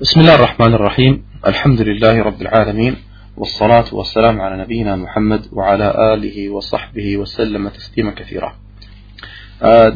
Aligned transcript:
بسم 0.00 0.20
الله 0.20 0.34
الرحمن 0.34 0.74
الرحيم 0.74 1.24
الحمد 1.46 1.80
لله 1.80 2.22
رب 2.22 2.42
العالمين 2.42 2.96
والصلاة 3.36 3.84
والسلام 3.92 4.40
على 4.40 4.62
نبينا 4.62 4.96
محمد 4.96 5.46
وعلى 5.52 6.14
آله 6.14 6.50
وصحبه 6.50 7.16
وسلم 7.16 7.68
تسليما 7.68 8.10
كثيرا 8.10 8.54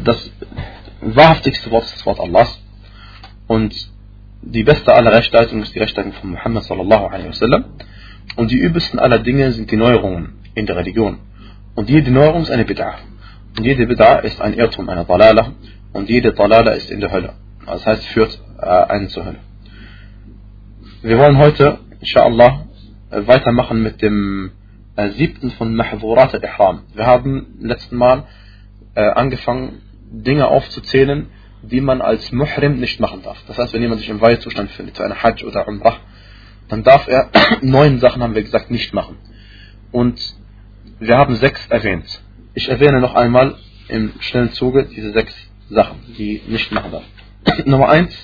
Das 0.03 0.29
wahrhaftigste 1.01 1.71
Wort 1.71 1.85
ist 1.85 1.95
das 1.95 2.05
Wort 2.05 2.19
Allahs 2.19 2.61
und 3.47 3.73
die 4.41 4.63
beste 4.63 4.93
aller 4.93 5.13
Rechtsleitung 5.13 5.61
ist 5.61 5.73
die 5.73 5.79
Rechtsleitung 5.79 6.11
von 6.11 6.31
Muhammad 6.31 6.63
sallallahu 6.63 7.05
alaihi 7.05 7.29
wasallam 7.29 7.63
und 8.35 8.51
die 8.51 8.57
übelsten 8.57 8.99
aller 8.99 9.19
Dinge 9.19 9.53
sind 9.53 9.71
die 9.71 9.77
Neuerungen 9.77 10.33
in 10.53 10.65
der 10.65 10.75
Religion 10.75 11.19
und 11.75 11.89
jede 11.89 12.11
Neuerung 12.11 12.41
ist 12.41 12.51
eine 12.51 12.65
Bid'ah 12.65 12.95
und 13.57 13.63
jede 13.63 13.83
Bid'ah 13.85 14.19
ist 14.23 14.41
ein 14.41 14.53
Irrtum, 14.53 14.89
eine 14.89 15.05
Dalala 15.05 15.53
und 15.93 16.09
jede 16.09 16.33
Dalala 16.33 16.71
ist 16.71 16.91
in 16.91 16.99
der 16.99 17.11
Hölle 17.13 17.35
das 17.65 17.85
heißt 17.85 18.05
führt 18.07 18.37
äh, 18.61 18.65
einen 18.65 19.07
zur 19.07 19.23
Hölle 19.27 19.39
wir 21.03 21.17
wollen 21.17 21.37
heute 21.37 21.79
inshallah 21.99 22.65
weitermachen 23.09 23.83
mit 23.83 24.01
dem 24.01 24.51
äh, 24.95 25.09
siebten 25.09 25.51
von 25.51 25.75
Mahdurat 25.75 26.33
al-Ihram. 26.33 26.83
Wir 26.93 27.05
haben 27.05 27.57
letzten 27.59 27.97
Mal 27.97 28.23
äh, 28.95 29.01
angefangen, 29.01 29.81
Dinge 30.11 30.47
aufzuzählen, 30.47 31.27
die 31.61 31.81
man 31.81 32.01
als 32.01 32.31
Muhrim 32.31 32.79
nicht 32.79 33.01
machen 33.01 33.21
darf. 33.21 33.37
Das 33.47 33.57
heißt, 33.57 33.73
wenn 33.73 33.81
jemand 33.81 33.99
sich 33.99 34.09
im 34.09 34.21
Weihezustand 34.21 34.71
findet, 34.71 34.95
zu 34.95 35.03
einer 35.03 35.21
Hajj 35.21 35.43
oder 35.43 35.67
Umrah, 35.67 35.97
dann 36.69 36.83
darf 36.83 37.05
er 37.09 37.29
neun 37.61 37.99
Sachen, 37.99 38.23
haben 38.23 38.35
wir 38.35 38.43
gesagt, 38.43 38.71
nicht 38.71 38.93
machen. 38.93 39.17
Und 39.91 40.21
wir 40.99 41.17
haben 41.17 41.35
sechs 41.35 41.67
erwähnt. 41.67 42.21
Ich 42.53 42.69
erwähne 42.69 43.01
noch 43.01 43.13
einmal 43.13 43.55
im 43.89 44.13
schnellen 44.21 44.53
Zuge 44.53 44.85
diese 44.85 45.11
sechs 45.11 45.35
Sachen, 45.69 45.99
die 46.17 46.41
nicht 46.47 46.71
machen 46.71 46.93
darf. 46.93 47.03
Nummer 47.65 47.89
eins, 47.89 48.15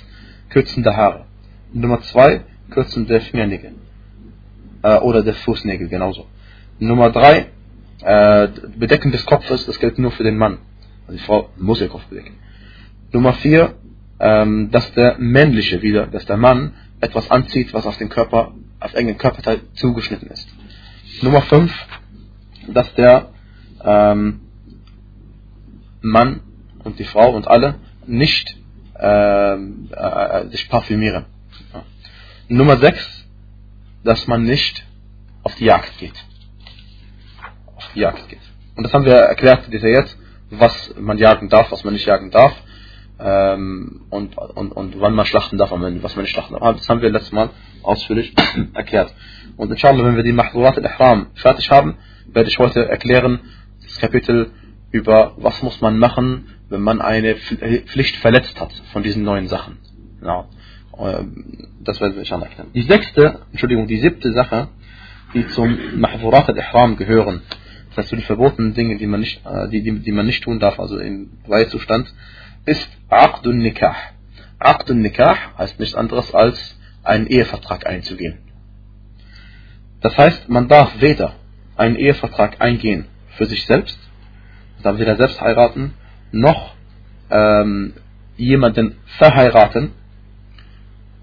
Kürzen 0.48 0.84
der 0.84 0.96
Haare. 0.96 1.26
Nummer 1.74 2.02
zwei, 2.04 2.46
Kürzen 2.70 3.08
der 3.08 3.22
Fingernägel 3.22 3.76
äh, 4.84 4.98
oder 4.98 5.24
der 5.24 5.36
Fußnägel 5.36 5.88
genauso. 5.90 6.28
Nummer 6.80 7.10
drei, 7.12 7.48
äh, 8.02 8.48
Bedecken 8.78 9.12
des 9.12 9.26
Kopfes, 9.26 9.66
das 9.66 9.80
gilt 9.80 10.00
nur 10.00 10.12
für 10.12 10.24
den 10.24 10.38
Mann. 10.38 10.60
Also 11.08 11.18
die 11.18 11.26
Frau 11.26 11.50
muss 11.58 11.82
ihr 11.82 11.90
Kopf 11.90 12.06
bedecken. 12.06 12.36
Nummer 13.12 13.34
vier, 13.34 13.76
ähm, 14.20 14.70
dass 14.72 14.94
der 14.94 15.18
männliche 15.18 15.82
wieder, 15.82 16.08
dass 16.08 16.26
der 16.26 16.38
Mann 16.38 16.74
etwas 17.02 17.30
anzieht, 17.32 17.74
was 17.74 17.86
auf 17.86 17.98
den 17.98 18.10
Körper, 18.10 18.54
auf 18.80 18.94
engen 18.94 19.18
Körperteil 19.18 19.62
zugeschnitten 19.74 20.30
ist. 20.30 20.48
Nummer 21.22 21.42
fünf, 21.44 21.74
dass 22.68 22.94
der 22.96 23.30
ähm, 23.84 24.42
Mann 26.02 26.42
und 26.84 27.00
die 27.00 27.04
Frau 27.04 27.36
und 27.36 27.48
alle 27.48 27.76
nicht 28.06 28.56
ähm, 29.00 29.90
äh, 29.92 30.48
sich 30.48 30.70
parfümieren. 30.70 31.26
Ja. 31.74 31.84
Nummer 32.50 32.78
sechs, 32.78 33.26
dass 34.04 34.28
man 34.28 34.44
nicht 34.44 34.84
auf 35.44 35.56
die 35.56 35.66
Jagd 35.66 35.98
geht. 36.00 36.26
Auf 37.76 37.90
die 37.94 38.00
Jagd 38.00 38.28
geht. 38.28 38.40
Und 38.76 38.84
das 38.84 38.94
haben 38.94 39.06
wir 39.06 39.14
erklärt 39.14 39.72
detailliert, 39.72 40.16
was 40.50 40.96
man 41.00 41.18
jagen 41.18 41.50
darf, 41.50 41.72
was 41.72 41.84
man 41.84 41.94
nicht 41.94 42.08
jagen 42.08 42.32
darf. 42.32 42.56
Ähm, 43.20 44.02
und, 44.10 44.38
und, 44.38 44.72
und 44.72 45.00
wann 45.00 45.14
man 45.14 45.26
schlachten 45.26 45.58
darf 45.58 45.72
und 45.72 46.02
was 46.02 46.16
man 46.16 46.24
nicht 46.24 46.32
schlachten 46.32 46.54
darf. 46.54 46.78
Das 46.78 46.90
haben 46.90 47.02
wir 47.02 47.10
letztes 47.10 47.34
Mal 47.34 47.52
ausführlich 47.84 48.34
erklärt. 48.74 49.14
Und 49.58 49.70
inshallah, 49.72 50.04
wenn 50.04 50.16
wir 50.16 50.24
die 50.24 50.32
Mahdurat 50.32 50.78
al-Ihram 50.78 51.28
fertig 51.36 51.70
haben, 51.70 51.98
werde 52.28 52.50
ich 52.50 52.58
heute 52.58 52.88
erklären, 52.88 53.42
das 53.84 54.00
Kapitel 54.00 54.52
über 54.92 55.34
was 55.38 55.62
muss 55.62 55.82
man 55.82 56.00
machen, 56.00 56.48
wenn 56.70 56.82
man 56.82 57.02
eine 57.02 57.36
Pflicht 57.36 58.16
verletzt 58.18 58.60
hat 58.60 58.72
von 58.92 59.04
diesen 59.04 59.24
neuen 59.24 59.48
Sachen. 59.48 59.78
Ja. 60.24 60.48
Ähm, 61.00 61.68
das 61.82 62.00
werden 62.02 62.14
wir 62.14 62.20
inshallah 62.20 62.46
erklären. 62.46 62.72
Die 62.74 62.82
sechste, 62.82 63.40
Entschuldigung, 63.52 63.88
die 63.88 64.00
siebte 64.00 64.32
Sache, 64.34 64.68
die 65.34 65.48
zum 65.48 66.00
Mahfurat 66.00 66.50
al-Ihram 66.50 66.98
gehören, 66.98 67.42
das 67.90 67.98
heißt 67.98 68.10
zu 68.10 68.16
den 68.16 68.26
verbotenen 68.26 68.74
Dingen, 68.74 68.98
die 68.98 69.08
man 69.08 69.22
nicht, 69.22 69.42
äh, 69.46 69.70
die, 69.70 69.82
die, 69.82 70.00
die 70.00 70.12
man 70.12 70.26
nicht 70.26 70.44
tun 70.44 70.60
darf, 70.60 70.80
also 70.80 71.00
im 71.00 71.32
Weihezustand, 71.48 72.14
ist 72.66 72.90
Aqdun 73.10 73.60
Nikah. 73.60 73.96
Aqdun 74.60 75.02
Nikah 75.02 75.38
heißt 75.58 75.80
nichts 75.80 75.96
anderes 75.96 76.34
als 76.34 76.78
einen 77.04 77.28
Ehevertrag 77.28 77.88
einzugehen. 77.88 78.40
Das 80.02 80.18
heißt, 80.18 80.50
man 80.50 80.68
darf 80.68 81.02
weder 81.02 81.34
einen 81.76 81.96
Ehevertrag 81.96 82.62
eingehen 82.62 83.06
für 83.38 83.46
sich 83.46 83.66
selbst, 83.66 83.98
darf 84.84 84.98
weder 85.00 85.16
selbst 85.16 85.40
heiraten, 85.42 85.94
noch 86.32 86.76
ähm, 87.30 87.94
jemanden 88.38 88.98
verheiraten, 89.18 89.92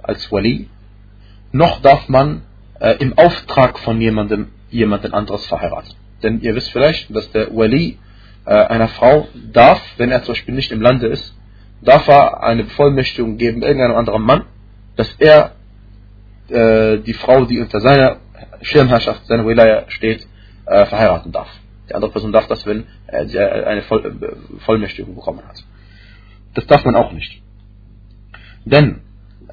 als 0.07 0.31
Wali, 0.33 0.69
noch 1.53 1.81
darf 1.81 2.09
man 2.09 2.43
äh, 2.81 2.97
im 2.99 3.17
Auftrag 3.17 3.79
von 3.79 4.01
jemandem 4.01 4.49
jemanden 4.71 5.15
anderes 5.15 5.47
verheiraten. 5.47 5.95
Denn 6.23 6.41
ihr 6.41 6.55
wisst 6.55 6.71
vielleicht, 6.71 7.15
dass 7.15 7.31
der 7.33 7.55
Wali 7.55 7.99
äh, 8.45 8.51
einer 8.51 8.89
Frau 8.89 9.29
darf, 9.53 9.83
wenn 9.97 10.11
er 10.11 10.23
zum 10.23 10.35
Beispiel 10.35 10.55
nicht 10.55 10.73
im 10.73 10.81
Lande 10.81 11.07
ist, 11.07 11.35
darf 11.83 12.09
er 12.09 12.43
eine 12.43 12.65
Bevollmächtigung 12.65 13.37
geben 13.37 13.63
irgendeinem 13.63 13.97
anderen 13.97 14.23
Mann, 14.23 14.45
dass 14.97 15.15
er 15.19 15.53
äh, 16.49 16.99
die 16.99 17.15
Frau, 17.15 17.45
die 17.45 17.61
unter 17.61 17.81
seiner 17.81 18.19
Schirmherrschaft, 18.63 19.27
seiner 19.27 19.47
Wilaya 19.47 19.85
steht, 19.89 20.27
äh, 20.67 20.87
verheiraten 20.87 21.33
darf. 21.33 21.49
Die 21.89 21.95
andere 21.95 22.11
Person 22.11 22.33
darf 22.33 22.47
das, 22.49 22.67
wenn 22.67 22.85
er 23.07 23.67
eine 23.67 23.83
Voll, 23.83 24.05
äh, 24.05 24.61
Vollmächtigung 24.61 25.15
bekommen 25.15 25.43
hat. 25.47 25.63
Das 26.55 26.67
darf 26.67 26.85
man 26.85 26.97
auch 26.97 27.13
nicht. 27.13 27.43
Denn 28.65 29.03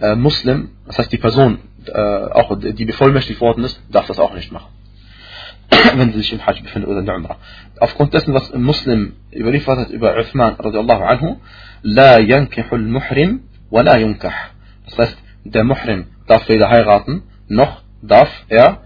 äh, 0.04 0.16
Muslim, 0.16 0.70
das 0.86 0.98
heißt 1.00 1.12
die 1.12 1.18
Person, 1.18 1.60
äh, 1.86 2.02
auch 2.40 2.58
die 2.60 2.86
bevollmächtigt 2.86 3.40
worden 3.42 3.64
ist, 3.64 3.82
darf 3.90 4.08
das 4.08 4.20
auch 4.20 4.34
nicht 4.34 4.52
machen. 4.52 4.72
wenn 5.96 6.12
sie 6.12 6.20
sich 6.20 6.34
im 6.34 6.46
Hajj 6.46 6.62
befindet 6.62 6.90
oder 6.90 7.00
in 7.00 7.06
der 7.06 7.16
Umrah. 7.16 7.38
Aufgrund 7.80 8.14
dessen, 8.14 8.34
was 8.34 8.52
ein 8.52 8.64
Muslim 8.64 9.14
überliefert 9.32 9.80
hat 9.80 9.90
über 9.90 10.18
Uthman 10.18 10.56
anhu, 10.60 11.38
la 11.82 12.20
yankihul 12.20 12.86
muhrim 12.86 13.44
wa 13.70 13.82
la 13.82 13.98
yunkah. 13.98 14.34
Das 14.86 14.98
heißt, 14.98 15.18
der 15.46 15.64
Muhrim 15.64 16.08
darf 16.28 16.48
weder 16.50 16.70
heiraten, 16.70 17.24
noch 17.48 17.82
darf 18.02 18.30
er 18.50 18.84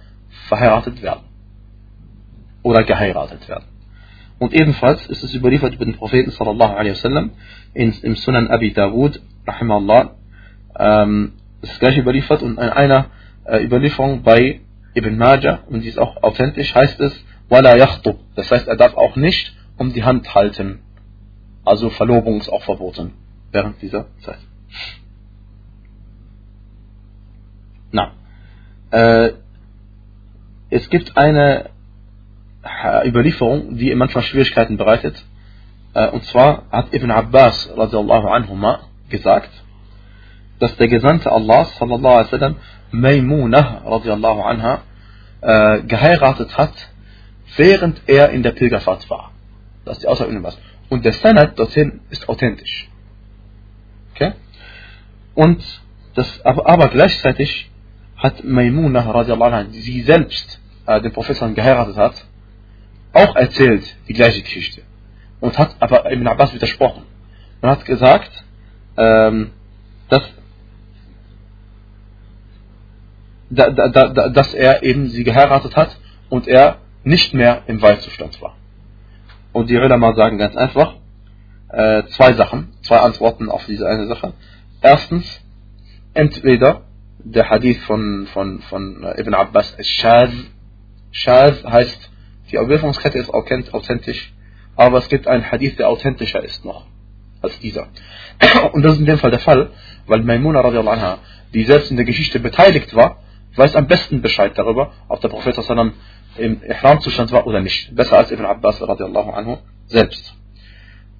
verheiratet 0.47 1.01
werden. 1.01 1.23
Oder 2.63 2.83
geheiratet 2.83 3.47
werden. 3.47 3.65
Und 4.39 4.53
ebenfalls 4.53 5.07
ist 5.07 5.23
es 5.23 5.33
überliefert 5.33 5.73
über 5.73 5.85
den 5.85 5.95
Propheten 5.95 6.31
sallallahu 6.31 6.73
alaihi 6.73 6.91
wasallam 6.91 7.31
im 7.73 8.15
Sunan 8.15 8.47
Abi 8.49 8.71
Dawud, 8.71 9.19
rahimahullah, 9.47 10.11
ähm, 10.77 11.33
das 11.61 11.79
gleiche 11.79 12.01
überliefert 12.01 12.41
und 12.43 12.53
in 12.53 12.69
einer 12.69 13.07
äh, 13.45 13.63
Überlieferung 13.63 14.23
bei 14.23 14.61
Ibn 14.95 15.17
Majah, 15.17 15.59
und 15.69 15.81
die 15.81 15.89
ist 15.89 15.99
auch 15.99 16.23
authentisch, 16.23 16.73
heißt 16.73 16.99
es, 17.01 17.23
wala 17.49 17.77
yachtub. 17.77 18.19
Das 18.35 18.51
heißt, 18.51 18.67
er 18.67 18.75
darf 18.75 18.95
auch 18.95 19.15
nicht 19.15 19.55
um 19.77 19.93
die 19.93 20.03
Hand 20.03 20.33
halten. 20.33 20.79
Also 21.65 21.89
Verlobung 21.89 22.39
ist 22.39 22.49
auch 22.49 22.63
verboten 22.63 23.13
während 23.51 23.81
dieser 23.81 24.07
Zeit. 24.19 24.39
Na, 27.91 28.13
äh, 28.91 29.33
es 30.69 30.89
gibt 30.89 31.17
eine 31.17 31.69
Überlieferung, 33.05 33.77
die 33.77 33.93
manchmal 33.95 34.23
Schwierigkeiten 34.23 34.77
bereitet. 34.77 35.23
Äh, 35.93 36.09
und 36.09 36.23
zwar 36.25 36.63
hat 36.71 36.93
Ibn 36.93 37.11
Abbas 37.11 37.69
radiallahu 37.75 38.27
anhuma 38.27 38.81
gesagt, 39.09 39.49
dass 40.59 40.75
der 40.77 40.87
Gesandte 40.87 41.31
Allah 41.31 41.65
sallallahu 41.65 42.13
alaihi 42.13 42.31
wasallam 42.31 42.55
Maimunah 42.91 43.83
radiallahu 43.85 44.41
anha 44.41 44.81
äh, 45.41 45.81
geheiratet 45.83 46.57
hat, 46.57 46.73
während 47.55 48.01
er 48.07 48.29
in 48.31 48.43
der 48.43 48.51
Pilgerfahrt 48.51 49.09
war. 49.09 49.31
Das 49.85 49.97
ist 49.97 50.03
die 50.03 50.07
Aussage 50.07 50.43
was. 50.43 50.57
Und 50.89 51.05
der 51.05 51.13
Sanad 51.13 51.57
dorthin 51.59 52.01
ist 52.09 52.27
authentisch. 52.29 52.89
Okay? 54.13 54.33
Und 55.35 55.63
das, 56.15 56.43
aber, 56.45 56.67
aber 56.67 56.87
gleichzeitig 56.89 57.69
hat 58.17 58.43
Maimunah 58.43 59.11
radiallahu 59.11 59.51
anha, 59.51 59.63
die 59.63 59.81
sie 59.81 60.01
selbst 60.01 60.59
äh, 60.87 61.01
den 61.01 61.11
Propheten 61.11 61.53
geheiratet 61.53 61.97
hat, 61.97 62.25
auch 63.13 63.35
erzählt 63.35 63.83
die 64.07 64.13
gleiche 64.13 64.41
Geschichte. 64.41 64.81
Und 65.39 65.57
hat 65.57 65.75
aber 65.79 66.11
Ibn 66.11 66.27
Abbas 66.27 66.53
widersprochen. 66.53 67.03
Und 67.61 67.69
hat 67.69 67.85
gesagt, 67.85 68.31
ähm, 68.97 69.51
dass 70.09 70.23
da, 73.49 73.69
da, 73.69 73.87
da, 73.89 74.29
dass 74.29 74.53
er 74.53 74.83
eben 74.83 75.07
sie 75.09 75.23
geheiratet 75.23 75.75
hat 75.75 75.97
und 76.29 76.47
er 76.47 76.77
nicht 77.03 77.33
mehr 77.33 77.63
im 77.67 77.81
Weihzustand 77.81 78.41
war. 78.41 78.55
Und 79.53 79.69
die 79.69 79.77
Ulama 79.77 80.13
sagen 80.13 80.37
ganz 80.37 80.55
einfach 80.55 80.95
äh, 81.69 82.03
zwei 82.09 82.33
Sachen, 82.33 82.73
zwei 82.81 82.97
Antworten 82.97 83.49
auf 83.49 83.65
diese 83.65 83.87
eine 83.87 84.07
Sache. 84.07 84.33
Erstens, 84.81 85.41
entweder 86.13 86.81
der 87.19 87.49
Hadith 87.49 87.81
von, 87.83 88.27
von, 88.27 88.61
von 88.61 89.03
Ibn 89.17 89.33
Abbas 89.33 89.75
Shaz. 89.81 90.31
Shaz 91.11 91.63
heißt, 91.63 92.11
die 92.51 92.57
Überlieferungskette 92.57 93.17
ist 93.17 93.33
authentisch, 93.33 94.33
aber 94.75 94.99
es 94.99 95.09
gibt 95.09 95.27
einen 95.27 95.49
Hadith, 95.49 95.77
der 95.77 95.89
authentischer 95.89 96.43
ist 96.43 96.63
noch. 96.63 96.85
als 97.41 97.59
dieser. 97.59 97.87
Und 98.73 98.83
das 98.83 98.93
ist 98.93 98.99
in 98.99 99.05
dem 99.05 99.17
Fall 99.17 99.31
der 99.31 99.39
Fall, 99.39 99.71
weil 100.05 100.21
Maimuna 100.23 101.19
die 101.53 101.63
selbst 101.63 101.91
in 101.91 101.97
der 101.97 102.05
Geschichte 102.05 102.39
beteiligt 102.39 102.95
war, 102.95 103.23
weiß 103.57 103.75
am 103.75 103.87
besten 103.87 104.21
Bescheid 104.21 104.57
darüber, 104.57 104.91
ob 105.07 105.21
der 105.21 105.29
Prophet 105.29 105.55
sallam 105.55 105.93
im 106.37 106.61
Ihram-Zustand 106.63 107.31
war 107.31 107.47
oder 107.47 107.61
nicht. 107.61 107.95
Besser 107.95 108.17
als 108.17 108.31
Ibn 108.31 108.45
Abbas 108.45 108.81
radiallahu 108.81 109.31
anhu 109.31 109.57
selbst. 109.87 110.35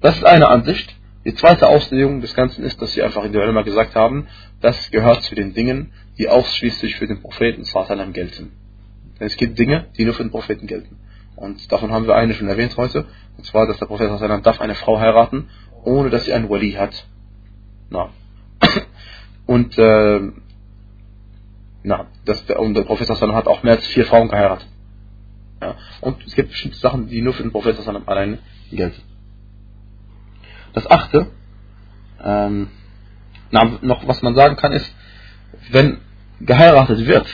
Das 0.00 0.16
ist 0.16 0.24
eine 0.24 0.48
Ansicht. 0.48 0.94
Die 1.24 1.34
zweite 1.34 1.66
Auslegung 1.66 2.20
des 2.20 2.34
Ganzen 2.34 2.64
ist, 2.64 2.80
dass 2.80 2.92
sie 2.92 3.02
einfach 3.02 3.24
in 3.24 3.32
der 3.32 3.42
Ulema 3.42 3.62
gesagt 3.62 3.96
haben, 3.96 4.28
das 4.60 4.90
gehört 4.90 5.22
zu 5.24 5.34
den 5.34 5.52
Dingen, 5.52 5.92
die 6.16 6.28
ausschließlich 6.28 6.96
für 6.96 7.06
den 7.06 7.20
Propheten 7.20 7.64
sallam 7.64 8.12
gelten. 8.12 8.52
Denn 9.18 9.26
es 9.26 9.36
gibt 9.36 9.58
Dinge, 9.58 9.86
die 9.96 10.04
nur 10.04 10.14
für 10.14 10.22
den 10.22 10.30
Propheten 10.30 10.66
gelten. 10.66 10.98
Und 11.34 11.70
davon 11.70 11.92
haben 11.92 12.06
wir 12.06 12.14
eine 12.14 12.34
schon 12.34 12.48
erwähnt 12.48 12.76
heute, 12.76 13.06
und 13.36 13.44
zwar, 13.44 13.66
dass 13.66 13.78
der 13.78 13.86
Prophet 13.86 14.16
sallam 14.18 14.42
darf 14.42 14.60
eine 14.60 14.74
Frau 14.74 14.98
heiraten, 15.00 15.48
ohne 15.84 16.10
dass 16.10 16.24
sie 16.24 16.32
einen 16.32 16.48
Wali 16.48 16.72
hat. 16.72 17.06
Na. 17.90 18.10
Und 19.46 19.78
äh, 19.78 20.20
na, 21.82 22.06
das, 22.28 22.42
und 22.42 22.74
der 22.74 22.82
Prophet 22.82 23.06
sallam 23.06 23.34
hat 23.34 23.46
auch 23.46 23.62
mehr 23.62 23.74
als 23.74 23.86
vier 23.86 24.06
Frauen 24.06 24.28
geheiratet. 24.28 24.66
Ja. 25.60 25.74
Und 26.00 26.24
es 26.26 26.34
gibt 26.34 26.50
bestimmte 26.50 26.78
Sachen, 26.78 27.08
die 27.08 27.20
nur 27.20 27.34
für 27.34 27.42
den 27.42 27.52
Prophet 27.52 27.76
alleine 28.06 28.38
gelten. 28.70 29.02
Das 30.72 30.88
achte, 30.88 31.26
ähm, 32.22 32.68
na, 33.50 33.78
noch 33.80 34.06
was 34.06 34.22
man 34.22 34.34
sagen 34.34 34.56
kann, 34.56 34.72
ist, 34.72 34.94
wenn 35.70 35.98
geheiratet 36.40 37.06
wird, 37.06 37.26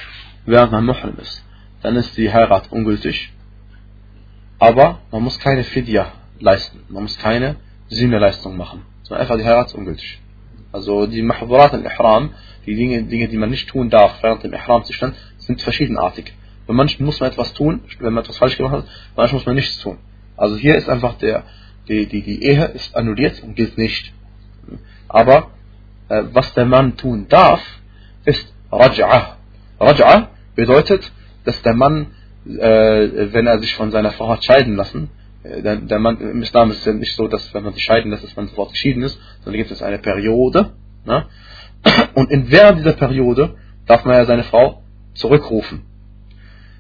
während 0.47 0.73
man 0.73 0.87
Muhrim 0.87 1.17
ist, 1.21 1.45
dann 1.83 1.97
ist 1.97 2.17
die 2.17 2.33
Heirat 2.33 2.71
ungültig. 2.73 3.33
Aber 4.59 5.01
man 5.11 5.23
muss 5.23 5.39
keine 5.39 5.65
Fidya 5.65 6.13
leisten. 6.39 6.85
Man 6.89 7.03
muss 7.03 7.19
keine 7.19 7.57
Sühneleistung 7.89 8.57
machen. 8.57 8.83
Sondern 9.03 9.23
einfach 9.23 9.37
die 9.37 9.45
Heirat 9.45 9.67
ist 9.67 9.75
ungültig. 9.75 10.21
Also 10.75 11.07
die 11.07 11.23
Mahdurat 11.23 11.73
al-Ihram, 11.73 12.31
die 12.67 12.75
Dinge, 12.75 13.05
Dinge, 13.05 13.29
die 13.29 13.37
man 13.37 13.49
nicht 13.49 13.69
tun 13.69 13.91
darf 13.91 14.21
während 14.25 14.43
dem 14.43 14.53
Ihram-Zustand, 14.53 15.15
sind 15.39 15.63
verschiedenartig. 15.63 16.33
Bei 16.67 16.75
manchen 16.75 17.07
muss 17.07 17.21
man 17.21 17.31
etwas 17.31 17.55
tun, 17.55 17.83
wenn 18.01 18.13
man 18.13 18.25
etwas 18.25 18.39
falsch 18.39 18.57
gemacht 18.57 18.75
hat, 18.79 18.87
manchmal 19.15 19.39
muss 19.39 19.47
man 19.47 19.55
nichts 19.55 19.79
tun. 19.79 19.99
Also 20.37 20.57
hier 20.57 20.75
ist 20.75 20.89
einfach 20.89 21.15
der, 21.19 21.45
die, 21.87 22.07
die, 22.07 22.23
die 22.23 22.43
Ehe 22.43 22.65
ist 22.75 22.97
annulliert 22.97 23.41
und 23.45 23.55
gilt 23.55 23.79
nicht. 23.79 24.13
Aber 25.07 25.53
äh, 26.09 26.25
was 26.33 26.53
der 26.55 26.65
Mann 26.65 26.97
tun 26.97 27.29
darf, 27.29 27.63
ist 28.25 28.53
Raj'a. 28.73 29.37
Raj'a 29.79 30.27
bedeutet, 30.57 31.13
dass 31.45 31.63
der 31.63 31.75
Mann, 31.75 32.09
äh, 32.49 33.33
wenn 33.33 33.47
er 33.47 33.61
sich 33.61 33.77
von 33.77 33.93
seiner 33.93 34.11
Frau 34.11 34.29
hat 34.29 34.43
scheiden 34.43 34.75
lassen, 34.75 35.09
der, 35.45 35.77
der, 35.77 35.99
Mann 35.99 36.21
im 36.21 36.43
Islam 36.43 36.71
ist 36.71 36.79
es 36.79 36.85
ja 36.87 36.93
nicht 36.93 37.15
so, 37.15 37.29
dass 37.29 37.53
wenn 37.55 37.65
man 37.65 37.75
sich 37.75 37.85
scheiden 37.85 38.11
lässt, 38.11 38.25
dass 38.25 38.37
man 38.37 38.49
sofort 38.49 38.73
geschieden 38.73 39.03
ist, 39.03 39.19
sondern 39.43 39.59
gibt 39.59 39.71
es 39.71 39.83
eine 39.83 39.99
Periode. 39.99 40.71
Ne? 41.05 41.27
Und 42.15 42.31
in 42.31 42.51
während 42.51 42.79
dieser 42.79 42.95
Periode 42.95 43.57
darf 43.87 44.05
man 44.05 44.15
ja 44.17 44.25
seine 44.25 44.45
Frau 44.45 44.83
zurückrufen 45.13 45.83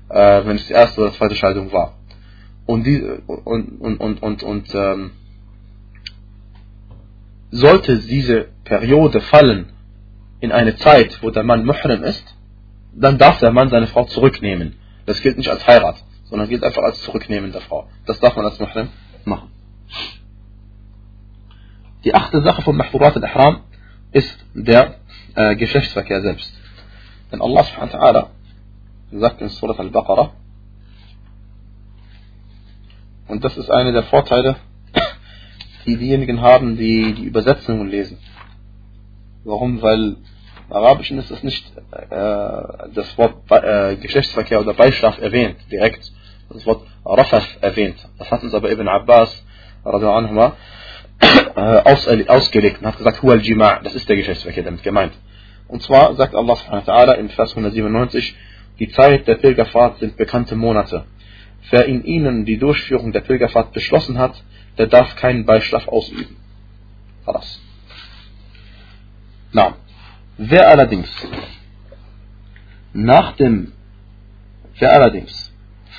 äh, 0.08 0.44
wenn 0.44 0.56
es 0.56 0.66
die 0.66 0.72
erste 0.72 1.00
oder 1.00 1.12
zweite 1.12 1.34
Scheidung 1.34 1.72
war. 1.72 1.98
Und, 2.66 2.84
die, 2.84 3.02
und, 3.26 3.80
und, 3.80 3.96
und, 3.98 4.22
und, 4.22 4.42
und 4.42 4.74
ähm, 4.74 5.10
sollte 7.50 7.98
diese 7.98 8.48
Periode 8.64 9.20
fallen 9.20 9.72
in 10.40 10.52
eine 10.52 10.76
Zeit, 10.76 11.22
wo 11.22 11.30
der 11.30 11.42
Mann 11.42 11.64
Muhrim 11.64 12.02
ist, 12.02 12.24
dann 12.94 13.18
darf 13.18 13.38
der 13.40 13.52
Mann 13.52 13.70
seine 13.70 13.86
Frau 13.86 14.04
zurücknehmen. 14.04 14.76
Das 15.04 15.20
gilt 15.20 15.36
nicht 15.36 15.50
als 15.50 15.66
Heirat, 15.66 16.02
sondern 16.34 16.48
gilt 16.48 16.64
einfach 16.64 16.82
als 16.82 17.00
Zurücknehmen 17.02 17.52
der 17.52 17.60
Frau. 17.60 17.88
Das 18.06 18.18
darf 18.18 18.34
man 18.34 18.44
als 18.44 18.58
Muhrim 18.58 18.88
machen. 19.24 19.52
Die 22.02 22.12
achte 22.12 22.42
Sache 22.42 22.60
von 22.62 22.76
Mahdurat 22.76 23.16
al-Ihram 23.16 23.60
ist 24.10 24.44
der 24.52 24.96
äh, 25.36 25.54
Geschlechtsverkehr 25.54 26.22
selbst. 26.22 26.52
Denn 27.30 27.40
Allah 27.40 27.62
subhanahu 27.62 27.92
wa 27.92 27.98
ta'ala 28.00 28.26
sagt 29.12 29.42
in 29.42 29.48
Surat 29.48 29.78
al-Baqarah. 29.78 30.32
Und 33.28 33.44
das 33.44 33.56
ist 33.56 33.70
einer 33.70 33.92
der 33.92 34.02
Vorteile, 34.02 34.56
die 35.86 35.96
diejenigen 35.96 36.40
haben, 36.40 36.76
die 36.76 37.14
die 37.14 37.26
Übersetzungen 37.26 37.88
lesen. 37.88 38.18
Warum? 39.44 39.80
Weil 39.80 40.16
im 40.68 40.72
Arabischen 40.72 41.16
ist 41.20 41.30
es 41.30 41.44
nicht 41.44 41.64
äh, 41.76 42.08
das 42.10 43.16
Wort 43.18 43.48
äh, 43.52 43.94
Geschlechtsverkehr 43.98 44.60
oder 44.60 44.74
Beischlaf 44.74 45.18
erwähnt, 45.18 45.58
direkt. 45.70 46.10
Das 46.50 46.66
Wort 46.66 46.86
Rafaf 47.04 47.46
erwähnt. 47.60 47.96
Das 48.18 48.30
hat 48.30 48.42
uns 48.42 48.54
aber 48.54 48.70
Ibn 48.70 48.88
Abbas 48.88 49.44
anhuma, 49.84 50.56
äh, 51.20 51.60
aus, 51.60 52.08
ausgelegt 52.08 52.80
und 52.80 52.86
hat 52.86 52.98
gesagt, 52.98 53.22
Hual 53.22 53.40
Jima' 53.40 53.80
das 53.82 53.94
ist 53.94 54.08
der 54.08 54.16
Geschlechtsverkehr 54.16 54.64
damit 54.64 54.82
gemeint. 54.82 55.12
Und 55.68 55.82
zwar 55.82 56.14
sagt 56.14 56.34
Allah 56.34 56.56
subhanahu 56.56 57.12
in 57.12 57.28
Vers 57.30 57.50
197, 57.50 58.36
die 58.78 58.88
Zeit 58.90 59.26
der 59.26 59.36
Pilgerfahrt 59.36 59.98
sind 59.98 60.16
bekannte 60.16 60.56
Monate. 60.56 61.04
Wer 61.70 61.86
in 61.86 62.04
ihnen 62.04 62.44
die 62.44 62.58
Durchführung 62.58 63.12
der 63.12 63.20
Pilgerfahrt 63.20 63.72
beschlossen 63.72 64.18
hat, 64.18 64.42
der 64.76 64.88
darf 64.88 65.16
keinen 65.16 65.46
Beischlaf 65.46 65.88
ausüben. 65.88 66.36
Verlass. 67.24 67.60
Na, 69.52 69.76
wer 70.36 70.68
allerdings 70.68 71.08
nach 72.92 73.32
dem, 73.36 73.72
wer 74.78 74.92
allerdings 74.92 75.53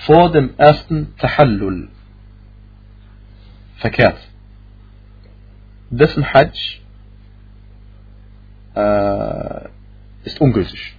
vor 0.05 0.31
dem 0.31 0.53
ersten 0.57 1.15
Tahallul 1.17 1.89
verkehrt, 3.77 4.17
dessen 5.89 6.33
Hajj 6.33 6.81
äh, 8.75 9.69
ist 10.23 10.39
ungültig. 10.41 10.95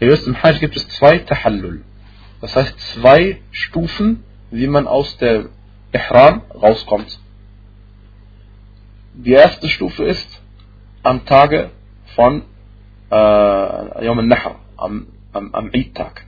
Ihr 0.00 0.08
wisst, 0.08 0.26
im 0.26 0.40
Hajj 0.42 0.58
gibt 0.60 0.76
es 0.76 0.88
zwei 0.88 1.18
Tahallul. 1.18 1.84
Das 2.40 2.54
heißt 2.54 2.78
zwei 2.94 3.40
Stufen, 3.50 4.22
wie 4.50 4.68
man 4.68 4.86
aus 4.86 5.16
der 5.18 5.46
Ihram 5.92 6.42
rauskommt. 6.50 7.18
Die 9.14 9.32
erste 9.32 9.68
Stufe 9.68 10.04
ist 10.04 10.40
am 11.02 11.24
Tage 11.24 11.70
von 12.14 12.42
äh, 13.10 14.04
Yom 14.04 14.18
al-Nahr, 14.20 14.60
am, 14.76 15.08
am, 15.32 15.54
am 15.54 15.70
Eid-Tag. 15.74 16.24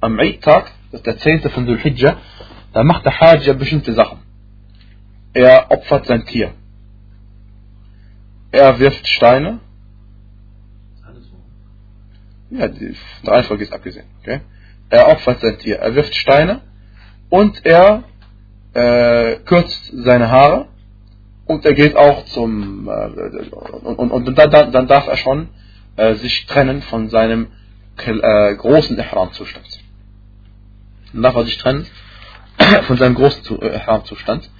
Am 0.00 0.18
Eid-Tag, 0.20 0.70
das 0.90 1.00
ist 1.00 1.06
der 1.06 1.18
10. 1.18 1.50
von 1.50 1.66
Dhul 1.66 1.78
Hijjah, 1.78 2.16
da 2.72 2.84
macht 2.84 3.04
der 3.04 3.18
Hajj 3.18 3.52
bestimmte 3.54 3.92
Sachen. 3.92 4.18
Er 5.32 5.70
opfert 5.70 6.06
sein 6.06 6.24
Tier. 6.26 6.52
Er 8.52 8.78
wirft 8.78 9.06
Steine 9.06 9.60
ja, 12.50 12.68
die 12.68 12.94
Reihenfolge 13.24 13.62
ist 13.64 13.72
abgesehen. 13.72 14.06
Okay? 14.20 14.40
Er 14.90 15.08
opfert 15.08 15.40
sein 15.40 15.58
Tier, 15.58 15.78
er 15.78 15.94
wirft 15.94 16.14
Steine 16.14 16.62
und 17.28 17.64
er 17.64 18.04
äh, 18.74 19.36
kürzt 19.44 19.90
seine 19.92 20.30
Haare 20.30 20.66
und 21.46 21.64
er 21.64 21.74
geht 21.74 21.96
auch 21.96 22.24
zum 22.26 22.88
äh, 22.88 23.50
und, 23.84 23.98
und, 23.98 24.28
und 24.28 24.38
dann, 24.38 24.72
dann, 24.72 24.88
darf 24.88 25.06
er 25.06 25.16
schon 25.16 25.48
äh, 25.96 26.14
sich 26.14 26.46
trennen 26.46 26.82
von 26.82 27.08
seinem 27.08 27.48
äh, 27.98 28.54
großen 28.54 28.96
Ihram-Zustand. 28.96 29.79
Dann 31.12 31.22
darf 31.22 31.34
er 31.34 31.44
sich 31.44 31.58
trennen 31.58 31.86
von 32.86 32.96
seinem 32.96 33.14
großen 33.14 33.60
äh, 33.60 33.74
Ihram-Zustand 33.76 34.50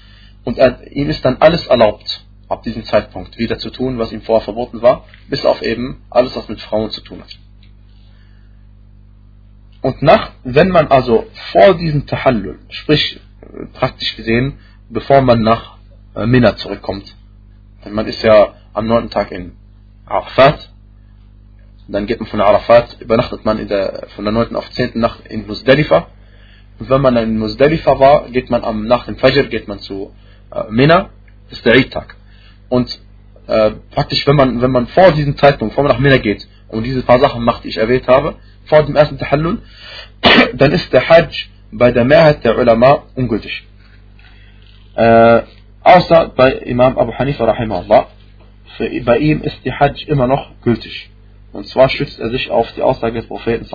und 0.44 0.58
er, 0.58 0.90
ihm 0.90 1.10
ist 1.10 1.24
dann 1.24 1.36
alles 1.40 1.66
erlaubt, 1.66 2.24
ab 2.48 2.62
diesem 2.62 2.84
Zeitpunkt 2.84 3.38
wieder 3.38 3.58
zu 3.58 3.70
tun, 3.70 3.98
was 3.98 4.12
ihm 4.12 4.22
vorher 4.22 4.44
verboten 4.44 4.82
war, 4.82 5.04
bis 5.28 5.44
auf 5.44 5.62
eben 5.62 6.02
alles, 6.10 6.34
was 6.34 6.48
mit 6.48 6.60
Frauen 6.60 6.90
zu 6.90 7.00
tun 7.00 7.20
hat. 7.20 7.38
Und 9.82 10.02
nach, 10.02 10.32
wenn 10.44 10.68
man 10.68 10.88
also 10.88 11.26
vor 11.52 11.74
diesem 11.74 12.06
Tahallul, 12.06 12.58
sprich 12.68 13.20
praktisch 13.72 14.16
gesehen, 14.16 14.58
bevor 14.88 15.22
man 15.22 15.42
nach 15.42 15.76
äh, 16.14 16.26
Mina 16.26 16.56
zurückkommt, 16.56 17.14
denn 17.84 17.92
man 17.92 18.06
ist 18.06 18.22
ja 18.22 18.54
am 18.74 18.86
neunten 18.86 19.10
Tag 19.10 19.30
in 19.30 19.52
Arafat, 20.06 20.70
dann 21.88 22.06
geht 22.06 22.20
man 22.20 22.28
von 22.28 22.40
Arafat, 22.40 23.00
übernachtet 23.00 23.44
man 23.44 23.66
der, 23.66 24.06
von 24.14 24.24
der 24.24 24.32
neunten 24.32 24.56
auf 24.56 24.70
zehnten 24.70 25.00
Nacht 25.00 25.26
in 25.26 25.46
Muzdalifa. 25.46 26.08
Wenn 26.80 27.02
man 27.02 27.16
in 27.16 27.38
Muzdalifa 27.38 27.98
war, 28.00 28.30
geht 28.30 28.48
man 28.50 28.64
am, 28.64 28.86
nach 28.86 29.04
dem 29.04 29.16
Fajr 29.16 29.44
geht 29.44 29.68
man 29.68 29.80
zu 29.80 30.12
äh, 30.50 30.64
Mina, 30.70 31.10
ist 31.50 31.64
der 31.66 31.74
Eid-Tag. 31.74 32.16
Und 32.70 32.98
äh, 33.46 33.72
praktisch, 33.90 34.26
wenn 34.26 34.36
man, 34.36 34.62
wenn 34.62 34.70
man 34.70 34.86
vor 34.86 35.12
diesem 35.12 35.36
Zeitpunkt, 35.36 35.72
bevor 35.72 35.84
man 35.84 35.92
nach 35.92 36.00
Mina 36.00 36.16
geht 36.16 36.48
und 36.68 36.84
diese 36.84 37.02
paar 37.02 37.20
Sachen 37.20 37.44
macht, 37.44 37.64
die 37.64 37.68
ich 37.68 37.76
erwähnt 37.76 38.08
habe, 38.08 38.36
vor 38.64 38.82
dem 38.82 38.96
ersten 38.96 39.18
Tahallul, 39.18 39.58
dann 40.54 40.72
ist 40.72 40.90
der 40.92 41.06
Hajj 41.08 41.48
bei 41.70 41.92
der 41.92 42.04
Mehrheit 42.04 42.44
der 42.44 42.58
Ulama 42.58 43.04
ungültig. 43.14 43.66
Äh, 44.94 45.42
außer 45.82 46.32
bei 46.34 46.52
Imam 46.52 46.96
Abu 46.96 47.12
Hanifa 47.12 47.44
rahimahullah. 47.44 48.06
Für, 48.76 48.88
bei 49.04 49.18
ihm 49.18 49.42
ist 49.42 49.64
die 49.64 49.72
Hajj 49.72 50.04
immer 50.06 50.26
noch 50.26 50.50
gültig. 50.62 51.10
Und 51.52 51.66
zwar 51.66 51.88
stützt 51.88 52.18
er 52.18 52.30
sich 52.30 52.50
auf 52.50 52.72
die 52.72 52.82
Aussage 52.82 53.14
des 53.14 53.26
Propheten 53.26 53.66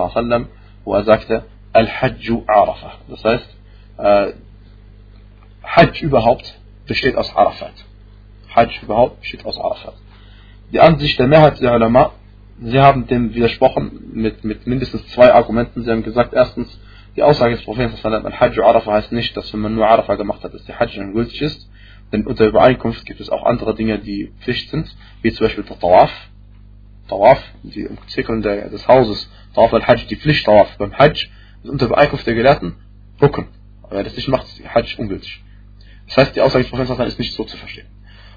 wo 0.84 0.94
er 0.94 1.04
sagte, 1.04 1.44
Al-Hajju 1.76 2.44
Arafah. 2.46 2.94
Das 3.08 3.22
heißt, 3.22 3.56
äh, 3.98 4.32
Hajj 5.62 6.02
überhaupt 6.02 6.58
besteht 6.86 7.16
aus 7.16 7.34
Arafat. 7.36 7.74
Hajj 8.54 8.82
überhaupt 8.82 9.20
besteht 9.20 9.44
aus 9.44 9.58
Arafat. 9.58 9.94
Die 10.72 10.80
Ansicht 10.80 11.18
der 11.18 11.28
Mehrheit 11.28 11.60
der 11.60 11.74
Ulama, 11.74 12.12
sie 12.60 12.80
haben 12.80 13.06
dem 13.06 13.34
widersprochen 13.34 14.10
mit, 14.14 14.42
mit 14.42 14.66
mindestens 14.66 15.06
zwei 15.08 15.32
Argumenten. 15.32 15.84
Sie 15.84 15.90
haben 15.90 16.02
gesagt, 16.02 16.32
erstens, 16.32 16.80
die 17.14 17.22
Aussage 17.22 17.56
des 17.56 17.64
Propheten, 17.64 17.94
Al-Hajj 18.02 18.60
Arafah 18.60 18.92
heißt 18.92 19.12
nicht, 19.12 19.36
dass 19.36 19.52
wenn 19.52 19.60
man 19.60 19.74
nur 19.74 19.86
Arafah 19.86 20.14
gemacht 20.14 20.42
hat, 20.44 20.54
dass 20.54 20.64
die 20.64 20.74
Hajj 20.74 20.96
dann 20.96 21.12
gültig 21.12 21.42
ist. 21.42 21.68
Denn 22.12 22.26
unter 22.26 22.46
Übereinkunft 22.46 23.04
gibt 23.04 23.20
es 23.20 23.28
auch 23.28 23.44
andere 23.44 23.74
Dinge, 23.74 23.98
die 23.98 24.32
Pflicht 24.40 24.70
sind, 24.70 24.88
wie 25.22 25.32
zum 25.32 25.46
Beispiel 25.46 25.64
der 25.64 25.78
Tawaf. 25.78 26.10
Tawaf, 27.08 27.42
die 27.62 27.86
Umzirkeln 27.86 28.40
des 28.42 28.88
Hauses, 28.88 29.30
Tawaf 29.54 29.74
al-Hajj, 29.74 30.06
die 30.06 30.16
Pflicht 30.16 30.46
Tawaf 30.46 30.76
beim 30.78 30.96
Hajj, 30.96 31.28
unter 31.68 31.86
Übereinkunft 31.86 32.26
der 32.26 32.34
Gelehrten 32.34 32.76
Rücken. 33.20 33.48
Wer 33.90 34.04
das 34.04 34.16
nicht 34.16 34.28
macht, 34.28 34.46
ist 34.46 34.62
Hajj 34.74 34.96
ungültig. 34.98 35.42
Das 36.06 36.16
heißt, 36.18 36.36
die 36.36 36.40
Aussage 36.40 36.64
des 36.64 36.70
Propheten 36.70 37.02
ist 37.02 37.18
nicht 37.18 37.34
so 37.34 37.44
zu 37.44 37.56
verstehen. 37.56 37.86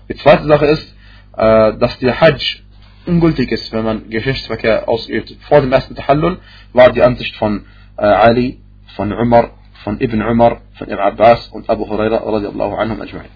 Die 0.08 0.16
zweite 0.16 0.46
Sache 0.46 0.66
ist, 0.66 0.96
äh, 1.38 1.78
dass 1.78 2.00
der 2.00 2.20
Hajj 2.20 2.62
ungültig 3.06 3.52
ist, 3.52 3.72
wenn 3.72 3.84
man 3.84 4.10
Geschlechtsverkehr 4.10 4.88
ausübt. 4.88 5.36
Vor 5.48 5.62
dem 5.62 5.72
ersten 5.72 5.96
Tahallul 5.96 6.40
war 6.74 6.92
die 6.92 7.02
Ansicht 7.02 7.36
von 7.36 7.66
äh, 7.98 8.02
Ali, 8.02 8.60
von 8.96 9.12
Umar, 9.12 9.52
von 9.84 10.00
Ibn 10.02 10.22
Umar, 10.22 10.62
von 10.74 10.88
Ibn 10.88 11.00
Abbas 11.00 11.48
und 11.50 11.70
Abu 11.70 11.88
Huraira 11.88 12.18
radiallahu 12.18 12.76
anhum 12.76 13.02
ajma'in. 13.02 13.30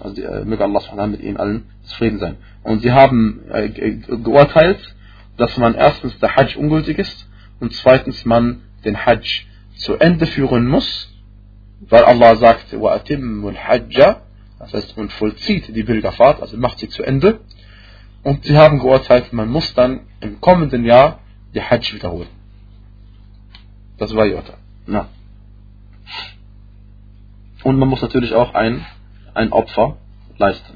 Also 0.00 0.22
äh, 0.22 0.44
möge 0.44 0.64
Allah 0.64 1.06
mit 1.06 1.20
ihnen 1.20 1.36
allen 1.36 1.66
zufrieden 1.84 2.18
sein. 2.18 2.36
Und 2.62 2.80
sie 2.80 2.92
haben 2.92 3.44
äh, 3.50 3.68
geurteilt, 3.68 4.94
dass 5.36 5.56
man 5.58 5.74
erstens 5.74 6.18
der 6.18 6.34
Hajj 6.36 6.56
ungültig 6.56 6.98
ist 6.98 7.28
und 7.60 7.72
zweitens 7.72 8.24
man 8.24 8.62
den 8.85 9.05
Hajj 9.05 9.45
zu 9.75 9.95
Ende 9.95 10.25
führen 10.25 10.67
muss, 10.67 11.13
weil 11.81 12.03
Allah 12.03 12.35
sagt, 12.35 12.73
وَأَتِمُّ 12.73 13.55
الْحَجَّ 13.55 14.17
das 14.59 14.73
heißt, 14.73 14.97
man 14.97 15.09
vollzieht 15.09 15.73
die 15.73 15.83
Pilgerfahrt, 15.83 16.41
also 16.41 16.57
macht 16.57 16.79
sie 16.79 16.89
zu 16.89 17.01
Ende. 17.01 17.39
Und 18.23 18.43
sie 18.43 18.57
haben 18.57 18.79
geurteilt, 18.79 19.31
man 19.31 19.47
muss 19.47 19.73
dann 19.73 20.01
im 20.19 20.41
kommenden 20.41 20.83
Jahr 20.83 21.19
die 21.55 21.61
Hajj 21.61 21.93
wiederholen. 21.93 22.27
Das 23.97 24.13
war 24.13 24.25
ihr 24.25 24.35
Urteil. 24.35 24.57
Na. 24.85 25.07
Und 27.63 27.79
man 27.79 27.87
muss 27.87 28.01
natürlich 28.01 28.33
auch 28.33 28.53
ein, 28.53 28.85
ein 29.33 29.51
Opfer 29.53 29.97
leisten. 30.37 30.75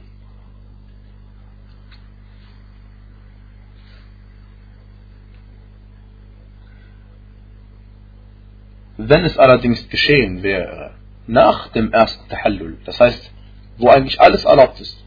Wenn 8.98 9.24
es 9.24 9.38
allerdings 9.38 9.88
geschehen 9.88 10.42
wäre, 10.42 10.90
nach 11.26 11.68
dem 11.68 11.92
ersten 11.92 12.28
Tahallul, 12.28 12.78
das 12.84 12.98
heißt, 12.98 13.30
wo 13.78 13.88
eigentlich 13.88 14.20
alles 14.20 14.44
erlaubt 14.44 14.80
ist, 14.80 15.02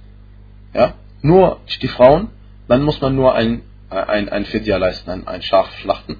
ja, 0.74 0.94
nur 1.22 1.60
die 1.82 1.88
Frauen, 1.88 2.30
dann 2.68 2.84
muss 2.84 3.02
man 3.02 3.16
nur 3.16 3.36
ein, 3.36 3.64
ein, 3.90 4.30
ein 4.30 4.46
Fidya 4.46 4.78
leisten, 4.78 5.10
ein, 5.10 5.28
ein 5.28 5.42
Schaf 5.42 5.70
schlachten. 5.80 6.18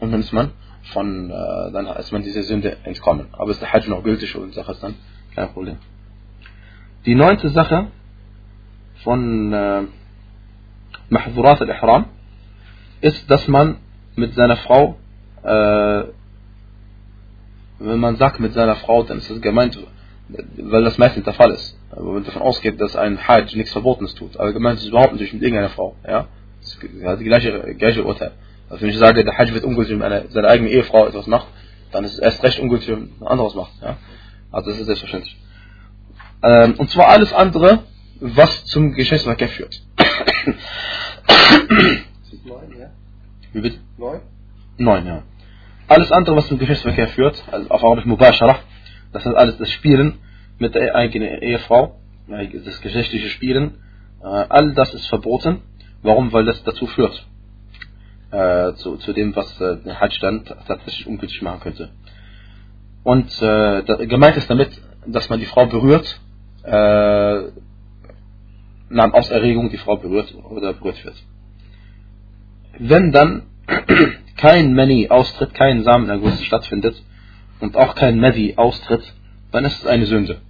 Und 0.00 0.12
dann 0.12 0.20
ist 0.20 0.32
man 0.32 0.52
von, 0.92 1.30
äh, 1.30 1.72
dann 1.72 1.86
ist 1.86 2.12
man 2.12 2.22
dieser 2.22 2.42
Sünde 2.42 2.76
entkommen. 2.84 3.28
Aber 3.32 3.50
ist 3.50 3.62
der 3.62 3.72
Hajj 3.72 3.88
noch 3.88 4.02
gültig 4.02 4.36
und 4.36 4.52
Sache 4.54 4.72
ist 4.72 4.82
dann 4.82 4.96
kein 5.34 5.52
Problem. 5.52 5.78
Die 7.06 7.14
neunte 7.14 7.48
Sache 7.48 7.86
von 9.02 9.52
äh, 9.52 9.82
Mahdurat 11.08 11.60
al-Ihram 11.62 12.06
ist, 13.00 13.30
dass 13.30 13.48
man 13.48 13.78
mit 14.16 14.34
seiner 14.34 14.56
Frau, 14.58 14.98
äh, 15.42 16.04
wenn 17.80 17.98
man 17.98 18.16
sagt 18.16 18.40
mit 18.40 18.52
seiner 18.52 18.76
Frau, 18.76 19.02
dann 19.02 19.18
ist 19.18 19.30
es 19.30 19.40
gemeint, 19.40 19.78
weil 20.28 20.84
das 20.84 20.98
meistens 20.98 21.24
der 21.24 21.32
Fall 21.32 21.50
ist. 21.52 21.76
Aber 21.90 22.06
wenn 22.06 22.14
man 22.14 22.24
davon 22.24 22.42
ausgeht, 22.42 22.80
dass 22.80 22.94
ein 22.94 23.26
Hajj 23.26 23.56
nichts 23.56 23.72
Verbotenes 23.72 24.14
tut, 24.14 24.36
aber 24.36 24.52
gemeint 24.52 24.78
ist 24.78 24.86
überhaupt 24.86 25.14
nicht 25.14 25.32
mit 25.32 25.42
irgendeiner 25.42 25.70
Frau, 25.70 25.96
ja, 26.06 26.28
das 26.60 26.78
hat 27.04 27.20
die 27.20 27.24
gleiche, 27.24 27.74
gleiche 27.76 28.04
Urteil. 28.04 28.32
Also 28.68 28.82
wenn 28.82 28.90
ich 28.90 28.98
sage, 28.98 29.24
der 29.24 29.36
Hajj 29.36 29.54
wird 29.54 29.64
ungültig, 29.64 29.94
wenn 29.94 30.02
eine, 30.02 30.26
seine 30.28 30.48
eigene 30.48 30.70
Ehefrau 30.70 31.06
etwas 31.06 31.26
macht, 31.26 31.48
dann 31.90 32.04
ist 32.04 32.12
es 32.12 32.18
erst 32.18 32.42
recht 32.44 32.60
ungültig, 32.60 32.88
wenn 32.88 33.12
ein 33.20 33.26
anderes 33.26 33.54
macht, 33.54 33.72
ja. 33.82 33.96
Also 34.52 34.70
das 34.70 34.78
ist 34.78 34.86
selbstverständlich. 34.86 35.36
Ähm, 36.42 36.74
und 36.76 36.90
zwar 36.90 37.08
alles 37.08 37.32
andere, 37.32 37.84
was 38.20 38.64
zum 38.66 38.92
Geschlechtsverkehr 38.92 39.48
führt. 39.48 39.82
neun, 42.44 42.78
ja? 42.78 42.90
Wie 43.52 43.60
bitte? 43.60 43.78
Neun? 43.98 44.20
Neun, 44.80 45.06
ja. 45.06 45.22
Alles 45.88 46.10
andere, 46.10 46.36
was 46.36 46.48
zum 46.48 46.58
Geschlechtsverkehr 46.58 47.08
führt, 47.08 47.42
also 47.52 47.68
auf 47.68 47.84
Arabisch 47.84 48.06
Mubashara, 48.06 48.60
das 49.12 49.26
heißt 49.26 49.36
alles 49.36 49.58
das 49.58 49.70
Spielen 49.70 50.18
mit 50.58 50.74
der 50.74 50.94
eigenen 50.94 51.42
Ehefrau, 51.42 52.00
das 52.28 52.80
geschlechtliche 52.80 53.28
Spielen, 53.28 53.74
äh, 54.22 54.26
all 54.26 54.72
das 54.72 54.94
ist 54.94 55.06
verboten. 55.08 55.62
Warum? 56.02 56.32
Weil 56.32 56.46
das 56.46 56.62
dazu 56.64 56.86
führt. 56.86 57.26
Äh, 58.30 58.72
zu, 58.74 58.96
zu 58.96 59.12
dem, 59.12 59.36
was 59.36 59.60
äh, 59.60 59.76
den 59.82 60.00
Hajj 60.00 60.18
dann 60.20 60.44
tatsächlich 60.44 61.06
ungültig 61.06 61.42
machen 61.42 61.60
könnte. 61.60 61.90
Und 63.02 63.30
äh, 63.42 63.82
da, 63.82 63.96
gemeint 63.96 64.36
ist 64.38 64.48
damit, 64.48 64.70
dass 65.06 65.28
man 65.28 65.40
die 65.40 65.46
Frau 65.46 65.66
berührt, 65.66 66.20
äh, 66.62 67.50
aus 68.96 69.30
Erregung 69.30 69.68
die 69.68 69.78
Frau 69.78 69.96
berührt 69.96 70.34
oder 70.48 70.72
berührt 70.72 71.04
wird. 71.04 71.16
Wenn 72.78 73.12
dann 73.12 73.42
kein 74.40 74.74
Mani 74.74 75.08
austritt, 75.08 75.54
kein 75.54 75.84
Samenerguss 75.84 76.42
stattfindet, 76.42 77.02
und 77.60 77.76
auch 77.76 77.94
kein 77.94 78.18
Navi 78.18 78.54
austritt, 78.56 79.02
dann 79.52 79.64
ist 79.64 79.80
es 79.80 79.86
eine 79.86 80.06
Sünde. 80.06 80.40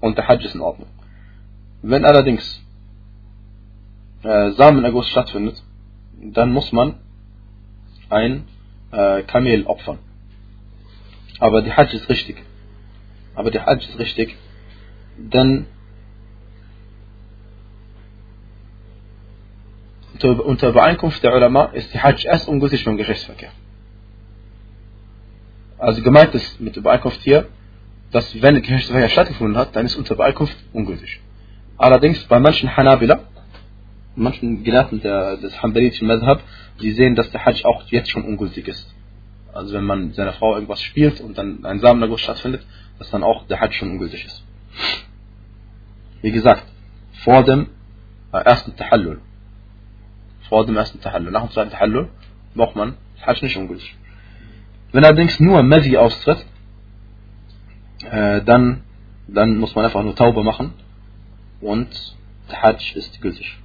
Und 0.00 0.16
der 0.16 0.26
Hajj 0.26 0.44
ist 0.44 0.54
in 0.54 0.60
Ordnung. 0.60 0.88
Wenn 1.82 2.04
allerdings 2.04 2.62
äh, 4.22 4.52
Samenerguss 4.52 5.08
stattfindet, 5.08 5.62
dann 6.18 6.52
muss 6.52 6.72
man 6.72 6.94
ein 8.08 8.44
äh, 8.90 9.22
Kamel 9.22 9.66
opfern. 9.66 9.98
Aber 11.38 11.60
die 11.60 11.72
Hajj 11.72 11.94
ist 11.94 12.08
richtig. 12.08 12.42
Aber 13.34 13.50
die 13.50 13.60
Hajj 13.60 13.86
ist 13.86 13.98
richtig, 13.98 14.34
denn 15.18 15.66
unter 20.24 20.68
Übereinkunft 20.68 21.22
der 21.22 21.34
Ulama 21.34 21.66
ist 21.66 21.92
die 21.92 22.00
Hajj 22.00 22.26
erst 22.26 22.48
ungültig 22.48 22.84
beim 22.84 22.96
Geschlechtsverkehr. 22.96 23.50
Also 25.78 26.02
gemeint 26.02 26.34
ist 26.34 26.60
mit 26.60 26.76
Übereinkunft 26.76 27.20
hier, 27.22 27.48
dass 28.12 28.34
wenn 28.40 28.54
der 28.54 28.62
Geschlechtsverkehr 28.62 29.08
stattgefunden 29.08 29.56
hat, 29.56 29.74
dann 29.76 29.86
ist 29.86 29.96
unter 29.96 30.14
Übereinkunft 30.14 30.56
ungültig. 30.72 31.20
Allerdings 31.76 32.24
bei 32.24 32.38
manchen 32.38 32.74
Hanabila, 32.76 33.20
manchen 34.14 34.64
Gelehrten 34.64 35.00
des 35.00 35.62
Hanbalitischen 35.62 36.08
Madhab, 36.08 36.42
die 36.80 36.92
sehen, 36.92 37.14
dass 37.14 37.30
der 37.30 37.44
Hajj 37.44 37.64
auch 37.64 37.84
jetzt 37.88 38.10
schon 38.10 38.24
ungültig 38.24 38.68
ist. 38.68 38.94
Also 39.52 39.74
wenn 39.74 39.84
man 39.84 40.12
seiner 40.12 40.32
Frau 40.34 40.54
irgendwas 40.54 40.82
spielt 40.82 41.20
und 41.20 41.36
dann 41.38 41.64
ein 41.64 41.80
Samenerguss 41.80 42.20
stattfindet, 42.20 42.62
dass 42.98 43.10
dann 43.10 43.22
auch 43.22 43.46
der 43.46 43.60
Hajj 43.60 43.72
schon 43.72 43.90
ungültig 43.90 44.24
ist. 44.24 44.42
Wie 46.22 46.32
gesagt, 46.32 46.64
vor 47.24 47.42
dem 47.42 47.68
äh, 48.32 48.38
ersten 48.38 48.76
Tahallul, 48.76 49.20
vor 50.48 50.66
dem 50.66 50.76
ersten 50.76 51.00
Tahallul, 51.00 51.30
nach 51.32 51.42
dem 51.42 51.50
zweiten 51.50 51.70
Tahallul, 51.70 52.08
braucht 52.54 52.76
man 52.76 52.96
Hajj 53.24 53.42
nicht 53.42 53.56
ungültig. 53.56 53.96
Wenn 54.92 55.04
allerdings 55.04 55.40
nur 55.40 55.62
Mazi 55.62 55.96
austritt, 55.96 56.44
äh, 58.10 58.42
dann, 58.42 58.82
dann 59.26 59.56
muss 59.58 59.74
man 59.74 59.84
einfach 59.84 60.02
nur 60.02 60.14
Taube 60.14 60.42
machen 60.42 60.72
und 61.60 61.88
der 62.50 62.62
Hajj 62.62 62.94
ist 62.94 63.20
gültig. 63.20 63.58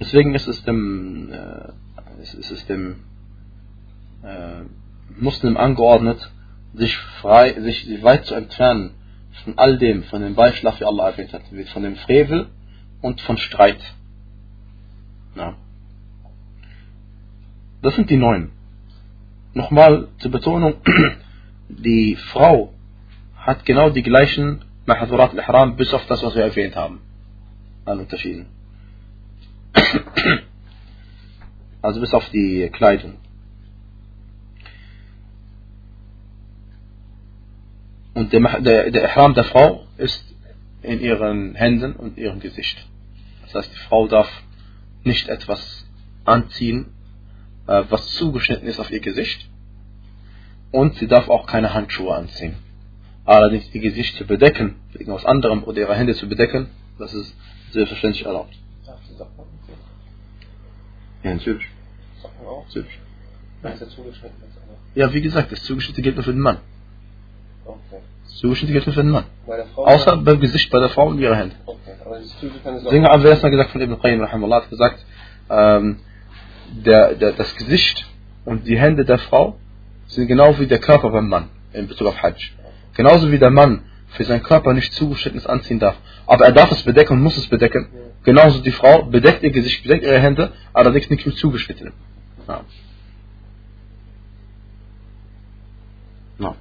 Deswegen 0.00 0.34
ist 0.34 0.46
es 0.46 0.62
dem, 0.64 1.32
äh, 1.32 2.22
ist, 2.22 2.34
es 2.34 2.66
dem 2.66 3.04
äh, 4.22 4.62
Muslim 5.18 5.56
angeordnet, 5.56 6.30
sich 6.74 6.96
frei, 6.96 7.60
sich 7.60 8.02
weit 8.02 8.26
zu 8.26 8.34
entfernen 8.34 8.94
von 9.44 9.58
all 9.58 9.78
dem, 9.78 10.02
von 10.04 10.22
dem 10.22 10.34
Beischlaf, 10.34 10.80
wie 10.80 10.84
Allah 10.84 11.10
erwähnt 11.10 11.32
hat, 11.32 11.42
von 11.72 11.82
dem 11.82 11.96
Frevel 11.96 12.48
und 13.00 13.20
von 13.22 13.38
Streit. 13.38 13.80
Ja. 15.36 15.54
Das 17.82 17.94
sind 17.94 18.10
die 18.10 18.16
neun 18.16 18.50
nochmal 19.56 20.08
zur 20.18 20.30
Betonung, 20.30 20.74
die 21.68 22.16
Frau 22.16 22.72
hat 23.36 23.64
genau 23.64 23.90
die 23.90 24.02
gleichen 24.02 24.64
Mahdurat 24.84 25.32
al-Ihram, 25.32 25.76
bis 25.76 25.92
auf 25.94 26.06
das, 26.06 26.22
was 26.22 26.34
wir 26.36 26.44
erwähnt 26.44 26.76
haben. 26.76 27.00
An 27.84 27.98
Unterschieden. 27.98 28.46
Also 31.82 32.00
bis 32.00 32.14
auf 32.14 32.28
die 32.30 32.68
Kleidung. 32.70 33.14
Und 38.14 38.32
der, 38.32 38.60
der, 38.60 38.90
der 38.90 39.02
Ihram 39.02 39.34
der 39.34 39.44
Frau 39.44 39.86
ist 39.96 40.24
in 40.82 41.00
ihren 41.00 41.54
Händen 41.54 41.92
und 41.92 42.18
ihrem 42.18 42.40
Gesicht. 42.40 42.84
Das 43.42 43.54
heißt, 43.54 43.72
die 43.72 43.78
Frau 43.88 44.08
darf 44.08 44.28
nicht 45.06 45.28
etwas 45.28 45.86
anziehen, 46.24 46.86
äh, 47.66 47.84
was 47.88 48.06
zugeschnitten 48.14 48.68
ist 48.68 48.78
auf 48.80 48.90
ihr 48.90 49.00
Gesicht. 49.00 49.48
Und 50.72 50.96
sie 50.96 51.06
darf 51.06 51.28
auch 51.28 51.46
keine 51.46 51.72
Handschuhe 51.72 52.14
anziehen. 52.14 52.56
Allerdings 53.24 53.72
ihr 53.74 53.80
Gesicht 53.80 54.16
zu 54.16 54.26
bedecken, 54.26 54.76
mit 54.92 55.00
irgendwas 55.00 55.24
anderem 55.24 55.64
oder 55.64 55.80
ihre 55.80 55.96
Hände 55.96 56.14
zu 56.14 56.28
bedecken, 56.28 56.68
das 56.98 57.14
ist 57.14 57.34
selbstverständlich 57.72 58.26
erlaubt. 58.26 58.54
Ja, 61.22 61.34
natürlich. 61.34 61.66
Natürlich. 62.66 62.98
Ja, 64.94 65.12
wie 65.12 65.22
gesagt, 65.22 65.52
das 65.52 65.62
Zugeschnitte 65.64 66.02
gilt 66.02 66.16
nur 66.16 66.24
für 66.24 66.32
den 66.32 66.40
Mann. 66.40 66.58
Okay. 67.64 68.00
Zugeschnitte 68.26 68.72
gilt 68.72 68.86
nur 68.86 68.94
für 68.94 69.02
den 69.02 69.10
Mann. 69.10 69.24
Außer 69.76 70.16
beim 70.18 70.40
Gesicht 70.40 70.70
bei 70.70 70.78
der 70.78 70.90
Frau 70.90 71.08
und 71.08 71.18
ihrer 71.18 71.36
Hände. 71.36 71.56
Okay. 71.64 71.78
Aber 72.04 72.18
Deswegen 72.84 73.06
haben 73.06 73.22
wir 73.22 73.30
erstmal 73.30 73.50
gesagt 73.50 73.70
von 73.70 73.80
Ibn 73.80 73.98
Qayyim, 74.00 74.22
hat 74.52 74.70
gesagt, 74.70 75.04
ähm, 75.48 76.00
der, 76.84 77.14
der, 77.14 77.32
das 77.32 77.54
Gesicht 77.56 78.06
und 78.44 78.66
die 78.66 78.78
Hände 78.78 79.04
der 79.04 79.18
Frau 79.18 79.56
sind 80.06 80.26
genau 80.26 80.58
wie 80.58 80.66
der 80.66 80.78
Körper 80.78 81.10
beim 81.10 81.28
Mann 81.28 81.48
in 81.72 81.88
Bezug 81.88 82.08
auf 82.08 82.22
Hajj. 82.22 82.52
Genauso 82.94 83.30
wie 83.30 83.38
der 83.38 83.50
Mann 83.50 83.84
für 84.08 84.24
seinen 84.24 84.42
Körper 84.42 84.72
nicht 84.72 84.92
zugeschnittenes 84.92 85.46
anziehen 85.46 85.78
darf. 85.78 85.96
Aber 86.26 86.46
er 86.46 86.52
darf 86.52 86.70
es 86.72 86.82
bedecken 86.82 87.14
und 87.14 87.22
muss 87.22 87.36
es 87.36 87.46
bedecken. 87.46 87.88
Genauso 88.24 88.60
die 88.60 88.72
Frau 88.72 89.04
bedeckt 89.04 89.42
ihr 89.42 89.50
Gesicht, 89.50 89.82
bedeckt 89.82 90.04
ihre 90.04 90.18
Hände, 90.18 90.52
allerdings 90.72 91.10
nicht 91.10 91.26
mit 91.26 91.36
zugeschnittenem. 91.36 91.92
Ja. 92.48 92.64
No. 96.38 96.56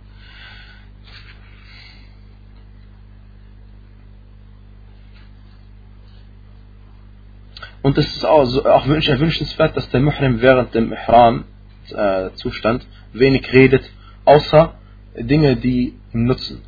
Und 7.84 7.98
es 7.98 8.16
ist 8.16 8.24
auch, 8.24 8.44
so, 8.44 8.64
auch 8.64 8.86
erwünschenswert, 8.86 9.76
dass 9.76 9.88
der 9.90 10.00
Muhrim 10.00 10.40
während 10.40 10.74
dem 10.74 10.92
Ihram-Zustand 10.92 12.82
äh, 12.82 12.86
wenig 13.18 13.52
redet, 13.52 13.90
außer 14.24 14.74
Dinge, 15.16 15.56
die 15.56 15.94
ihm 16.12 16.24
nutzen. 16.24 16.62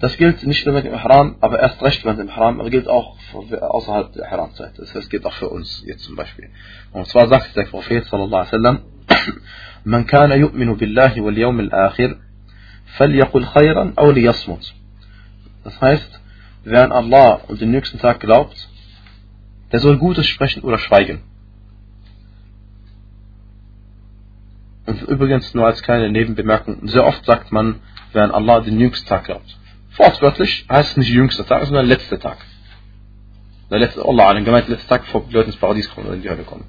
Das 0.00 0.16
gilt 0.16 0.44
nicht 0.44 0.66
nur 0.66 0.74
mit 0.74 0.84
dem 0.84 0.94
Ihram, 0.94 1.36
aber 1.40 1.60
erst 1.60 1.80
recht 1.82 2.04
während 2.04 2.18
dem 2.20 2.28
Ihram, 2.28 2.60
aber 2.60 2.70
gilt 2.70 2.88
auch 2.88 3.16
außerhalb 3.34 4.12
der 4.12 4.30
Ihram-Zeit. 4.30 4.72
Das 4.76 4.94
heißt, 4.94 5.08
gilt 5.10 5.24
auch 5.24 5.34
für 5.34 5.48
uns 5.48 5.82
jetzt 5.86 6.04
zum 6.04 6.16
Beispiel. 6.16 6.50
Und 6.92 7.06
zwar 7.06 7.28
sagt 7.28 7.56
der 7.56 7.64
Prophet 7.64 8.04
sallallahu 8.06 8.34
alaihi 8.34 8.52
wasallam, 8.52 8.80
من 9.84 10.04
كان 10.04 10.30
يؤمن 10.30 10.74
بالله 10.74 11.20
واليوم 11.20 11.60
الآخر 11.60 12.16
فليقل 12.96 13.44
خيرا 13.44 13.94
أو 13.98 14.10
ليصمت. 14.10 14.72
Das 15.64 15.80
heißt, 15.80 16.20
wer 16.64 16.84
an 16.84 16.92
Allah 16.92 17.40
und 17.48 17.60
den 17.60 17.70
nächsten 17.70 17.98
Tag 17.98 18.20
glaubt, 18.20 18.68
der 19.71 19.79
soll 19.79 19.97
Gutes 19.97 20.27
sprechen 20.27 20.63
oder 20.63 20.77
schweigen. 20.77 21.21
Und 24.85 25.01
übrigens 25.03 25.53
nur 25.53 25.65
als 25.65 25.83
kleine 25.83 26.09
Nebenbemerkung, 26.09 26.87
sehr 26.87 27.05
oft 27.05 27.25
sagt 27.25 27.51
man, 27.51 27.81
wer 28.13 28.23
an 28.23 28.31
Allah 28.31 28.61
den 28.61 28.79
jüngsten 28.79 29.07
Tag 29.07 29.25
glaubt. 29.25 29.57
Wortwörtlich 29.97 30.65
heißt 30.71 30.91
es 30.91 30.97
nicht 30.97 31.09
jüngster 31.09 31.45
Tag, 31.45 31.65
sondern 31.65 31.87
letzter 31.87 32.19
Tag. 32.19 32.37
Der 33.69 33.79
letzte, 33.79 34.05
Allah 34.05 34.29
an 34.29 34.45
gemeint 34.45 34.69
letzter 34.69 34.87
Tag, 34.87 35.01
bevor 35.01 35.25
die 35.27 35.33
Leute 35.33 35.47
ins 35.47 35.57
Paradies 35.57 35.89
kommen 35.89 36.07
oder 36.07 36.15
in 36.15 36.21
die 36.21 36.29
Hölle 36.29 36.43
kommen. 36.43 36.65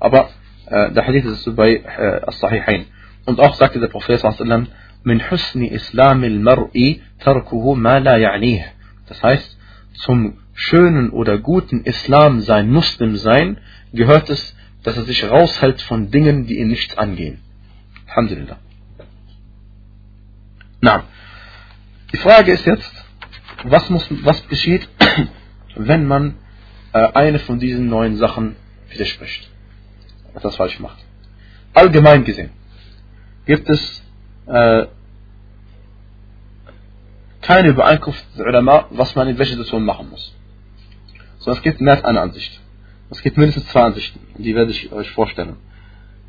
Aber 0.00 0.30
äh, 0.66 0.92
der 0.92 1.06
Hadith 1.06 1.26
ist 1.26 1.42
so 1.42 1.54
bei 1.54 1.74
äh, 1.74 2.26
As-Sahihain. 2.26 2.86
Und 3.26 3.38
auch 3.38 3.54
sagte 3.54 3.80
der 3.80 3.88
Prophet 3.88 4.20
sallallahu 4.20 4.68
min 5.04 5.30
husni 5.30 5.66
islamil 5.68 6.38
mar'i 6.38 7.00
tarkuhu 7.18 7.74
ma 7.74 7.98
la 7.98 8.16
ya'nih. 8.16 8.64
Das 9.08 9.22
heißt, 9.22 9.58
zum 9.94 10.38
schönen 10.54 11.10
oder 11.10 11.38
guten 11.38 11.84
Islam 11.84 12.40
sein, 12.40 12.70
Muslim 12.70 13.16
sein, 13.16 13.58
gehört 13.92 14.30
es, 14.30 14.56
dass 14.82 14.96
er 14.96 15.04
sich 15.04 15.24
raushält 15.24 15.80
von 15.82 16.10
Dingen, 16.10 16.46
die 16.46 16.58
ihn 16.58 16.68
nichts 16.68 16.96
angehen. 16.98 17.40
Alhamdulillah. 18.08 18.58
Na, 20.80 21.04
die 22.12 22.16
Frage 22.18 22.52
ist 22.52 22.66
jetzt, 22.66 22.92
was, 23.64 23.88
muss, 23.88 24.06
was 24.24 24.46
geschieht, 24.48 24.88
wenn 25.76 26.06
man 26.06 26.34
äh, 26.92 26.98
eine 27.14 27.38
von 27.38 27.58
diesen 27.58 27.88
neuen 27.88 28.16
Sachen 28.16 28.56
widerspricht, 28.90 29.48
etwas 30.34 30.56
falsch 30.56 30.78
macht. 30.80 30.98
Allgemein 31.72 32.24
gesehen 32.24 32.50
gibt 33.46 33.68
es 33.68 34.02
äh, 34.46 34.86
keine 37.40 37.68
Übereinkunft 37.68 38.24
der 38.38 38.46
Ulama, 38.46 38.86
was 38.90 39.14
man 39.14 39.28
in 39.28 39.38
welcher 39.38 39.52
Situation 39.52 39.84
machen 39.84 40.10
muss. 40.10 40.34
So, 41.42 41.50
es 41.50 41.62
gibt 41.62 41.80
mehr 41.80 41.94
als 41.94 42.04
eine 42.04 42.20
Ansicht. 42.20 42.60
Es 43.10 43.20
gibt 43.20 43.36
mindestens 43.36 43.66
zwei 43.66 43.82
Ansichten, 43.82 44.20
die 44.38 44.54
werde 44.54 44.70
ich 44.70 44.92
euch 44.92 45.10
vorstellen. 45.10 45.56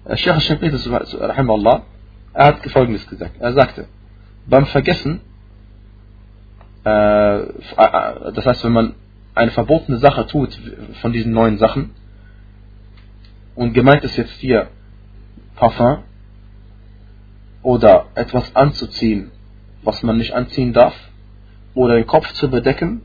Äh, 0.06 0.17
Sheikh 0.17 0.34
Al-Shinqiti, 0.34 0.89
Allah, 0.89 1.84
er 2.34 2.45
hat 2.45 2.65
folgendes 2.71 3.08
gesagt. 3.08 3.36
Er 3.39 3.54
sagte, 3.54 3.86
beim 4.47 4.65
Vergessen, 4.65 5.21
äh, 6.84 6.89
das 8.36 8.43
heißt, 8.43 8.63
wenn 8.63 8.71
man 8.71 8.95
eine 9.36 9.52
verbotene 9.52 9.99
Sache 9.99 10.26
tut 10.26 10.60
von 11.02 11.13
diesen 11.13 11.32
neuen 11.32 11.60
Sachen, 11.60 11.91
und 13.54 13.73
gemeint 13.73 14.04
ist 14.04 14.17
jetzt 14.17 14.34
hier 14.39 14.69
Parfum 15.56 15.99
oder 17.62 18.08
etwas 18.15 18.56
anzuziehen, 18.56 19.30
was 19.84 20.02
man 20.02 20.17
nicht 20.17 20.34
anziehen 20.34 20.73
darf, 20.73 20.95
oder 21.76 21.97
den 21.97 22.08
Kopf 22.08 22.34
zu 22.34 22.49
bedecken, 22.49 23.02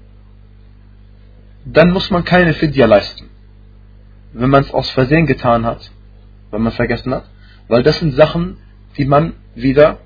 dann 1.72 1.90
muss 1.90 2.11
man 2.11 2.24
keine 2.24 2.54
Fidya 2.54 2.87
leisten. 2.87 3.28
Wenn 4.33 4.50
man 4.50 4.62
es 4.62 4.72
aus 4.72 4.90
Versehen 4.90 5.26
getan 5.26 5.64
hat, 5.66 5.90
wenn 6.50 6.62
man 6.62 6.72
vergessen 6.72 7.14
hat, 7.14 7.24
weil 7.68 7.83
das 7.83 7.98
sind 7.98 8.14
Sachen, 8.14 8.59
die 8.96 9.04
man 9.04 9.35
wieder 9.54 9.98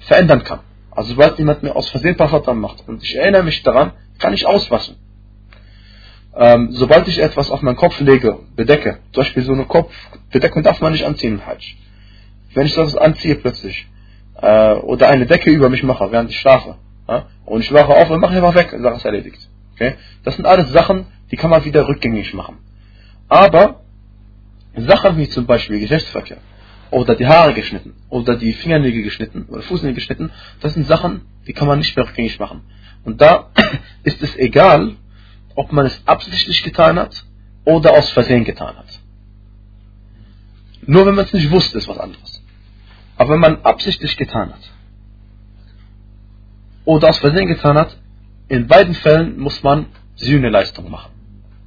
verändern 0.00 0.42
kann. 0.44 0.60
Also 0.90 1.10
sobald 1.10 1.38
jemand 1.38 1.62
mir 1.62 1.74
aus 1.74 1.88
Versehen 1.90 2.16
Parfum 2.16 2.60
macht 2.60 2.86
und 2.88 3.02
ich 3.02 3.16
erinnere 3.16 3.42
mich 3.42 3.62
daran, 3.62 3.92
kann 4.18 4.34
ich 4.34 4.46
auswaschen. 4.46 4.96
Ähm, 6.34 6.68
sobald 6.72 7.08
ich 7.08 7.18
etwas 7.18 7.50
auf 7.50 7.60
meinen 7.62 7.76
Kopf 7.76 8.00
lege, 8.00 8.38
bedecke, 8.56 8.98
zum 9.12 9.22
Beispiel 9.22 9.42
so 9.42 9.52
eine 9.52 9.66
Kopfbedeckung 9.66 10.62
darf 10.62 10.80
man 10.80 10.92
nicht 10.92 11.04
anziehen 11.04 11.44
Hajj. 11.46 11.76
Wenn 12.54 12.66
ich 12.66 12.74
das 12.74 12.96
anziehe 12.96 13.34
plötzlich, 13.34 13.86
äh, 14.40 14.74
oder 14.74 15.08
eine 15.08 15.26
Decke 15.26 15.50
über 15.50 15.68
mich 15.68 15.82
mache, 15.82 16.10
während 16.10 16.30
ich 16.30 16.38
schlafe, 16.38 16.76
ja, 17.08 17.26
und 17.44 17.60
ich 17.60 17.72
wache 17.72 17.94
auf 17.94 18.08
und 18.08 18.20
mache 18.20 18.34
einfach 18.34 18.54
weg, 18.54 18.70
dann 18.70 18.94
ist 18.94 19.04
erledigt. 19.04 19.48
Okay? 19.82 19.96
Das 20.22 20.36
sind 20.36 20.46
alles 20.46 20.70
Sachen, 20.70 21.06
die 21.30 21.36
kann 21.36 21.50
man 21.50 21.64
wieder 21.64 21.88
rückgängig 21.88 22.34
machen. 22.34 22.58
Aber 23.28 23.80
Sachen 24.76 25.16
wie 25.18 25.28
zum 25.28 25.46
Beispiel 25.46 25.80
Geschlechtsverkehr 25.80 26.38
oder 26.90 27.14
die 27.14 27.26
Haare 27.26 27.54
geschnitten 27.54 27.94
oder 28.08 28.36
die 28.36 28.52
Fingernägel 28.52 29.02
geschnitten 29.02 29.46
oder 29.48 29.62
Fußnägel 29.62 29.94
geschnitten, 29.94 30.30
das 30.60 30.74
sind 30.74 30.86
Sachen, 30.86 31.22
die 31.46 31.52
kann 31.52 31.66
man 31.66 31.78
nicht 31.78 31.96
mehr 31.96 32.06
rückgängig 32.06 32.38
machen. 32.38 32.62
Und 33.04 33.20
da 33.20 33.50
ist 34.04 34.22
es 34.22 34.36
egal, 34.36 34.96
ob 35.54 35.72
man 35.72 35.86
es 35.86 36.02
absichtlich 36.06 36.62
getan 36.62 36.98
hat 36.98 37.24
oder 37.64 37.92
aus 37.92 38.10
Versehen 38.10 38.44
getan 38.44 38.76
hat. 38.76 39.00
Nur 40.86 41.06
wenn 41.06 41.14
man 41.14 41.24
es 41.24 41.32
nicht 41.32 41.50
wusste, 41.50 41.78
ist 41.78 41.88
was 41.88 41.98
anderes. 41.98 42.42
Aber 43.16 43.34
wenn 43.34 43.40
man 43.40 43.62
absichtlich 43.62 44.16
getan 44.16 44.52
hat 44.52 44.70
oder 46.84 47.08
aus 47.08 47.18
Versehen 47.18 47.46
getan 47.46 47.76
hat, 47.76 47.96
in 48.52 48.66
beiden 48.66 48.94
Fällen 48.94 49.38
muss 49.38 49.62
man 49.62 49.86
Sühneleistung 50.14 50.90
machen. 50.90 51.10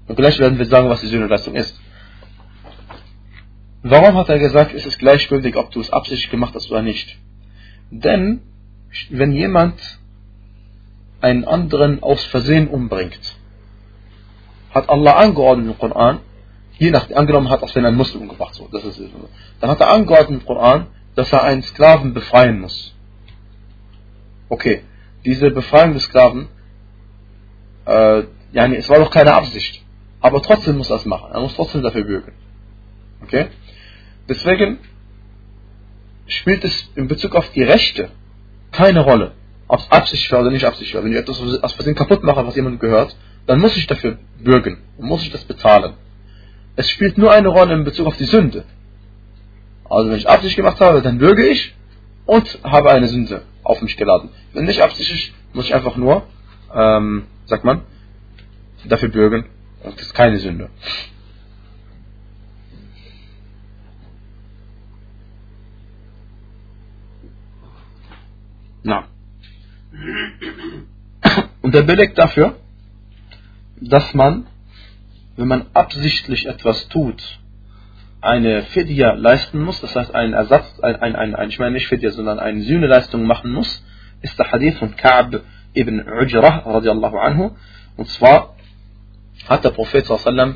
Und 0.07 0.17
gleich 0.17 0.37
werden 0.37 0.59
wir 0.59 0.67
sagen, 0.67 0.87
was 0.87 1.01
die 1.01 1.07
Sühneleistung 1.07 1.55
ist. 1.55 1.81
Warum 3.81 4.15
hat 4.15 4.29
er 4.29 4.37
gesagt, 4.37 4.71
es 4.75 4.85
ist 4.85 4.99
gleichgültig, 4.99 5.55
ob 5.55 5.71
du 5.71 5.79
es 5.81 5.91
absichtlich 5.91 6.29
gemacht 6.29 6.53
hast 6.53 6.69
oder 6.69 6.83
nicht? 6.83 7.17
Denn, 7.89 8.41
wenn 9.09 9.31
jemand 9.31 9.79
einen 11.21 11.43
anderen 11.43 12.03
aus 12.03 12.23
Versehen 12.25 12.67
umbringt, 12.67 13.35
hat 14.69 14.87
Allah 14.87 15.13
angeordnet 15.13 15.65
im 15.65 15.79
Koran, 15.79 16.19
je 16.77 16.91
nach, 16.91 17.09
angenommen 17.09 17.49
hat, 17.49 17.63
als 17.63 17.73
wenn 17.73 17.87
ein 17.87 17.95
Muslim 17.95 18.21
umgebracht 18.21 18.53
so, 18.53 18.69
das 18.71 18.83
ist, 18.83 19.01
dann 19.59 19.71
hat 19.71 19.79
er 19.79 19.89
angeordnet 19.89 20.41
im 20.41 20.45
Koran, 20.45 20.85
dass 21.15 21.33
er 21.33 21.43
einen 21.45 21.63
Sklaven 21.63 22.13
befreien 22.13 22.59
muss. 22.59 22.93
Okay, 24.49 24.83
diese 25.25 25.49
Befreiung 25.49 25.93
des 25.93 26.03
Sklaven 26.03 26.49
äh, 27.85 28.23
yani, 28.51 28.75
es 28.77 28.89
war 28.89 28.99
doch 28.99 29.11
keine 29.11 29.33
Absicht. 29.33 29.83
Aber 30.21 30.41
trotzdem 30.41 30.77
muss 30.77 30.89
er 30.89 30.97
es 30.97 31.05
machen. 31.05 31.31
Er 31.31 31.39
muss 31.39 31.55
trotzdem 31.55 31.83
dafür 31.83 32.03
bürgen. 32.03 32.33
Okay? 33.23 33.47
Deswegen 34.27 34.79
spielt 36.27 36.63
es 36.63 36.89
in 36.95 37.07
Bezug 37.07 37.35
auf 37.35 37.51
die 37.51 37.63
Rechte 37.63 38.09
keine 38.71 39.01
Rolle, 39.01 39.33
ob 39.67 39.79
es 39.79 39.91
Absicht 39.91 40.31
war 40.31 40.41
oder 40.41 40.51
nicht 40.51 40.65
Absicht 40.65 40.93
war. 40.95 41.03
Wenn 41.03 41.11
ich 41.11 41.19
etwas 41.19 41.39
aus 41.61 41.73
Versehen 41.73 41.95
kaputt 41.95 42.23
mache, 42.23 42.45
was 42.45 42.55
jemandem 42.55 42.79
gehört, 42.79 43.15
dann 43.45 43.59
muss 43.59 43.77
ich 43.77 43.87
dafür 43.87 44.17
bürgen 44.39 44.79
und 44.97 45.07
muss 45.07 45.23
ich 45.23 45.31
das 45.31 45.43
bezahlen. 45.43 45.93
Es 46.75 46.89
spielt 46.89 47.17
nur 47.17 47.31
eine 47.31 47.47
Rolle 47.47 47.73
in 47.75 47.83
Bezug 47.83 48.07
auf 48.07 48.17
die 48.17 48.25
Sünde. 48.25 48.63
Also 49.87 50.09
wenn 50.09 50.17
ich 50.17 50.27
Absicht 50.27 50.55
gemacht 50.55 50.79
habe, 50.79 51.01
dann 51.01 51.19
bürge 51.19 51.45
ich 51.45 51.75
und 52.25 52.59
habe 52.63 52.91
eine 52.91 53.07
Sünde 53.07 53.43
auf 53.63 53.81
mich 53.81 53.95
geladen. 53.97 54.29
Wenn 54.53 54.65
nicht 54.65 54.81
absichtlich, 54.81 55.33
muss 55.53 55.65
ich 55.65 55.75
einfach 55.75 55.95
nur 55.95 56.23
ähm, 56.75 57.23
sagt 57.45 57.63
man, 57.63 57.81
dafür 58.85 59.09
bürgen. 59.09 59.45
Das 59.83 59.95
ist 59.95 60.13
keine 60.13 60.37
Sünde. 60.39 60.69
Na. 68.83 69.07
Und 71.61 71.73
der 71.73 71.83
Beleg 71.83 72.15
dafür, 72.15 72.57
dass 73.81 74.13
man, 74.13 74.45
wenn 75.35 75.47
man 75.47 75.65
absichtlich 75.73 76.45
etwas 76.45 76.87
tut, 76.89 77.39
eine 78.21 78.63
Fidya 78.63 79.13
leisten 79.13 79.61
muss, 79.61 79.81
das 79.81 79.95
heißt 79.95 80.13
einen 80.13 80.33
Ersatz, 80.33 80.79
ein, 80.79 80.95
ein, 80.95 81.35
ein, 81.35 81.49
ich 81.49 81.59
meine 81.59 81.73
nicht 81.73 81.87
Fidya, 81.87 82.11
sondern 82.11 82.39
eine 82.39 82.61
Sühneleistung 82.61 83.25
machen 83.25 83.51
muss, 83.51 83.83
ist 84.21 84.37
der 84.37 84.51
Hadith 84.51 84.77
von 84.77 84.95
Ka'b 84.95 85.41
ibn 85.75 85.99
Ujrah 85.99 86.63
radiallahu 86.65 87.17
anhu. 87.17 87.51
Und 87.97 88.07
zwar 88.09 88.55
hat 89.47 89.63
der 89.63 89.71
Prophet 89.71 90.05
sallam 90.05 90.55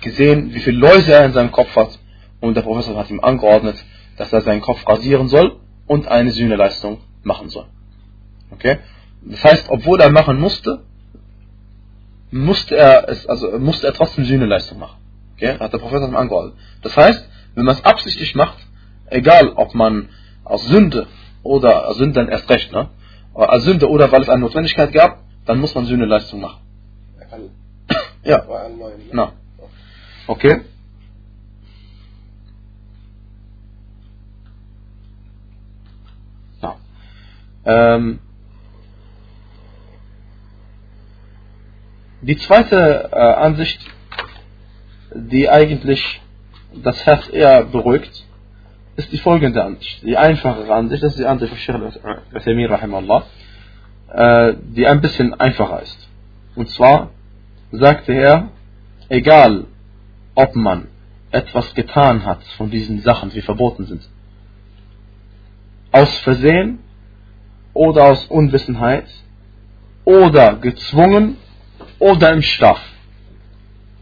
gesehen, 0.00 0.54
wie 0.54 0.60
viele 0.60 0.78
Läuse 0.78 1.12
er 1.12 1.24
in 1.24 1.32
seinem 1.32 1.52
Kopf 1.52 1.74
hat. 1.76 1.98
Und 2.40 2.56
der 2.56 2.62
Prophet 2.62 2.96
hat 2.96 3.10
ihm 3.10 3.20
angeordnet, 3.20 3.76
dass 4.16 4.32
er 4.32 4.42
seinen 4.42 4.60
Kopf 4.60 4.86
rasieren 4.86 5.28
soll 5.28 5.56
und 5.86 6.08
eine 6.08 6.30
Sühneleistung 6.30 7.00
machen 7.22 7.48
soll. 7.48 7.66
Okay? 8.50 8.78
Das 9.22 9.42
heißt, 9.44 9.70
obwohl 9.70 10.00
er 10.00 10.10
machen 10.10 10.38
musste, 10.38 10.84
musste 12.30 12.76
er 12.76 13.08
es, 13.08 13.26
also 13.26 13.58
musste 13.58 13.86
er 13.86 13.94
trotzdem 13.94 14.24
Sühneleistung 14.24 14.78
machen. 14.78 14.98
Okay? 15.36 15.58
Hat 15.58 15.72
der 15.72 15.78
Prophet 15.78 16.02
ihm 16.02 16.16
angeordnet. 16.16 16.54
Das 16.82 16.96
heißt, 16.96 17.28
wenn 17.54 17.64
man 17.64 17.74
es 17.74 17.84
absichtlich 17.84 18.34
macht, 18.34 18.58
egal 19.08 19.48
ob 19.54 19.74
man 19.74 20.08
aus 20.44 20.66
Sünde 20.66 21.06
oder 21.42 21.88
aus 21.88 21.96
Sünde 21.96 22.14
dann 22.14 22.28
erst 22.28 22.50
recht, 22.50 22.72
ne? 22.72 22.90
Als 23.34 23.64
Sünde 23.64 23.88
oder 23.88 24.10
weil 24.12 24.22
es 24.22 24.28
eine 24.28 24.40
Notwendigkeit 24.40 24.92
gab, 24.92 25.18
dann 25.44 25.60
muss 25.60 25.74
man 25.74 25.86
Sühneleistung 25.86 26.40
machen. 26.40 26.60
Ja. 28.22 28.42
Na. 29.12 29.32
Okay. 30.26 30.62
Ja. 36.62 36.76
Ähm, 37.66 38.20
die 42.22 42.38
zweite 42.38 43.10
äh, 43.12 43.16
Ansicht, 43.16 43.78
die 45.14 45.50
eigentlich 45.50 46.22
das 46.74 47.04
Herz 47.04 47.28
eher 47.30 47.64
beruhigt, 47.64 48.24
ist 48.96 49.12
die 49.12 49.18
folgende 49.18 49.64
Ansicht. 49.64 50.02
Die 50.02 50.16
einfachere 50.16 50.72
Ansicht, 50.72 51.02
das 51.02 51.12
ist 51.12 51.18
die 51.18 51.26
Ansicht 51.26 51.50
von 51.50 51.58
Sheikh 51.58 52.00
al-Uthaymeen 52.02 52.70
rahimahullah, 52.70 53.24
äh, 54.12 54.54
die 54.62 54.86
ein 54.86 55.00
bisschen 55.00 55.34
einfacher 55.34 55.82
ist. 55.82 56.08
Und 56.54 56.68
zwar 56.70 57.10
sagte 57.72 58.12
er, 58.12 58.48
egal 59.08 59.66
ob 60.34 60.54
man 60.54 60.88
etwas 61.30 61.74
getan 61.74 62.24
hat 62.24 62.42
von 62.56 62.70
diesen 62.70 63.00
Sachen, 63.00 63.30
die 63.30 63.42
verboten 63.42 63.86
sind, 63.86 64.08
aus 65.90 66.16
Versehen 66.18 66.78
oder 67.72 68.04
aus 68.10 68.26
Unwissenheit 68.26 69.06
oder 70.04 70.54
gezwungen 70.56 71.36
oder 71.98 72.32
im 72.32 72.42
Schlaf, 72.42 72.80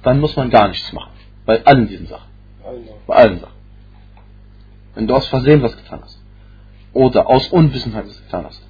dann 0.03 0.21
muss 0.21 0.37
man 0.37 0.51
gar 0.51 0.69
nichts 0.69 0.93
machen. 0.93 1.13
Bei 1.47 1.65
allen 1.65 1.89
diesen 1.89 2.07
Sachen. 2.07 2.29
Bei 3.07 3.15
allen 3.15 3.41
Sachen. 3.41 3.52
Wenn 4.95 5.07
du 5.07 5.15
aus 5.15 5.27
Versehen 5.29 5.63
was 5.63 5.77
getan 5.77 6.01
hast. 6.03 6.21
Oder 6.93 7.27
aus 7.29 7.49
Unwissenheit 7.49 8.07
was 8.07 8.23
getan 8.23 8.45
hast. 8.45 8.63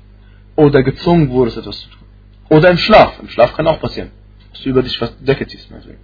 Oder 0.56 0.82
gezwungen 0.82 1.30
wurdest, 1.30 1.56
etwas 1.56 1.80
zu 1.80 1.88
tun. 1.88 2.06
Oder 2.50 2.70
im 2.70 2.78
Schlaf. 2.78 3.18
Im 3.20 3.28
Schlaf 3.28 3.54
kann 3.54 3.66
auch 3.66 3.80
passieren. 3.80 4.10
Dass 4.52 4.62
du 4.62 4.68
über 4.68 4.82
dich 4.82 5.00
was 5.00 5.16
Decke 5.18 5.46
ziehst. 5.46 5.70
Meinetwegen. 5.70 5.98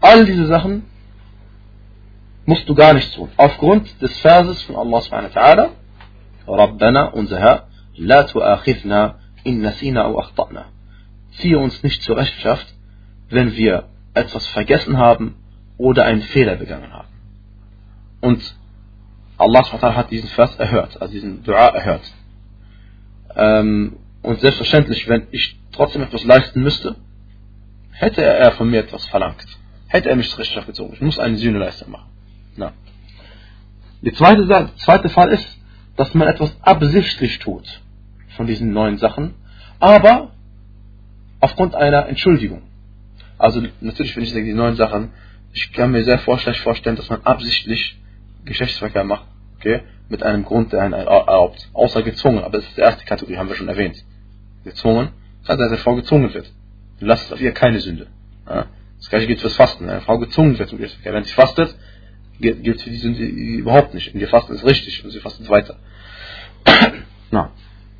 All 0.00 0.24
diese 0.24 0.46
Sachen 0.46 0.84
musst 2.44 2.68
du 2.68 2.74
gar 2.74 2.92
nicht 2.92 3.14
tun. 3.14 3.28
Aufgrund 3.36 4.00
des 4.02 4.18
Verses 4.20 4.62
von 4.62 4.76
Allah 4.76 5.00
subhanahu 5.00 5.34
wa 5.34 5.40
ta'ala, 5.40 5.68
Rabbana, 6.46 7.04
unser 7.12 7.38
Herr, 7.38 7.68
La 7.96 8.24
tu'akhidna 8.24 9.16
in 9.44 9.60
nasina 9.60 10.04
au 10.04 10.18
akhtana. 10.18 10.66
Ziehe 11.38 11.58
uns 11.58 11.82
nicht 11.82 12.02
zur 12.02 12.16
Rechenschaft, 12.16 12.66
wenn 13.28 13.54
wir 13.56 13.84
etwas 14.14 14.46
vergessen 14.48 14.98
haben 14.98 15.36
oder 15.78 16.04
einen 16.04 16.22
Fehler 16.22 16.56
begangen 16.56 16.92
haben. 16.92 17.08
Und 18.22 18.56
Allah 19.36 19.64
hat 19.96 20.10
diesen 20.12 20.28
Vers 20.28 20.54
erhört, 20.56 21.02
also 21.02 21.12
diesen 21.12 21.42
Dua 21.42 21.68
erhört. 21.68 22.04
Ähm, 23.34 23.96
und 24.22 24.40
selbstverständlich, 24.40 25.08
wenn 25.08 25.26
ich 25.32 25.58
trotzdem 25.72 26.02
etwas 26.02 26.22
leisten 26.22 26.62
müsste, 26.62 26.94
hätte 27.90 28.22
er 28.22 28.52
von 28.52 28.70
mir 28.70 28.80
etwas 28.80 29.04
verlangt. 29.06 29.44
Hätte 29.88 30.08
er 30.08 30.16
mich 30.16 30.30
zur 30.30 30.38
Rechenschaft 30.38 30.68
gezogen. 30.68 30.94
Ich 30.94 31.00
muss 31.00 31.18
eine 31.18 31.36
Sühneleistung 31.36 31.90
machen. 31.90 32.10
Na. 32.56 32.72
Der 34.02 34.14
zweite, 34.14 34.70
zweite 34.76 35.08
Fall 35.08 35.30
ist, 35.30 35.58
dass 35.96 36.14
man 36.14 36.28
etwas 36.28 36.56
absichtlich 36.62 37.40
tut 37.40 37.80
von 38.36 38.46
diesen 38.46 38.72
neuen 38.72 38.98
Sachen, 38.98 39.34
aber 39.80 40.30
aufgrund 41.40 41.74
einer 41.74 42.06
Entschuldigung. 42.06 42.62
Also 43.36 43.62
natürlich, 43.80 44.14
wenn 44.14 44.22
ich 44.22 44.30
sage, 44.32 44.44
die 44.44 44.54
neuen 44.54 44.76
Sachen, 44.76 45.10
ich 45.52 45.72
kann 45.72 45.90
mir 45.90 46.04
sehr 46.04 46.20
vorstellen, 46.20 46.96
dass 46.96 47.10
man 47.10 47.22
absichtlich 47.22 47.98
Geschlechtsverkehr 48.44 49.04
macht, 49.04 49.26
okay, 49.58 49.82
mit 50.08 50.22
einem 50.22 50.44
Grund, 50.44 50.72
der 50.72 50.82
einen 50.82 50.92
erlaubt. 50.92 51.68
Außer 51.72 52.02
gezwungen, 52.02 52.44
aber 52.44 52.58
das 52.58 52.66
ist 52.66 52.76
die 52.76 52.80
erste 52.80 53.04
Kategorie, 53.04 53.38
haben 53.38 53.48
wir 53.48 53.56
schon 53.56 53.68
erwähnt. 53.68 54.04
Gezwungen, 54.64 55.08
kann 55.46 55.58
sein, 55.58 55.58
dass 55.58 55.68
eine 55.68 55.78
Frau 55.78 55.94
gezwungen 55.94 56.32
wird. 56.32 56.52
Du 57.00 57.06
lässt 57.06 57.32
auf 57.32 57.40
ihr 57.40 57.52
keine 57.52 57.80
Sünde. 57.80 58.06
Ja? 58.46 58.66
Das 58.98 59.10
gleiche 59.10 59.26
gilt 59.26 59.40
fürs 59.40 59.56
Fasten. 59.56 59.84
Wenn 59.84 59.90
eine 59.90 60.00
Frau 60.02 60.18
gezwungen 60.18 60.58
wird 60.58 60.68
zum 60.68 60.78
Geschlechtsverkehr, 60.78 61.14
wenn 61.14 61.24
sie 61.24 61.32
fastet, 61.32 61.74
gilt 62.38 62.80
für 62.80 62.90
die 62.90 62.96
Sünde 62.96 63.24
überhaupt 63.24 63.94
nicht. 63.94 64.14
Und 64.14 64.20
ihr 64.20 64.28
Fasten 64.28 64.54
ist 64.54 64.64
richtig 64.64 65.04
und 65.04 65.10
sie 65.10 65.20
fastet 65.20 65.48
weiter. 65.48 65.76
Na. 67.30 67.50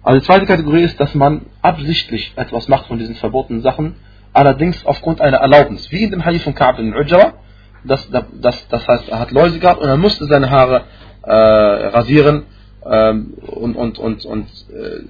Also 0.02 0.20
die 0.20 0.26
zweite 0.26 0.46
Kategorie 0.46 0.82
ist, 0.82 0.98
dass 1.00 1.14
man 1.14 1.46
absichtlich 1.60 2.32
etwas 2.36 2.68
macht 2.68 2.86
von 2.86 2.98
diesen 2.98 3.14
verbotenen 3.14 3.62
Sachen, 3.62 3.96
allerdings 4.32 4.84
aufgrund 4.84 5.20
einer 5.20 5.38
Erlaubnis. 5.38 5.90
Wie 5.90 6.02
in 6.04 6.10
dem 6.10 6.24
Hadith 6.24 6.42
von 6.42 6.54
Ka'b 6.54 6.78
in 6.78 6.94
Ujra, 6.94 7.34
das, 7.83 8.09
das, 8.09 8.67
das 8.67 8.87
heißt, 8.87 9.09
er 9.09 9.19
hat 9.19 9.31
Läuse 9.31 9.59
gehabt 9.59 9.81
und 9.81 9.87
er 9.87 9.97
musste 9.97 10.25
seine 10.25 10.49
Haare 10.49 10.83
äh, 11.23 11.31
rasieren 11.31 12.43
ähm, 12.85 13.33
und, 13.47 13.75
und, 13.75 13.99
und, 13.99 14.25
und, 14.25 14.47
äh, 14.69 15.03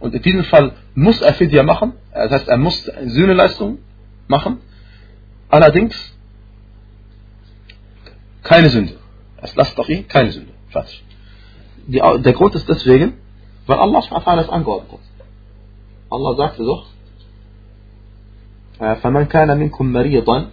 und 0.00 0.14
in 0.14 0.22
diesem 0.22 0.44
Fall 0.44 0.72
muss 0.94 1.20
er 1.20 1.34
Fidya 1.34 1.62
machen, 1.62 1.94
das 2.12 2.30
heißt, 2.30 2.48
er 2.48 2.56
muss 2.56 2.84
Sühneleistung 2.84 3.78
machen, 4.28 4.58
allerdings 5.48 5.96
keine 8.42 8.70
Sünde. 8.70 8.94
Es 9.42 9.54
lasst 9.56 9.76
doch 9.78 9.88
ihn 9.88 10.06
keine 10.08 10.30
Sünde. 10.32 10.52
Fertig. 10.70 11.04
Die, 11.86 11.98
der 11.98 12.32
Grund 12.32 12.54
ist 12.54 12.68
deswegen, 12.68 13.14
weil 13.66 13.78
Allah 13.78 14.00
es 14.00 14.48
angeordnet 14.48 14.92
hat. 14.92 15.26
Allah 16.10 16.36
sagte 16.36 16.64
doch, 16.64 16.86
فمن 18.78 19.24
كان 19.24 19.58
منكم 19.58 19.92
مريضا 19.92 20.48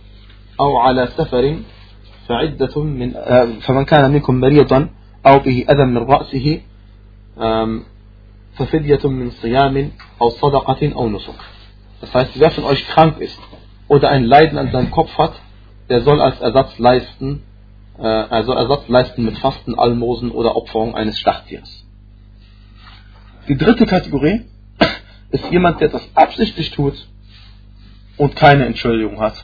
أو 0.60 0.78
على 0.78 1.08
سفر 1.08 1.60
فعدة 2.28 2.84
من 2.84 3.12
فمن 3.60 3.86
كان 3.86 4.12
منكم 4.12 4.36
مريضا 4.36 4.90
أو 5.26 5.40
به 5.40 5.66
أذى 5.70 5.86
من 5.86 5.98
رأسه 5.98 6.62
ففدية 8.56 9.10
من 9.10 9.32
صيام 9.32 9.92
أو 10.22 10.30
صدقة 10.30 10.94
أو 10.96 11.10
نسك. 11.10 11.40
Das 12.02 12.14
heißt, 12.14 12.40
wer 12.40 12.52
von 12.52 12.66
euch 12.66 12.88
krank 12.88 13.20
ist 13.20 13.40
oder 13.88 14.10
ein 14.10 14.26
Leiden 14.26 14.58
an 14.58 14.72
seinem 14.72 14.92
Kopf 14.92 15.18
hat, 15.18 15.34
der 15.90 16.02
soll 16.02 16.22
als 16.22 16.40
Ersatz 16.40 16.78
leisten, 16.78 17.44
äh, 17.98 18.06
also 18.06 18.54
Ersatz 18.54 18.88
leisten 18.88 19.26
mit 19.26 19.38
Fasten, 19.38 19.78
Almosen 19.78 20.32
oder 20.32 20.56
Opferung 20.56 20.94
eines 20.96 21.18
Schlachttiers. 21.20 21.86
Die 23.48 23.58
dritte 23.58 23.86
Kategorie 23.86 24.46
ist 25.32 25.52
jemand, 25.52 25.82
der 25.82 25.90
das 25.90 26.08
absichtlich 26.16 26.72
tut 26.72 27.08
und 28.18 28.36
keine 28.36 28.66
Entschuldigung 28.66 29.20
hat 29.20 29.44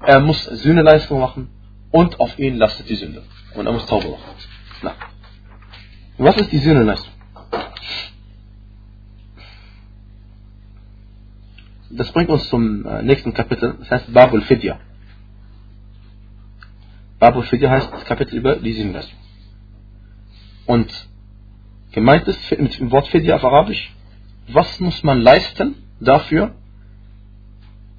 er 0.00 0.20
muss 0.20 0.44
Sühneleistung 0.44 1.20
machen 1.20 1.48
und 1.90 2.20
auf 2.20 2.38
ihn 2.38 2.56
lastet 2.56 2.88
die 2.88 2.94
Sünde. 2.96 3.22
Und 3.54 3.66
er 3.66 3.72
muss 3.72 3.86
Taube 3.86 4.08
machen. 4.08 4.24
Na. 4.82 4.94
Was 6.18 6.36
ist 6.36 6.52
die 6.52 6.58
Sühneleistung? 6.58 7.12
Das 11.90 12.12
bringt 12.12 12.28
uns 12.30 12.48
zum 12.48 12.84
äh, 12.84 13.02
nächsten 13.02 13.32
Kapitel, 13.32 13.76
das 13.78 13.90
heißt 13.90 14.12
Babul 14.12 14.42
Fidya. 14.42 14.78
Babul 17.18 17.44
Fidya 17.44 17.70
heißt 17.70 17.92
das 17.92 18.04
Kapitel 18.04 18.36
über 18.36 18.56
die 18.56 18.72
Sühneleistung. 18.72 19.18
Und 20.66 21.08
gemeint 21.92 22.26
ist 22.28 22.50
mit 22.58 22.78
dem 22.78 22.90
Wort 22.90 23.06
Fidya 23.08 23.36
auf 23.36 23.44
Arabisch, 23.44 23.94
was 24.48 24.78
muss 24.80 25.02
man 25.02 25.20
leisten 25.20 25.76
dafür, 26.00 26.54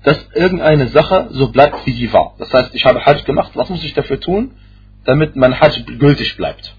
dass 0.02 0.18
irgendeine 0.34 0.88
Sache 0.88 1.28
so 1.30 1.48
bleibt, 1.48 1.86
wie 1.86 1.92
sie 1.92 2.12
war. 2.12 2.34
Das 2.38 2.52
heißt, 2.52 2.74
ich 2.74 2.84
habe 2.84 3.04
Hajj 3.04 3.22
gemacht, 3.24 3.52
was 3.54 3.68
muss 3.68 3.84
ich 3.84 3.94
dafür 3.94 4.18
tun, 4.20 4.52
damit 5.04 5.36
mein 5.36 5.60
Hajj 5.60 5.82
gültig 5.98 6.36
bleibt? 6.36 6.74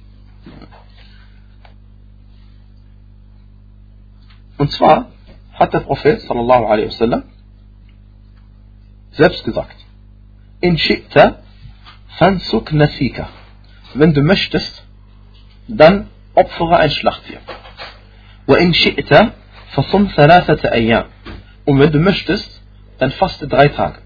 Und 4.57 4.71
zwar 4.71 5.09
hat 5.53 5.73
der 5.73 5.79
Prophet 5.79 6.21
sallallahu 6.21 6.65
alaihi 6.65 6.87
wasallam 6.87 7.23
selbst 9.11 9.43
gesagt, 9.43 9.75
in 10.61 10.77
shi'ta 10.77 11.35
fansuk 12.17 12.71
nasika. 12.73 13.29
Wenn 13.93 14.13
du 14.13 14.21
möchtest, 14.21 14.83
dann 15.67 16.07
opfere 16.35 16.77
ein 16.77 16.89
Schlachttier. 16.89 17.39
وإن 18.47 18.73
شئت 18.73 19.13
فصم 19.73 20.07
ثلاثة 20.15 20.71
أيام 20.71 21.05
und 21.65 21.79
wenn 21.79 21.91
du 21.91 21.99
möchtest 21.99 22.56
dann 22.99 23.11
faste 23.11 23.47
drei 23.47 23.67
Tage 23.67 23.99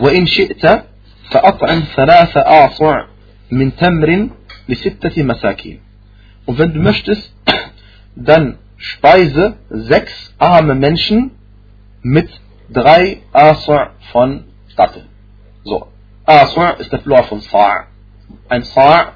وإن 0.00 0.26
شئت 0.26 0.84
فأطعم 1.30 1.82
ثلاث 1.96 2.36
أعصع 2.36 3.04
من 3.50 3.76
تمر 3.76 4.28
لستة 4.68 5.22
مساكين 5.22 5.80
und 6.46 6.58
wenn 6.58 6.72
du 6.72 6.80
möchtest 6.80 7.32
dann 8.16 8.58
speise 8.76 9.56
sechs 9.70 10.34
arme 10.38 10.74
Menschen 10.74 11.32
mit 12.02 12.28
drei 12.68 13.22
Asa' 13.32 13.90
von 14.10 14.44
Datteln. 14.76 15.06
So, 15.64 15.88
Asa' 16.24 16.70
ist 16.80 16.92
der 16.92 16.98
Plural 16.98 17.24
von 17.24 17.40
Sa'. 17.40 17.84
Ein 18.48 18.64
Sa' 18.64 19.12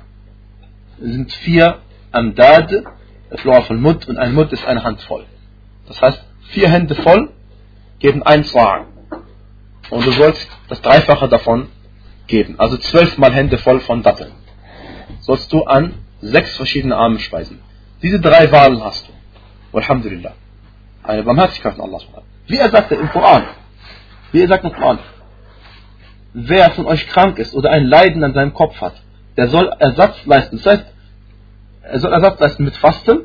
sind 1.00 1.32
vier 1.32 1.78
Amdad, 2.12 2.70
der 2.70 3.36
Plural 3.36 3.62
von 3.62 3.80
Mud, 3.80 4.06
und 4.08 4.18
ein 4.18 4.34
Mud 4.34 4.52
ist 4.52 4.64
eine 4.64 4.84
Hand 4.84 5.00
voll. 5.02 5.24
Das 5.88 6.00
heißt, 6.00 6.22
vier 6.50 6.68
Hände 6.70 6.94
voll 6.94 7.32
geben 8.01 8.23
ein 8.23 8.43
Sa'. 8.43 8.85
Und 9.89 10.05
du 10.05 10.11
sollst 10.11 10.47
das 10.67 10.81
Dreifache 10.81 11.29
davon 11.29 11.69
geben. 12.27 12.55
Also 12.57 12.77
zwölfmal 12.77 13.33
Hände 13.33 13.57
voll 13.57 13.79
von 13.79 14.03
Datteln. 14.03 14.33
Sollst 15.21 15.51
du 15.53 15.63
an 15.63 15.93
sechs 16.21 16.55
verschiedene 16.55 16.95
Arme 16.95 17.19
speisen. 17.19 17.59
Diese 18.01 18.19
drei 18.19 18.51
Wahlen 18.51 18.83
hast 18.83 19.07
du. 19.07 19.77
Alhamdulillah. 19.77 20.33
Eine 21.03 21.23
Barmherzigkeit 21.23 21.75
von 21.75 21.85
Allah. 21.85 21.99
Wie 22.47 22.57
er 22.57 22.69
sagte 22.69 22.95
im 22.95 23.09
Koran. 23.09 23.45
Wie 24.31 24.41
er 24.41 24.47
sagt 24.47 24.63
im 24.63 24.73
Koran. 24.73 24.99
Wer 26.33 26.71
von 26.71 26.85
euch 26.85 27.07
krank 27.07 27.37
ist 27.39 27.53
oder 27.53 27.71
ein 27.71 27.85
Leiden 27.85 28.23
an 28.23 28.33
seinem 28.33 28.53
Kopf 28.53 28.79
hat, 28.79 28.95
der 29.37 29.47
soll 29.47 29.73
Ersatz 29.79 30.25
leisten. 30.25 30.57
Das 30.57 30.65
heißt, 30.65 30.85
er 31.83 31.99
soll 31.99 32.13
Ersatz 32.13 32.39
leisten 32.39 32.63
mit 32.63 32.77
Fasten, 32.77 33.21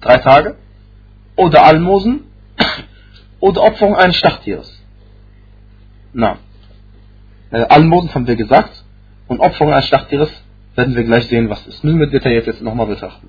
drei 0.00 0.18
Tage, 0.18 0.56
oder 1.36 1.64
Almosen, 1.64 2.24
oder 3.40 3.62
Opferung 3.62 3.96
eines 3.96 4.16
Schlachttieres. 4.16 4.78
Na. 6.12 6.38
Äh, 7.50 7.62
Almosen 7.62 8.14
haben 8.14 8.26
wir 8.26 8.36
gesagt, 8.36 8.84
und 9.26 9.40
Opferung 9.40 9.72
eines 9.72 9.86
Schlachttieres 9.86 10.30
werden 10.76 10.94
wir 10.94 11.04
gleich 11.04 11.26
sehen, 11.26 11.50
was 11.50 11.66
ist. 11.66 11.82
Müssen 11.82 12.00
wir 12.00 12.06
detailliert 12.06 12.46
jetzt 12.46 12.62
nochmal 12.62 12.86
betrachten. 12.86 13.28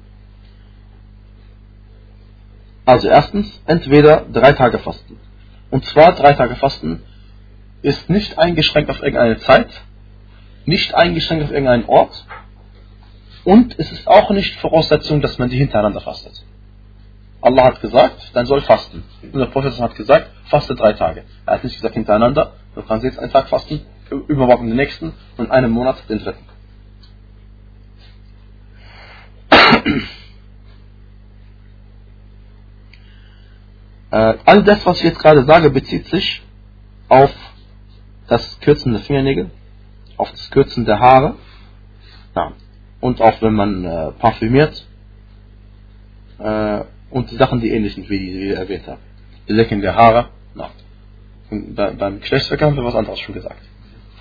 Also 2.86 3.08
erstens, 3.08 3.62
entweder 3.66 4.26
drei 4.32 4.54
Tage 4.54 4.80
Fasten. 4.80 5.18
Und 5.70 5.86
zwar 5.86 6.14
drei 6.14 6.34
Tage 6.34 6.56
Fasten 6.56 7.04
ist 7.82 8.10
nicht 8.10 8.38
eingeschränkt 8.38 8.90
auf 8.90 9.02
irgendeine 9.02 9.40
Zeit, 9.40 9.70
nicht 10.66 10.94
eingeschränkt 10.94 11.46
auf 11.46 11.52
irgendeinen 11.52 11.86
Ort 11.86 12.26
und 13.44 13.80
es 13.80 13.92
ist 13.92 14.08
auch 14.08 14.30
nicht 14.32 14.60
Voraussetzung, 14.60 15.22
dass 15.22 15.38
man 15.40 15.50
die 15.50 15.58
hintereinander 15.58 16.02
fastet. 16.02 16.44
Allah 17.42 17.66
hat 17.66 17.82
gesagt, 17.82 18.32
dann 18.34 18.46
soll 18.46 18.62
fasten. 18.62 19.04
Und 19.24 19.40
der 19.40 19.48
Prophet 19.48 19.80
hat 19.80 19.96
gesagt, 19.96 20.30
faste 20.46 20.76
drei 20.76 20.94
Tage. 20.94 21.24
Er 21.46 21.56
hat 21.56 21.64
nicht 21.64 21.76
gesagt 21.76 21.96
hintereinander, 21.96 22.54
du 22.76 22.82
kannst 22.84 23.04
jetzt 23.04 23.20
einen 23.20 23.32
Tag 23.32 23.50
fasten, 23.50 23.82
übermorgen 24.28 24.68
den 24.68 24.76
nächsten 24.76 25.14
und 25.38 25.46
in 25.46 25.52
einem 25.52 25.72
Monat 25.72 25.98
den 26.10 26.20
dritten. 26.20 26.46
Äh, 34.12 34.38
all 34.46 34.64
das, 34.64 34.86
was 34.86 34.98
ich 34.98 35.06
jetzt 35.06 35.20
gerade 35.20 35.46
sage, 35.46 35.70
bezieht 35.70 36.06
sich 36.08 36.44
auf 37.08 37.34
das 38.28 38.60
Kürzen 38.60 38.92
der 38.92 39.02
Fingernägel, 39.02 39.52
auf 40.18 40.30
das 40.32 40.50
Kürzen 40.52 40.86
der 40.86 41.00
Haare 41.00 41.36
ja, 42.36 42.54
und 43.00 43.22
auch 43.22 43.42
wenn 43.42 43.54
man 43.54 43.86
äh, 43.86 44.12
parfümiert 44.12 44.86
äh, 46.40 46.82
und 47.12 47.30
die 47.32 47.36
Sachen, 47.36 47.62
die 47.62 47.70
ähnlich 47.70 47.96
sind, 47.96 48.10
wie 48.10 48.20
die, 48.20 48.52
ich 48.52 48.58
erwähnt 48.58 48.88
habe. 48.88 49.00
Die 49.48 49.54
Lecken 49.54 49.82
der 49.82 49.96
Haare, 49.96 50.30
ja. 50.56 50.70
bei, 51.50 51.92
beim 51.92 52.20
Geschlechtsverkehr 52.20 52.68
haben 52.68 52.76
wir 52.76 52.84
was 52.84 52.96
anderes 52.96 53.20
schon 53.20 53.36
gesagt. 53.36 53.62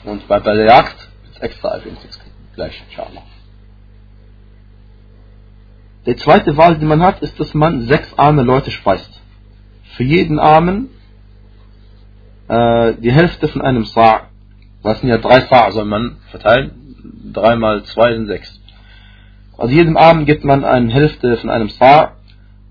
Und 0.05 0.26
bei, 0.29 0.40
bei 0.40 0.55
der 0.55 0.66
Jagd 0.66 0.96
ist 1.31 1.42
extra 1.42 1.76
erwähnt, 1.76 1.98
gleich, 2.55 2.83
inshallah. 2.88 3.22
Die 6.07 6.16
zweite 6.16 6.57
Wahl, 6.57 6.79
die 6.79 6.87
man 6.87 7.03
hat, 7.03 7.22
ist, 7.22 7.38
dass 7.38 7.55
man 7.55 7.83
sechs 7.83 8.12
arme 8.18 8.42
Leute 8.42 8.70
speist 8.70 9.20
für 9.96 10.05
jeden 10.05 10.38
Armen 10.38 10.88
äh, 12.48 12.94
die 12.94 13.12
Hälfte 13.12 13.48
von 13.48 13.61
einem 13.61 13.85
Sa'. 13.85 14.22
Was 14.83 15.00
sind 15.00 15.11
ja 15.11 15.18
drei 15.18 15.42
Sa' 15.42 15.70
soll 15.72 15.85
man 15.85 16.16
verteilen. 16.31 16.70
Drei 17.33 17.55
mal 17.57 17.85
zwei 17.85 18.14
sind 18.14 18.26
sechs. 18.26 18.61
Also 19.59 19.74
jedem 19.74 19.98
Armen 19.98 20.24
gibt 20.24 20.42
man 20.42 20.64
eine 20.64 20.90
Hälfte 20.90 21.37
von 21.37 21.50
einem 21.50 21.68
Sa', 21.68 22.12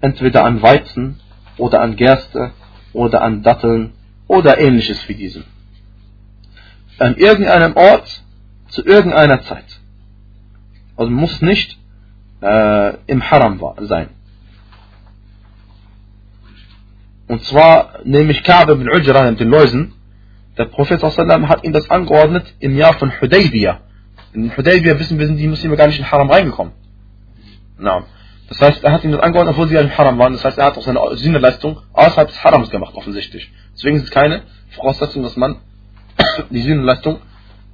entweder 0.02 0.46
an 0.46 0.62
Weizen 0.62 1.20
oder 1.58 1.82
an 1.82 1.96
Gerste 1.96 2.52
oder 2.94 3.22
an 3.22 3.44
Datteln 3.44 3.94
oder 4.28 4.60
ähnliches 4.60 5.08
wie 5.08 5.16
diesem. 5.16 5.44
An 6.98 7.16
irgendeinem 7.16 7.76
Ort 7.76 8.24
zu 8.70 8.86
irgendeiner 8.86 9.42
Zeit. 9.44 9.80
Also 10.96 11.12
muss 11.12 11.42
nicht 11.42 11.78
äh, 12.42 12.94
im 13.08 13.30
Haram 13.30 13.60
sein. 13.80 14.10
Und 17.28 17.44
zwar 17.44 18.00
nämlich 18.06 18.44
Kabe 18.44 18.76
bin 18.76 18.90
Ujra 18.90 19.32
den 19.32 19.50
Läusen. 19.50 19.94
Der 20.58 20.66
Prophet 20.66 21.02
hat 21.02 21.64
ihm 21.64 21.74
das 21.74 21.90
angeordnet 21.90 22.54
im 22.60 22.76
Jahr 22.76 22.96
von 22.96 23.12
Hudaybiyah. 23.22 23.82
In 24.34 24.56
Hudaybiyah 24.56 25.00
wissen 25.00 25.20
wir, 25.20 25.28
sind 25.28 25.38
die 25.38 25.48
Muslime 25.48 25.78
gar 25.78 25.88
nicht 25.88 26.00
in 26.00 26.04
den 26.04 26.12
Haram 26.12 26.30
reingekommen. 26.30 26.74
Na. 27.78 28.04
Das 28.50 28.60
heißt, 28.62 28.84
er 28.84 28.92
hat 28.92 29.04
ihm 29.04 29.12
das 29.12 29.22
angeordnet, 29.22 29.54
obwohl 29.54 29.68
sie 29.68 29.76
ja 29.76 29.82
im 29.82 29.96
Haram 29.96 30.18
waren. 30.18 30.34
Das 30.34 30.44
heißt, 30.44 30.58
er 30.58 30.66
hat 30.66 30.78
auch 30.78 30.82
seine 30.82 31.00
Sühneleistung 31.18 31.82
außerhalb 31.94 32.28
des 32.28 32.44
Harams 32.44 32.72
gemacht, 32.72 32.96
offensichtlich. 32.96 33.52
Deswegen 33.74 33.98
ist 33.98 34.06
es 34.06 34.12
keine 34.12 34.42
Voraussetzung, 34.72 35.22
dass 35.22 35.38
man 35.38 35.58
die 36.50 36.62
Sühneleistung 36.62 37.20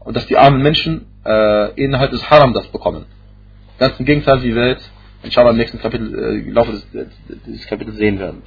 und 0.01 0.15
dass 0.15 0.27
die 0.27 0.37
armen 0.37 0.61
Menschen 0.61 1.07
äh, 1.25 1.71
innerhalb 1.81 2.11
des 2.11 2.29
Haram 2.29 2.53
das 2.53 2.67
bekommen. 2.67 3.05
Ganz 3.79 3.99
im 3.99 4.05
Gegenteil, 4.05 4.43
wie 4.43 4.53
wir 4.53 4.67
jetzt 4.67 4.91
inshallah 5.23 5.51
im 5.51 5.57
nächsten 5.57 5.79
Kapitel, 5.79 6.13
äh, 6.13 6.39
im 6.39 6.53
Laufe 6.53 6.73
des, 6.73 6.87
des 6.91 7.67
Kapitels 7.67 7.95
sehen 7.95 8.19
werden. 8.19 8.43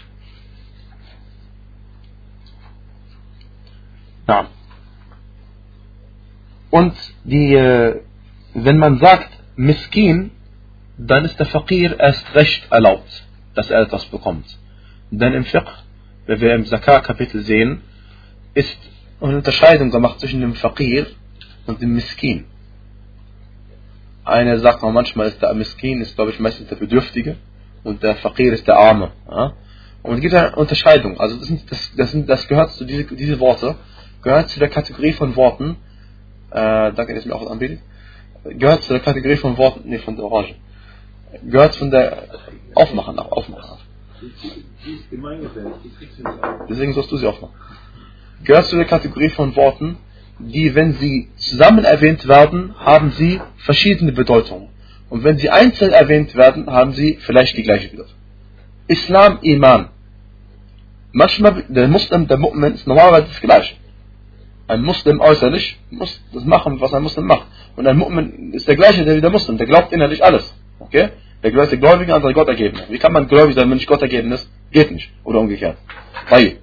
Ja. 4.28 4.46
Und 6.70 6.94
die, 7.24 7.54
äh, 7.54 8.02
wenn 8.52 8.76
man 8.76 8.98
sagt 8.98 9.30
Miskin, 9.56 10.30
dann 10.98 11.24
ist 11.24 11.38
der 11.38 11.46
Fakir 11.46 11.98
erst 11.98 12.34
recht 12.34 12.70
erlaubt, 12.70 13.24
dass 13.54 13.70
er 13.70 13.80
etwas 13.82 14.04
bekommt. 14.06 14.46
Denn 15.10 15.32
im 15.32 15.44
Fiqh, 15.44 15.70
wenn 16.26 16.40
wir 16.40 16.54
im 16.54 16.66
Zakah-Kapitel 16.66 17.42
sehen, 17.42 17.82
ist 18.54 18.76
eine 19.20 19.36
Unterscheidung 19.36 19.90
gemacht 19.90 20.20
zwischen 20.20 20.40
dem 20.40 20.54
Fakir 20.54 21.06
und 21.66 21.80
dem 21.80 21.94
Miskin. 21.94 22.44
Einer 24.24 24.58
sagt 24.58 24.82
man 24.82 24.92
manchmal, 24.92 25.28
ist 25.28 25.40
der 25.40 25.54
Miskin, 25.54 26.02
ist 26.02 26.16
glaube 26.16 26.32
ich 26.32 26.40
meistens 26.40 26.68
der 26.68 26.76
Bedürftige 26.76 27.36
und 27.84 28.02
der 28.02 28.16
Fakir 28.16 28.52
ist 28.52 28.66
der 28.66 28.76
Arme. 28.76 29.12
Ja? 29.30 29.54
Und 30.02 30.16
es 30.16 30.20
gibt 30.20 30.34
eine 30.34 30.54
Unterscheidung. 30.56 31.18
Also 31.18 31.36
das, 31.36 31.46
sind, 31.46 31.70
das, 31.70 31.92
das, 31.96 32.10
sind, 32.10 32.28
das 32.28 32.46
gehört 32.48 32.72
zu 32.72 32.84
diese, 32.84 33.04
diese 33.04 33.38
Worte 33.40 33.76
gehört 34.22 34.48
zu 34.50 34.58
der 34.58 34.68
Kategorie 34.68 35.12
von 35.12 35.36
Worten, 35.36 35.76
äh, 36.50 36.92
danke, 36.92 37.14
dass 37.14 37.24
mir 37.24 37.34
auch 37.34 37.50
anbietet, 37.50 37.80
gehört 38.44 38.82
zu 38.82 38.92
der 38.92 39.00
Kategorie 39.00 39.36
von 39.36 39.56
Worten, 39.56 39.88
nee, 39.88 39.98
von 39.98 40.16
der 40.16 40.24
Orange, 40.24 40.54
gehört 41.44 41.76
von 41.76 41.90
der, 41.90 42.24
aufmachen, 42.74 43.18
auch 43.18 43.32
aufmachen. 43.32 43.78
Deswegen 46.68 46.92
sollst 46.92 47.12
du 47.12 47.16
sie 47.16 47.26
aufmachen. 47.26 47.54
Gehört 48.44 48.66
zu 48.66 48.76
der 48.76 48.84
Kategorie 48.84 49.30
von 49.30 49.54
Worten, 49.56 49.96
die, 50.38 50.74
wenn 50.74 50.94
sie 50.94 51.28
zusammen 51.36 51.84
erwähnt 51.84 52.26
werden, 52.28 52.74
haben 52.78 53.10
sie 53.12 53.40
verschiedene 53.58 54.12
Bedeutungen. 54.12 54.68
Und 55.10 55.24
wenn 55.24 55.38
sie 55.38 55.50
einzeln 55.50 55.92
erwähnt 55.92 56.34
werden, 56.36 56.70
haben 56.70 56.92
sie 56.92 57.18
vielleicht 57.20 57.56
die 57.56 57.62
gleiche 57.62 57.88
Bedeutung. 57.88 58.14
Islam, 58.86 59.38
Iman. 59.42 59.88
Manchmal, 61.12 61.64
der 61.68 61.88
Muslim, 61.88 62.28
der 62.28 62.38
Mu'min 62.38 62.74
ist 62.74 62.86
normalerweise 62.86 63.28
das 63.28 63.40
Gleiche. 63.40 63.74
Ein 64.66 64.82
Muslim 64.82 65.20
äußerlich 65.20 65.78
muss 65.90 66.22
das 66.32 66.44
machen, 66.44 66.80
was 66.80 66.92
ein 66.92 67.02
Muslim 67.02 67.26
macht. 67.26 67.46
Und 67.76 67.86
ein 67.86 67.98
Mu'min 67.98 68.52
ist 68.52 68.68
der 68.68 68.76
gleiche 68.76 69.06
wie 69.06 69.20
der 69.20 69.30
Muslim, 69.30 69.56
der 69.56 69.66
glaubt 69.66 69.92
innerlich 69.92 70.22
alles. 70.22 70.54
Okay? 70.78 71.10
Der 71.42 71.50
gleiche 71.50 71.78
Gläubige, 71.78 72.14
andere 72.14 72.32
Gott 72.32 72.48
ergeben. 72.48 72.78
Wie 72.88 72.98
kann 72.98 73.12
man 73.12 73.28
gläubig 73.28 73.54
sein, 73.54 73.70
wenn 73.70 73.76
nicht 73.76 73.86
Gott 73.86 74.02
ergeben 74.02 74.32
ist? 74.32 74.50
Geht 74.72 74.90
nicht. 74.90 75.10
Oder 75.24 75.40
umgekehrt. 75.40 75.76
Weil 76.28 76.58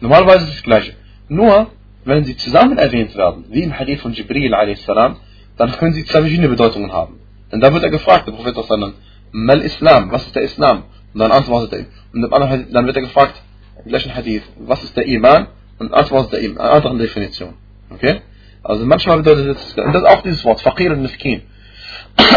normalerweise 0.00 0.44
ist 0.44 0.50
es 0.50 0.54
das 0.56 0.62
Gleiche. 0.62 0.94
Nur, 1.28 1.70
wenn 2.04 2.24
sie 2.24 2.36
zusammen 2.36 2.78
erwähnt 2.78 3.14
werden, 3.16 3.44
wie 3.50 3.62
im 3.62 3.78
Hadith 3.78 4.00
von 4.00 4.12
Jibril 4.12 4.54
a.s., 4.54 4.86
dann 4.86 5.72
können 5.72 5.92
sie 5.92 6.04
zwei 6.04 6.20
verschiedene 6.20 6.48
Bedeutungen 6.48 6.92
haben. 6.92 7.20
Denn 7.52 7.60
da 7.60 7.72
wird 7.72 7.82
er 7.82 7.90
gefragt, 7.90 8.26
der 8.26 8.32
Prophet 8.32 8.54
sallam, 8.54 8.94
Mal 9.30 9.60
Islam, 9.60 10.10
was 10.10 10.26
ist 10.26 10.34
der 10.34 10.42
Islam? 10.42 10.84
Und 11.12 11.20
dann 11.20 11.32
antwortet 11.32 11.72
er 11.72 11.78
ihm. 11.80 11.86
Und 12.12 12.30
dann 12.72 12.86
wird 12.86 12.96
er 12.96 13.02
gefragt, 13.02 13.42
im 13.84 13.90
gleichen 13.90 14.14
Hadith, 14.14 14.42
was 14.58 14.82
ist 14.82 14.96
der 14.96 15.06
Iman? 15.06 15.48
und 15.78 15.94
antwortet 15.94 16.34
er 16.34 16.40
ihm, 16.40 16.58
einer 16.58 16.70
anderen 16.70 16.98
Definition. 16.98 17.54
Okay? 17.90 18.20
Also 18.62 18.84
manchmal 18.84 19.18
bedeutet 19.18 19.56
das, 19.56 19.74
und 19.74 19.92
das 19.92 20.02
ist 20.02 20.08
auch 20.08 20.22
dieses 20.22 20.44
Wort, 20.44 20.60
Fakir 20.60 20.92
und 20.92 21.02
Miskin 21.02 21.42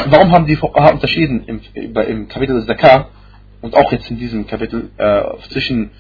warum 0.08 0.32
haben 0.32 0.46
die 0.46 0.56
Fuqaha 0.56 0.91
unterschieden 0.91 1.44
im, 1.46 1.62
im 1.74 2.28
Kapitel 2.28 2.56
des 2.56 2.65
Zakah 2.65 3.10
und 3.62 3.76
auch 3.76 3.91
jetzt 3.91 4.10
in 4.10 4.17
diesem 4.17 4.48
Kapitel 4.48 4.91
äh, 4.98 5.24
zwischen 5.50 5.91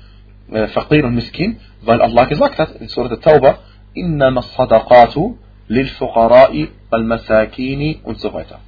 äh, 0.51 0.67
Faqir 0.67 1.05
und 1.05 1.15
Miskin? 1.15 1.59
Weil 1.81 2.01
Allah 2.01 2.25
gesagt 2.25 2.57
hat 2.59 2.75
in 2.75 2.87
Surah 2.87 3.15
Tauber, 3.17 3.59
Innama 3.93 4.41
sadaqatu 4.41 5.37
lil 5.67 5.87
fuqara'i 5.87 6.69
und 8.03 8.19
so 8.19 8.33
weiter. 8.33 8.59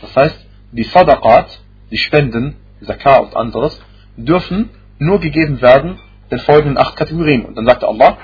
Das 0.00 0.16
heißt, 0.16 0.46
die 0.72 0.84
Sadaqat, 0.84 1.60
die 1.90 1.98
Spenden, 1.98 2.56
Zakah 2.82 3.18
und 3.18 3.36
anderes, 3.36 3.80
dürfen 4.16 4.70
nur 4.98 5.20
gegeben 5.20 5.60
werden 5.60 5.98
den 6.30 6.38
folgenden 6.38 6.78
acht 6.78 6.96
Kategorien. 6.96 7.44
Und 7.44 7.56
dann 7.56 7.66
sagte 7.66 7.86
Allah, 7.86 8.18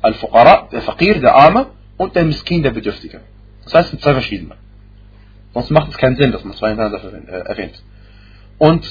Al-Fuqara, 0.00 0.68
der 0.72 0.82
Faqir, 0.82 1.20
der 1.20 1.34
Arme 1.34 1.66
und 1.96 2.16
der 2.16 2.24
Miskin, 2.24 2.62
der 2.62 2.70
Bedürftige. 2.70 3.20
Das 3.64 3.74
heißt, 3.74 3.84
es 3.84 3.90
sind 3.90 4.02
zwei 4.02 4.14
verschiedene. 4.14 4.56
Sonst 5.54 5.70
macht 5.70 5.90
es 5.90 5.98
keinen 5.98 6.16
Sinn, 6.16 6.32
dass 6.32 6.44
man 6.44 6.56
zwei 6.56 6.68
hintereinander 6.70 7.28
äh, 7.28 7.48
erwähnt. 7.48 7.82
Und 8.58 8.84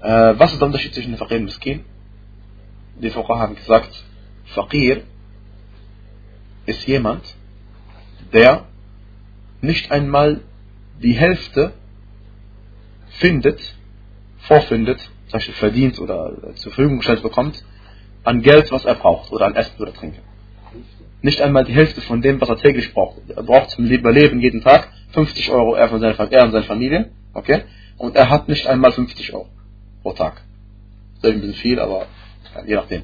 äh, 0.00 0.34
was 0.38 0.52
ist 0.52 0.60
der 0.60 0.66
Unterschied 0.66 0.94
zwischen 0.94 1.16
Faqir 1.16 1.38
und 1.38 1.44
Miskin? 1.44 1.84
Die 3.00 3.10
Fuqaha 3.10 3.40
haben 3.40 3.56
gesagt, 3.56 4.04
Faqir 4.46 5.02
ist 6.66 6.86
jemand, 6.86 7.22
der 8.32 8.66
nicht 9.60 9.90
einmal 9.90 10.40
die 11.02 11.12
Hälfte 11.12 11.72
findet, 13.18 13.60
vorfindet, 14.38 15.00
zum 15.00 15.32
Beispiel 15.32 15.54
verdient 15.54 15.98
oder 15.98 16.54
zur 16.54 16.72
Verfügung 16.72 16.98
gestellt 16.98 17.22
bekommt, 17.22 17.62
an 18.24 18.42
Geld, 18.42 18.70
was 18.70 18.84
er 18.84 18.94
braucht, 18.94 19.32
oder 19.32 19.46
an 19.46 19.56
Essen 19.56 19.80
oder 19.80 19.92
Trinken. 19.92 20.22
Nicht 21.22 21.40
einmal 21.40 21.64
die 21.64 21.74
Hälfte 21.74 22.00
von 22.00 22.22
dem, 22.22 22.40
was 22.40 22.48
er 22.48 22.56
täglich 22.56 22.94
braucht. 22.94 23.18
Er 23.28 23.42
braucht 23.42 23.70
zum 23.70 23.84
Überleben 23.84 24.40
jeden 24.40 24.62
Tag 24.62 24.88
50 25.12 25.50
Euro, 25.50 25.74
er, 25.74 25.88
von 25.88 26.00
seiner, 26.00 26.18
er 26.32 26.44
und 26.44 26.52
seine 26.52 26.64
Familie, 26.64 27.10
okay? 27.34 27.62
Und 27.98 28.16
er 28.16 28.30
hat 28.30 28.48
nicht 28.48 28.66
einmal 28.66 28.92
50 28.92 29.34
Euro 29.34 29.48
pro 30.02 30.12
Tag. 30.12 30.42
Das 31.20 31.30
ist 31.30 31.36
ein 31.36 31.40
bisschen 31.40 31.56
viel, 31.56 31.78
aber 31.78 32.06
je 32.66 32.74
nachdem. 32.74 33.02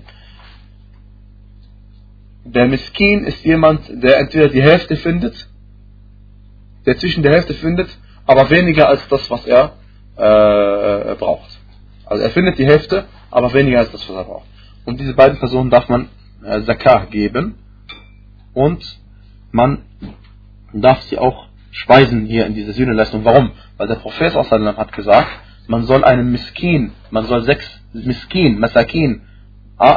Der 2.45 2.67
Miskin 2.67 3.25
ist 3.25 3.45
jemand, 3.45 3.83
der 4.03 4.19
entweder 4.19 4.49
die 4.49 4.63
Hälfte 4.63 4.97
findet, 4.97 5.49
der 6.87 6.97
zwischen 6.97 7.23
der 7.23 7.33
Hälfte 7.33 7.55
findet, 7.55 7.89
aber 8.25 8.49
weniger 8.49 8.89
als 8.89 9.07
das, 9.09 9.31
was 9.31 9.45
er 9.47 9.75
äh, 10.17 11.15
braucht. 11.17 11.59
Also 12.07 12.23
er 12.23 12.31
findet 12.31 12.59
die 12.59 12.67
Hälfte, 12.67 13.05
aber 13.31 13.53
weniger 13.53 13.81
als 13.81 13.91
das, 13.91 14.09
was 14.09 14.17
er 14.17 14.25
braucht. 14.25 14.47
Und 14.85 15.01
diese 15.01 15.15
beiden 15.15 15.39
Personen 15.39 15.69
darf 15.69 15.89
man 15.89 16.09
äh, 16.45 16.63
Zakah 16.63 17.07
geben 17.07 17.57
und 18.57 18.83
man 19.53 19.83
darf 20.73 21.03
sie 21.03 21.19
auch 21.19 21.49
speisen 21.73 22.25
hier 22.25 22.47
in 22.47 22.55
dieser 22.55 22.73
Sühneleistung. 22.73 23.23
Warum? 23.23 23.53
Weil 23.77 23.87
der 23.87 23.97
Prophet 23.97 24.35
hat 24.35 24.93
gesagt, 24.93 25.29
man 25.67 25.85
soll 25.85 26.03
einem 26.05 26.33
Miskin, 26.33 26.93
man 27.11 27.27
soll 27.27 27.43
sechs 27.45 27.67
Miskin, 27.93 28.59
Masakin, 28.59 29.21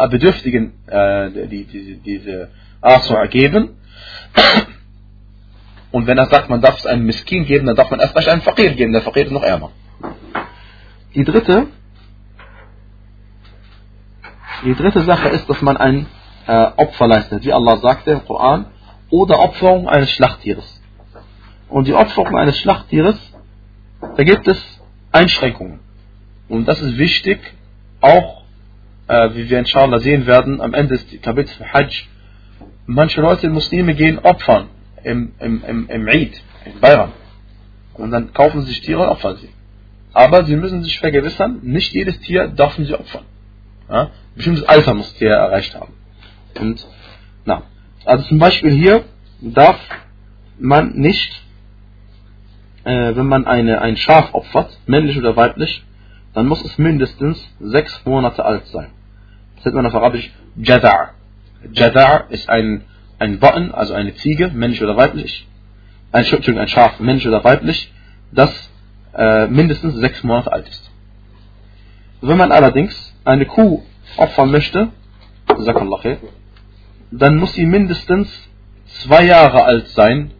Bedürftigen 0.09 0.73
äh, 0.87 1.47
die, 1.47 1.63
die, 1.63 2.01
diese 2.03 2.49
Asur 2.81 3.25
geben. 3.27 3.77
Und 5.91 6.05
wenn 6.05 6.17
er 6.17 6.25
sagt, 6.25 6.49
man 6.49 6.59
darf 6.59 6.79
es 6.79 6.85
einem 6.85 7.05
Miskin 7.05 7.45
geben, 7.45 7.65
dann 7.65 7.77
darf 7.77 7.89
man 7.89 8.01
erst 8.01 8.17
einem 8.17 8.41
Fakir 8.41 8.73
geben. 8.73 8.91
Der 8.91 9.01
Fakir 9.01 9.23
ist 9.25 9.31
noch 9.31 9.43
ärmer. 9.43 9.71
Die 11.15 11.23
dritte, 11.23 11.67
die 14.65 14.75
dritte 14.75 15.03
Sache 15.03 15.29
ist, 15.29 15.49
dass 15.49 15.61
man 15.61 15.77
ein 15.77 16.07
äh, 16.49 16.71
Opfer 16.77 17.07
leistet, 17.07 17.45
wie 17.45 17.53
Allah 17.53 17.77
sagte 17.77 18.11
im 18.11 18.25
Koran, 18.25 18.65
oder 19.11 19.39
Opferung 19.39 19.87
eines 19.87 20.09
Schlachttieres. 20.11 20.81
Und 21.67 21.87
die 21.87 21.93
Opferung 21.93 22.35
eines 22.35 22.57
Schlachttieres, 22.57 23.17
da 24.17 24.23
gibt 24.23 24.47
es 24.47 24.59
Einschränkungen. 25.11 25.79
Und 26.47 26.67
das 26.67 26.81
ist 26.81 26.97
wichtig, 26.97 27.39
auch 28.01 28.41
äh, 29.07 29.29
wie 29.35 29.47
wir 29.47 29.59
inshallah 29.59 29.99
sehen 29.99 30.25
werden, 30.25 30.59
am 30.59 30.73
Ende 30.73 30.97
des 30.97 31.21
Kapitels 31.21 31.59
Hajj. 31.71 32.07
Manche 32.87 33.21
Leute, 33.21 33.47
Muslime, 33.49 33.93
gehen 33.93 34.17
opfern 34.17 34.69
im, 35.03 35.33
im, 35.39 35.63
im, 35.63 35.87
im 35.87 36.07
Eid, 36.07 36.33
im 36.65 36.79
Bayram. 36.79 37.11
Und 37.93 38.09
dann 38.09 38.33
kaufen 38.33 38.61
sie 38.61 38.69
sich 38.69 38.81
Tiere 38.81 39.03
und 39.03 39.09
opfern 39.09 39.37
sie. 39.37 39.49
Aber 40.13 40.45
sie 40.45 40.55
müssen 40.55 40.83
sich 40.83 40.97
vergewissern, 40.99 41.59
nicht 41.61 41.93
jedes 41.93 42.19
Tier 42.21 42.47
dürfen 42.47 42.85
sie 42.85 42.95
opfern. 42.95 43.25
Ja? 43.87 44.09
Bestimmtes 44.35 44.63
Alter 44.63 44.95
muss 44.95 45.13
Tier 45.13 45.29
erreicht 45.29 45.75
haben. 45.75 45.98
Und, 46.57 46.85
na, 47.45 47.63
also 48.05 48.27
zum 48.27 48.39
Beispiel 48.39 48.71
hier 48.71 49.03
darf 49.41 49.79
man 50.57 50.93
nicht, 50.93 51.41
äh, 52.83 53.15
wenn 53.15 53.27
man 53.27 53.45
eine, 53.45 53.81
ein 53.81 53.97
Schaf 53.97 54.33
opfert, 54.33 54.77
männlich 54.85 55.17
oder 55.17 55.35
weiblich, 55.35 55.83
dann 56.33 56.47
muss 56.47 56.63
es 56.63 56.77
mindestens 56.77 57.39
sechs 57.59 58.05
Monate 58.05 58.45
alt 58.45 58.67
sein. 58.67 58.91
Das 59.55 59.65
nennt 59.65 59.75
man 59.75 59.85
auf 59.85 59.95
Arabisch 59.95 60.31
Jada'. 60.57 61.09
Jada' 61.73 62.29
ist 62.29 62.49
ein, 62.49 62.85
ein 63.17 63.39
Batten, 63.39 63.73
also 63.73 63.93
eine 63.93 64.15
Ziege, 64.15 64.49
männlich 64.49 64.81
oder 64.81 64.95
weiblich. 64.95 65.47
Ein, 66.11 66.19
Entschuldigung, 66.19 66.59
ein 66.59 66.67
Schaf, 66.67 66.99
männlich 66.99 67.27
oder 67.27 67.43
weiblich, 67.43 67.91
das 68.31 68.69
äh, 69.13 69.47
mindestens 69.47 69.95
sechs 69.95 70.23
Monate 70.23 70.51
alt 70.51 70.67
ist. 70.67 70.89
Wenn 72.21 72.37
man 72.37 72.51
allerdings 72.51 73.15
eine 73.25 73.45
Kuh 73.45 73.83
opfern 74.17 74.51
möchte, 74.51 74.89
dann 77.11 77.37
muss 77.37 77.53
sie 77.53 77.65
mindestens 77.65 78.29
zwei 79.03 79.23
Jahre 79.25 79.63
alt 79.63 79.87
sein, 79.89 80.31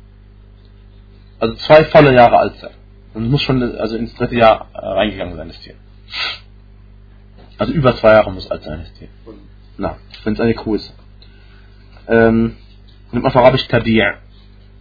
also 1.40 1.56
zwei 1.56 1.86
volle 1.86 2.14
Jahre 2.14 2.38
alt 2.38 2.56
sein. 2.58 2.72
Und 3.14 3.30
muss 3.30 3.42
schon 3.42 3.62
also 3.78 3.96
ins 3.98 4.14
dritte 4.16 4.36
Jahr 4.36 4.68
äh, 4.74 4.78
reingegangen 4.78 5.36
sein, 5.36 5.48
das 5.48 5.60
Tier. 5.60 5.76
Also 7.58 7.74
über 7.74 7.96
zwei 7.96 8.14
Jahre 8.14 8.32
muss 8.32 8.50
alt 8.50 8.64
sein, 8.64 8.80
das 8.80 8.94
Tier. 8.94 9.10
Na, 9.78 9.98
wenn 10.24 10.34
es 10.34 10.40
eine 10.40 10.54
Kuh 10.54 10.76
ist. 10.76 10.94
Ähm, 12.08 12.56
nimmt 13.12 13.24
man 13.24 13.26
auf 13.26 13.36
Arabisch 13.36 13.66
Tabi'. 13.68 14.16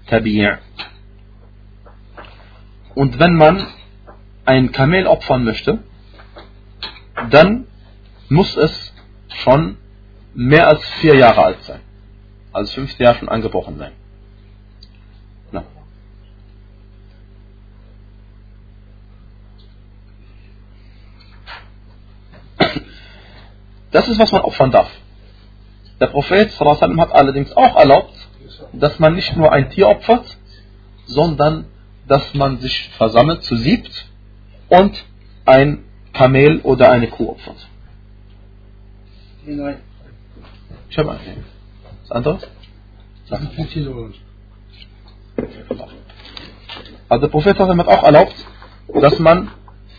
Tabi'. 0.09 0.59
Und 2.95 3.19
wenn 3.19 3.35
man 3.35 3.67
ein 4.45 4.73
Kamel 4.73 5.07
opfern 5.07 5.45
möchte, 5.45 5.79
dann 7.31 7.67
muss 8.29 8.57
es 8.57 8.95
schon 9.29 9.77
mehr 10.39 10.69
als 10.69 10.85
vier 11.01 11.17
Jahre 11.17 11.43
alt 11.43 11.65
sein. 11.65 11.81
Also 12.53 12.73
fünfte 12.73 13.03
Jahr 13.03 13.17
schon 13.17 13.29
angebrochen 13.29 13.77
sein. 13.77 13.91
Na. 15.51 15.65
Das 23.91 24.07
ist, 24.07 24.21
was 24.21 24.31
man 24.31 24.43
opfern 24.43 24.71
darf. 24.71 24.89
Der 25.99 26.07
Prophet 26.07 26.53
hat 26.61 27.13
allerdings 27.13 27.57
auch 27.57 27.75
erlaubt, 27.75 28.15
dass 28.73 29.01
man 29.01 29.17
nicht 29.17 29.35
nur 29.35 29.51
ein 29.51 29.71
Tier 29.71 29.89
opfert, 29.89 30.37
sondern 31.07 31.65
dass 32.07 32.33
man 32.35 32.59
sich 32.59 32.91
versammelt 32.91 33.43
zu 33.43 33.57
siebt 33.57 34.07
und 34.69 35.05
ein 35.47 35.85
Kamel 36.13 36.61
oder 36.61 36.93
eine 36.93 37.09
Kuh 37.09 37.31
opfert. 37.31 37.67
Ich 40.91 40.99
habe 40.99 41.13
einen. 41.13 41.45
Was 42.03 42.11
anderes? 42.13 42.49
Also 47.09 47.27
der 47.27 47.31
Prophet 47.31 47.59
hat 47.59 47.89
auch 47.89 48.03
erlaubt, 48.03 48.35
dass 49.01 49.19
man 49.19 49.51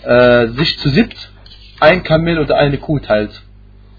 äh, 0.03 0.47
sich 0.47 0.77
zu 0.79 0.89
siebt 0.89 1.32
ein 1.79 2.03
Kamel 2.03 2.39
oder 2.39 2.58
eine 2.58 2.77
Kuh 2.77 2.99
teilt. 2.99 3.41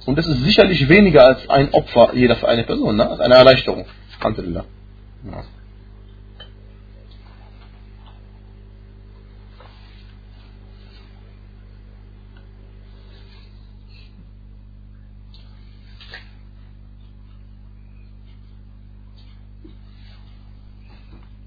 Und 0.07 0.17
das 0.19 0.27
ist 0.27 0.43
sicherlich 0.43 0.89
weniger 0.89 1.27
als 1.27 1.49
ein 1.49 1.73
Opfer 1.73 2.15
jeder 2.15 2.37
für 2.37 2.49
eine 2.49 2.65
Person, 2.65 2.97
ne? 2.97 3.09
als 3.09 3.21
eine 3.21 3.35
Erleichterung. 3.35 3.87
Alhamdulillah. 4.19 4.65
Ja. 5.25 5.45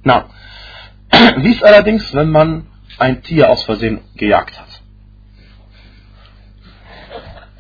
Na, 0.04 0.26
wie 1.38 1.52
ist 1.52 1.64
allerdings, 1.64 2.14
wenn 2.14 2.30
man 2.32 2.68
ein 2.98 3.24
Tier 3.24 3.50
aus 3.50 3.64
Versehen 3.64 4.02
gejagt 4.16 4.60
hat? 4.60 4.68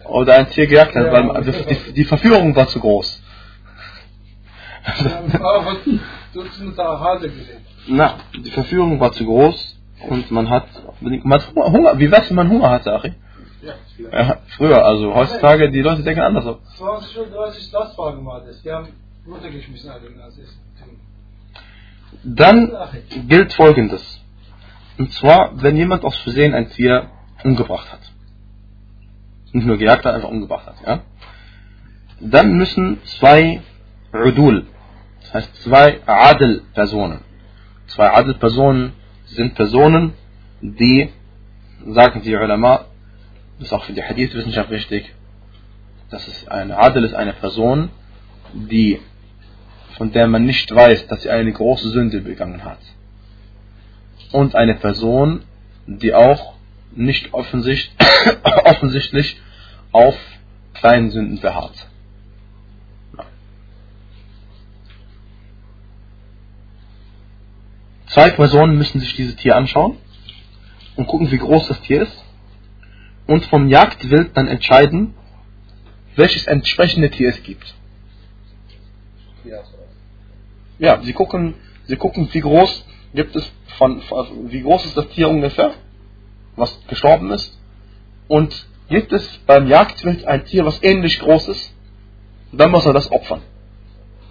Oder 0.06 0.36
ein 0.36 0.50
Tier 0.50 0.68
gejagt 0.68 0.96
hat, 0.96 1.12
weil 1.12 1.44
die, 1.44 1.94
die 1.94 2.04
Verführung 2.04 2.56
war 2.56 2.68
zu 2.68 2.80
groß. 2.80 3.22
Na, 7.88 8.18
die 8.36 8.52
Verführung 8.52 9.00
war 9.00 9.12
zu 9.14 9.26
groß 9.26 9.80
und 10.10 10.32
man 10.32 10.50
hat, 10.50 10.68
man 11.02 11.34
hat 11.34 11.56
Hunger. 11.56 11.98
Wie 11.98 12.12
wär's, 12.12 12.30
wenn 12.30 12.36
man 12.36 12.50
Hunger 12.50 12.70
hatte, 12.70 12.92
Ari? 12.92 13.14
Ja, 14.12 14.40
früher, 14.58 14.84
also 14.86 15.16
heutzutage, 15.16 15.72
die 15.72 15.82
Leute 15.82 16.04
denken 16.04 16.22
anders. 16.22 16.58
20 16.76 17.18
Uhr 17.18 17.28
30 17.28 17.72
Lastwagen 17.72 18.26
war 18.26 18.42
das. 18.42 18.62
Die 18.62 18.70
haben 18.70 18.90
runtergeschmissen, 19.26 19.90
also 19.90 20.08
dann 22.24 22.72
gilt 23.28 23.54
folgendes. 23.54 24.22
Und 24.98 25.12
zwar, 25.14 25.62
wenn 25.62 25.76
jemand 25.76 26.04
aus 26.04 26.18
Versehen 26.20 26.54
ein 26.54 26.70
Tier 26.70 27.10
umgebracht 27.44 27.92
hat. 27.92 28.02
Nicht 29.52 29.66
nur 29.66 29.78
gejagt 29.78 30.06
hat, 30.06 30.16
einfach 30.16 30.30
umgebracht 30.30 30.68
hat. 30.68 30.76
Ja? 30.86 31.02
Dann 32.20 32.54
müssen 32.54 33.00
zwei 33.20 33.62
Udul, 34.14 34.68
das 35.22 35.34
heißt 35.34 35.64
zwei 35.64 36.00
Adel-Personen. 36.06 37.20
Zwei 37.88 38.12
Adel-Personen 38.12 38.94
sind 39.26 39.56
Personen, 39.56 40.14
die, 40.62 41.10
sagen 41.86 42.22
die 42.22 42.36
Ulama, 42.36 42.86
das 43.58 43.68
ist 43.68 43.74
auch 43.74 43.84
für 43.84 43.94
die 43.94 44.04
Hadith-Wissenschaft 44.04 44.70
wichtig, 44.70 45.14
dass 46.10 46.28
es 46.28 46.48
eine 46.48 46.78
Adel 46.78 47.04
ist 47.04 47.14
eine 47.14 47.34
Person, 47.34 47.90
die, 48.54 49.00
von 49.98 50.12
der 50.12 50.28
man 50.28 50.46
nicht 50.46 50.74
weiß, 50.74 51.08
dass 51.08 51.24
sie 51.24 51.30
eine 51.30 51.52
große 51.52 51.90
Sünde 51.90 52.22
begangen 52.22 52.64
hat. 52.64 52.80
Und 54.32 54.56
eine 54.56 54.76
Person, 54.76 55.44
die 55.86 56.14
auch 56.14 56.56
nicht 56.96 57.34
offensichtlich, 57.34 57.92
offensichtlich 58.66 59.40
auf 59.92 60.18
kleinen 60.74 61.12
Sünden 61.12 61.40
beharrt. 61.40 61.88
Zwei 68.08 68.30
Personen 68.30 68.78
müssen 68.78 69.00
sich 69.00 69.16
dieses 69.16 69.36
Tier 69.38 69.56
anschauen 69.56 69.98
und 70.96 71.08
gucken, 71.08 71.32
wie 71.32 71.38
groß 71.38 71.68
das 71.68 71.82
Tier 71.82 72.04
ist 72.04 72.24
und 73.26 73.46
vom 73.46 73.70
Jagdwild 73.70 74.38
dann 74.38 74.48
entscheiden, 74.48 75.16
welches 76.16 76.46
entsprechende 76.46 77.10
Tier 77.10 77.30
es 77.30 77.42
gibt. 77.42 77.74
Ja, 79.46 79.64
sie 80.80 81.14
gucken, 81.14 81.56
sie 81.86 81.96
gucken, 81.96 82.30
wie 82.32 82.40
groß 82.40 82.86
gibt 83.14 83.36
es 83.36 83.50
von, 83.78 84.02
wie 84.50 84.62
groß 84.62 84.86
ist 84.86 84.98
das 84.98 85.08
Tier 85.10 85.30
ungefähr, 85.30 85.74
was 86.56 86.80
gestorben 86.88 87.32
ist, 87.32 87.58
und 88.28 88.68
gibt 88.90 89.12
es 89.12 89.28
beim 89.46 89.68
Jagdwild 89.68 90.26
ein 90.26 90.46
Tier, 90.46 90.66
was 90.66 90.82
ähnlich 90.84 91.20
groß 91.20 91.48
ist, 91.50 91.74
dann 92.52 92.72
muss 92.72 92.86
er 92.86 92.94
das 92.94 93.12
opfern. 93.12 93.42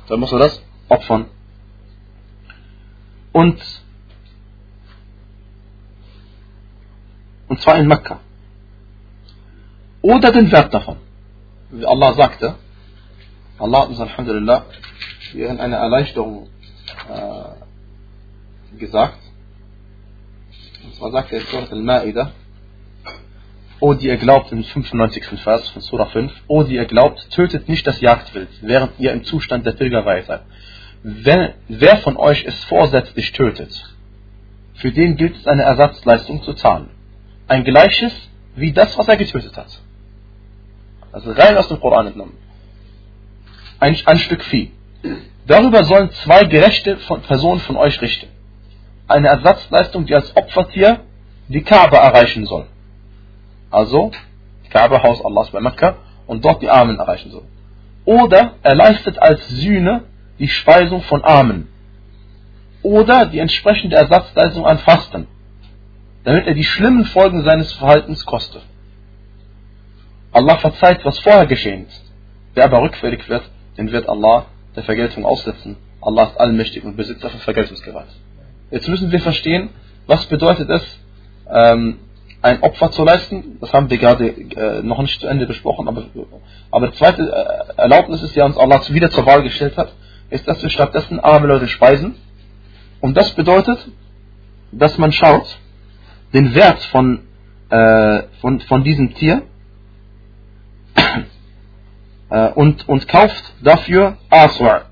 Dann 0.08 0.20
muss 0.20 0.32
er 0.32 0.38
das 0.38 0.62
opfern. 0.88 1.26
Und, 3.32 3.60
und 7.48 7.60
zwar 7.60 7.78
in 7.78 7.86
Mekka. 7.86 8.20
Oder 10.02 10.32
den 10.32 10.50
Wert 10.52 10.72
davon. 10.74 10.96
Wie 11.70 11.86
Allah 11.86 12.12
sagte, 12.14 12.56
Allah 13.58 13.82
hat 13.82 13.88
uns 13.88 14.00
Alhamdulillah 14.00 14.66
in 15.34 15.60
einer 15.60 15.78
Erleichterung 15.78 16.48
äh, 17.08 18.78
gesagt. 18.78 19.18
Und 20.84 20.94
zwar 20.94 21.10
sagt 21.12 21.32
er 21.32 21.40
in 21.40 21.46
Surah 21.46 21.66
Al-Ma'idah, 21.70 22.30
O 23.80 23.94
die 23.94 24.06
ihr 24.06 24.16
glaubt, 24.16 24.52
im 24.52 24.62
95. 24.62 25.40
Vers 25.40 25.68
von 25.70 25.82
Surah 25.82 26.06
5, 26.06 26.32
O 26.46 26.62
die 26.62 26.76
ihr 26.76 26.84
glaubt, 26.84 27.30
tötet 27.30 27.68
nicht 27.68 27.84
das 27.86 28.00
Jagdwild, 28.00 28.48
während 28.60 28.92
ihr 28.98 29.12
im 29.12 29.24
Zustand 29.24 29.66
der 29.66 29.72
Pilgerweihe 29.72 30.22
seid. 30.22 30.42
Wenn, 31.02 31.54
wer 31.68 31.96
von 31.96 32.16
euch 32.16 32.44
es 32.44 32.62
vorsätzlich 32.64 33.32
tötet, 33.32 33.92
für 34.74 34.92
den 34.92 35.16
gilt 35.16 35.36
es 35.36 35.46
eine 35.48 35.62
Ersatzleistung 35.62 36.42
zu 36.42 36.54
zahlen. 36.54 36.90
Ein 37.48 37.64
gleiches 37.64 38.12
wie 38.54 38.72
das, 38.72 38.96
was 38.96 39.08
er 39.08 39.16
getötet 39.16 39.56
hat. 39.56 39.80
Also 41.10 41.32
rein 41.32 41.56
aus 41.56 41.68
dem 41.68 41.80
Koran 41.80 42.06
entnommen. 42.06 42.34
Ein, 43.80 43.96
ein 44.04 44.18
Stück 44.18 44.44
Vieh. 44.44 44.70
Darüber 45.46 45.84
sollen 45.84 46.10
zwei 46.12 46.44
gerechte 46.44 46.96
Personen 47.26 47.60
von 47.60 47.76
euch 47.76 48.00
richten. 48.00 48.28
Eine 49.08 49.28
Ersatzleistung, 49.28 50.06
die 50.06 50.14
als 50.14 50.34
Opfertier 50.36 51.00
die 51.48 51.62
Kaaba 51.62 51.98
erreichen 51.98 52.46
soll. 52.46 52.66
Also, 53.70 54.12
Kaaba, 54.70 55.02
Haus 55.02 55.24
Allahs 55.24 55.50
bei 55.50 55.60
Mekka, 55.60 55.96
und 56.26 56.44
dort 56.44 56.62
die 56.62 56.70
Armen 56.70 56.98
erreichen 56.98 57.30
soll. 57.30 57.44
Oder 58.04 58.54
er 58.62 58.74
leistet 58.74 59.20
als 59.20 59.46
Sühne 59.48 60.04
die 60.38 60.48
Speisung 60.48 61.02
von 61.02 61.22
Armen. 61.24 61.68
Oder 62.82 63.26
die 63.26 63.38
entsprechende 63.38 63.96
Ersatzleistung 63.96 64.66
an 64.66 64.78
Fasten, 64.78 65.26
damit 66.24 66.46
er 66.46 66.54
die 66.54 66.64
schlimmen 66.64 67.04
Folgen 67.04 67.42
seines 67.44 67.72
Verhaltens 67.74 68.24
kostet. 68.24 68.62
Allah 70.32 70.56
verzeiht, 70.56 71.04
was 71.04 71.18
vorher 71.18 71.46
geschehen 71.46 71.86
ist. 71.86 72.02
Wer 72.54 72.64
aber 72.64 72.82
rückfällig 72.82 73.28
wird, 73.28 73.42
den 73.76 73.92
wird 73.92 74.08
Allah 74.08 74.46
der 74.76 74.82
Vergeltung 74.82 75.24
aussetzen. 75.24 75.76
Allah 76.00 76.24
ist 76.24 76.40
allmächtig 76.40 76.84
und 76.84 76.96
Besitzer 76.96 77.30
von 77.30 77.40
Vergeltungsgewalt. 77.40 78.08
Jetzt 78.70 78.88
müssen 78.88 79.12
wir 79.12 79.20
verstehen, 79.20 79.70
was 80.06 80.26
bedeutet 80.26 80.68
es, 80.70 80.82
ähm, 81.50 81.98
ein 82.40 82.62
Opfer 82.62 82.90
zu 82.90 83.04
leisten. 83.04 83.58
Das 83.60 83.72
haben 83.72 83.88
wir 83.88 83.98
gerade 83.98 84.28
äh, 84.28 84.82
noch 84.82 85.00
nicht 85.00 85.20
zu 85.20 85.26
Ende 85.28 85.46
besprochen. 85.46 85.86
Aber, 85.86 86.04
aber 86.70 86.88
die 86.88 86.96
zweite 86.96 87.22
äh, 87.22 87.80
Erlaubnis 87.80 88.22
ist, 88.22 88.34
die 88.34 88.40
uns 88.40 88.56
Allah 88.56 88.80
wieder 88.88 89.10
zur 89.10 89.26
Wahl 89.26 89.42
gestellt 89.42 89.76
hat, 89.76 89.92
ist, 90.30 90.48
dass 90.48 90.62
wir 90.62 90.70
stattdessen 90.70 91.20
arme 91.20 91.46
Leute 91.46 91.68
speisen. 91.68 92.16
Und 93.00 93.16
das 93.16 93.30
bedeutet, 93.34 93.78
dass 94.72 94.98
man 94.98 95.12
schaut, 95.12 95.58
den 96.32 96.54
Wert 96.54 96.82
von, 96.84 97.20
äh, 97.70 98.22
von, 98.40 98.60
von 98.60 98.82
diesem 98.82 99.14
Tier 99.14 99.42
und, 102.38 102.88
und 102.88 103.08
kauft 103.08 103.52
dafür 103.62 104.16
Aswa. 104.30 104.82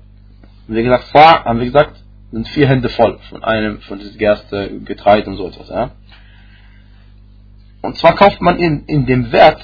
Wie 0.67 0.83
gesagt, 0.83 1.07
Sa, 1.13 1.43
haben 1.43 1.59
wir 1.59 1.65
gesagt, 1.65 2.01
sind 2.31 2.47
vier 2.49 2.67
Hände 2.67 2.89
voll 2.89 3.19
von 3.29 3.43
einem, 3.43 3.81
von 3.81 3.99
dieser 3.99 4.17
Gerste, 4.17 4.79
Getreide 4.85 5.29
und 5.29 5.37
so 5.37 5.47
etwas. 5.47 5.69
Ja? 5.69 5.91
Und 7.81 7.97
zwar 7.97 8.15
kauft 8.15 8.41
man 8.41 8.57
in, 8.57 8.85
in 8.85 9.05
dem 9.05 9.31
Wert 9.31 9.61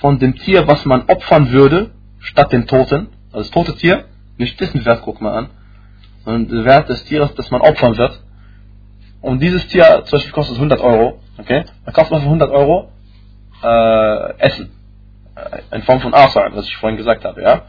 von 0.00 0.18
dem 0.18 0.36
Tier, 0.36 0.66
was 0.68 0.84
man 0.84 1.02
opfern 1.08 1.50
würde, 1.50 1.90
statt 2.18 2.52
dem 2.52 2.66
Toten, 2.66 3.08
also 3.32 3.38
das 3.38 3.50
tote 3.50 3.74
Tier, 3.76 4.04
nicht 4.36 4.60
dessen 4.60 4.84
Wert 4.84 5.02
guckt 5.02 5.20
man 5.20 5.32
an, 5.32 5.50
sondern 6.24 6.48
der 6.54 6.64
Wert 6.64 6.88
des 6.88 7.04
Tieres, 7.04 7.34
das 7.34 7.50
man 7.50 7.62
opfern 7.62 7.96
wird. 7.96 8.22
Und 9.22 9.40
dieses 9.40 9.66
Tier 9.68 10.02
zum 10.04 10.18
Beispiel 10.18 10.32
kostet 10.32 10.56
100 10.56 10.80
Euro, 10.80 11.20
okay? 11.38 11.64
Dann 11.84 11.94
kauft 11.94 12.10
man 12.10 12.20
für 12.20 12.26
100 12.26 12.50
Euro 12.50 12.92
äh, 13.62 14.38
Essen 14.38 14.81
in 15.72 15.82
Form 15.82 16.00
von 16.00 16.14
Asa, 16.14 16.50
was 16.52 16.66
ich 16.66 16.76
vorhin 16.76 16.96
gesagt 16.96 17.24
habe, 17.24 17.42
ja, 17.42 17.62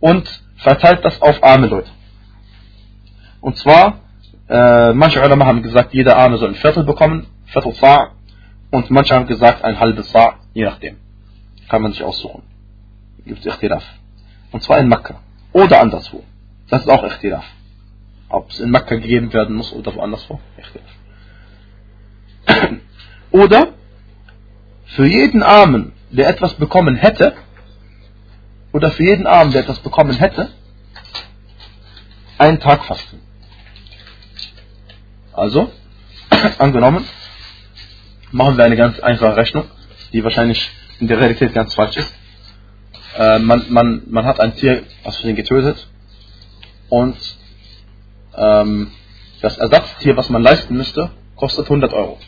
und 0.00 0.28
verteilt 0.56 1.04
das 1.04 1.20
auf 1.22 1.42
arme 1.42 1.66
Leute. 1.66 1.90
Und 3.40 3.56
zwar, 3.56 4.00
äh, 4.48 4.92
manche 4.92 5.20
Ulama 5.20 5.46
haben 5.46 5.62
gesagt, 5.62 5.94
jeder 5.94 6.16
Arme 6.16 6.38
soll 6.38 6.50
ein 6.50 6.54
Viertel 6.54 6.84
bekommen, 6.84 7.26
Viertel 7.46 7.72
Sa', 7.72 8.10
und 8.70 8.90
manche 8.90 9.14
haben 9.14 9.26
gesagt, 9.26 9.64
ein 9.64 9.78
halbes 9.78 10.10
Sa', 10.12 10.34
je 10.54 10.64
nachdem. 10.64 10.96
Kann 11.68 11.82
man 11.82 11.92
sich 11.92 12.02
aussuchen. 12.02 12.42
Gibt 13.24 13.40
es 13.40 13.46
Ichtilaf. 13.46 13.84
Und 14.52 14.62
zwar 14.62 14.78
in 14.78 14.88
Mekka. 14.88 15.20
Oder 15.52 15.80
anderswo. 15.80 16.24
Das 16.70 16.82
ist 16.82 16.88
auch 16.88 17.04
Ichtilaf. 17.04 17.44
Ob 18.28 18.50
es 18.50 18.60
in 18.60 18.70
Mekka 18.70 18.96
gegeben 18.96 19.32
werden 19.32 19.56
muss 19.56 19.72
oder 19.72 19.94
woanders 19.94 20.28
wo. 20.28 20.40
Ichtilaf. 20.58 20.88
Oder 23.30 23.68
für 24.86 25.06
jeden 25.06 25.42
Armen 25.42 25.92
der 26.10 26.28
etwas 26.28 26.54
bekommen 26.54 26.96
hätte, 26.96 27.34
oder 28.72 28.90
für 28.90 29.02
jeden 29.04 29.26
Armen, 29.26 29.52
der 29.52 29.62
etwas 29.62 29.78
bekommen 29.80 30.16
hätte, 30.16 30.50
einen 32.38 32.60
Tag 32.60 32.84
fasten. 32.84 33.20
Also, 35.32 35.70
angenommen, 36.58 37.04
machen 38.30 38.56
wir 38.56 38.64
eine 38.64 38.76
ganz 38.76 38.98
einfache 39.00 39.36
Rechnung, 39.36 39.64
die 40.12 40.22
wahrscheinlich 40.22 40.70
in 41.00 41.08
der 41.08 41.18
Realität 41.18 41.54
ganz 41.54 41.74
falsch 41.74 41.96
ist. 41.96 42.12
Äh, 43.16 43.38
man, 43.38 43.66
man, 43.70 44.02
man 44.08 44.24
hat 44.24 44.40
ein 44.40 44.54
Tier 44.56 44.84
aus 45.04 45.16
Versehen 45.16 45.36
getötet 45.36 45.88
und 46.88 47.16
ähm, 48.36 48.92
das 49.40 49.58
Ersatztier, 49.58 50.16
was 50.16 50.28
man 50.28 50.42
leisten 50.42 50.76
müsste, 50.76 51.10
kostet 51.36 51.64
100 51.66 51.92
Euro. 51.92 52.18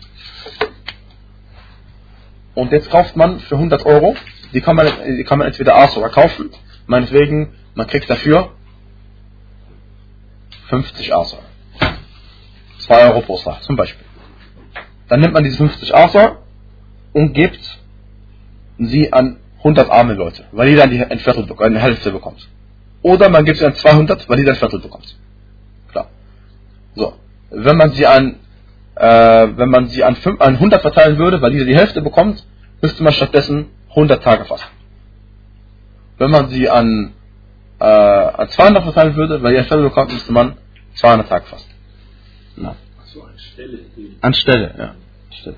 Und 2.61 2.73
jetzt 2.73 2.91
kauft 2.91 3.17
man 3.17 3.41
für 3.41 3.55
100 3.55 3.87
Euro, 3.87 4.15
die 4.53 4.61
kann 4.61 4.77
man, 4.77 4.87
die 5.17 5.25
kann 5.25 5.39
man 5.39 5.47
entweder 5.47 5.77
Asura 5.77 6.11
kaufen, 6.11 6.51
meinetwegen, 6.87 7.55
man 7.75 7.87
kriegt 7.87 8.11
dafür 8.11 8.51
50 10.69 11.15
Asura. 11.15 11.41
2 12.81 13.09
Euro 13.09 13.23
pro 13.23 13.39
Tag 13.39 13.63
zum 13.63 13.77
Beispiel. 13.77 14.05
Dann 15.09 15.21
nimmt 15.21 15.33
man 15.33 15.43
diese 15.43 15.57
50 15.57 15.95
Asura 15.95 16.37
und 17.15 17.33
gibt 17.33 17.63
sie 18.77 19.11
an 19.11 19.39
100 19.61 19.89
arme 19.89 20.13
Leute, 20.13 20.45
weil 20.53 20.69
jeder 20.69 20.83
ein 20.83 21.19
Viertel 21.19 21.47
eine 21.61 21.81
Hälfte 21.81 22.13
bekommt. 22.13 22.47
Oder 23.01 23.31
man 23.31 23.47
gibt 23.47 23.57
sie 23.57 23.65
an 23.65 23.75
200, 23.75 24.29
weil 24.29 24.39
jeder 24.39 24.53
ein 24.53 24.59
Viertel 24.59 24.81
bekommt. 24.81 25.17
Klar. 25.93 26.11
So. 26.95 27.15
Wenn 27.49 27.79
man 27.79 27.93
sie 27.93 28.07
an 28.07 28.37
äh, 29.01 29.57
wenn 29.57 29.71
man 29.71 29.89
sie 29.89 30.05
an, 30.05 30.15
5, 30.15 30.41
an 30.41 30.57
100 30.57 30.83
verteilen 30.83 31.17
würde, 31.17 31.41
weil 31.41 31.53
jeder 31.55 31.65
die 31.65 31.75
Hälfte 31.75 32.03
bekommt, 32.03 32.45
müsste 32.83 33.03
man 33.03 33.15
stattdessen 33.15 33.71
100 33.91 34.23
Tage 34.23 34.45
fasten. 34.45 34.69
Wenn 36.19 36.31
man 36.31 36.49
sie 36.51 36.69
an, 36.69 37.15
äh, 37.79 37.85
an 37.85 38.49
200 38.51 38.85
verteilen 38.85 39.17
würde, 39.17 39.43
weil 39.43 39.53
jeder 39.53 39.65
Viertel 39.65 39.85
bekommt, 39.85 40.13
müsste 40.13 40.33
man 40.33 40.59
200 40.97 41.29
Tage 41.31 41.47
fasten. 41.47 41.71
Na, 42.57 42.77
So 43.07 43.23
anstelle 43.23 43.79
dem. 43.97 44.17
Anstelle, 44.21 44.75
ja. 44.77 44.95
Anstelle. 45.31 45.57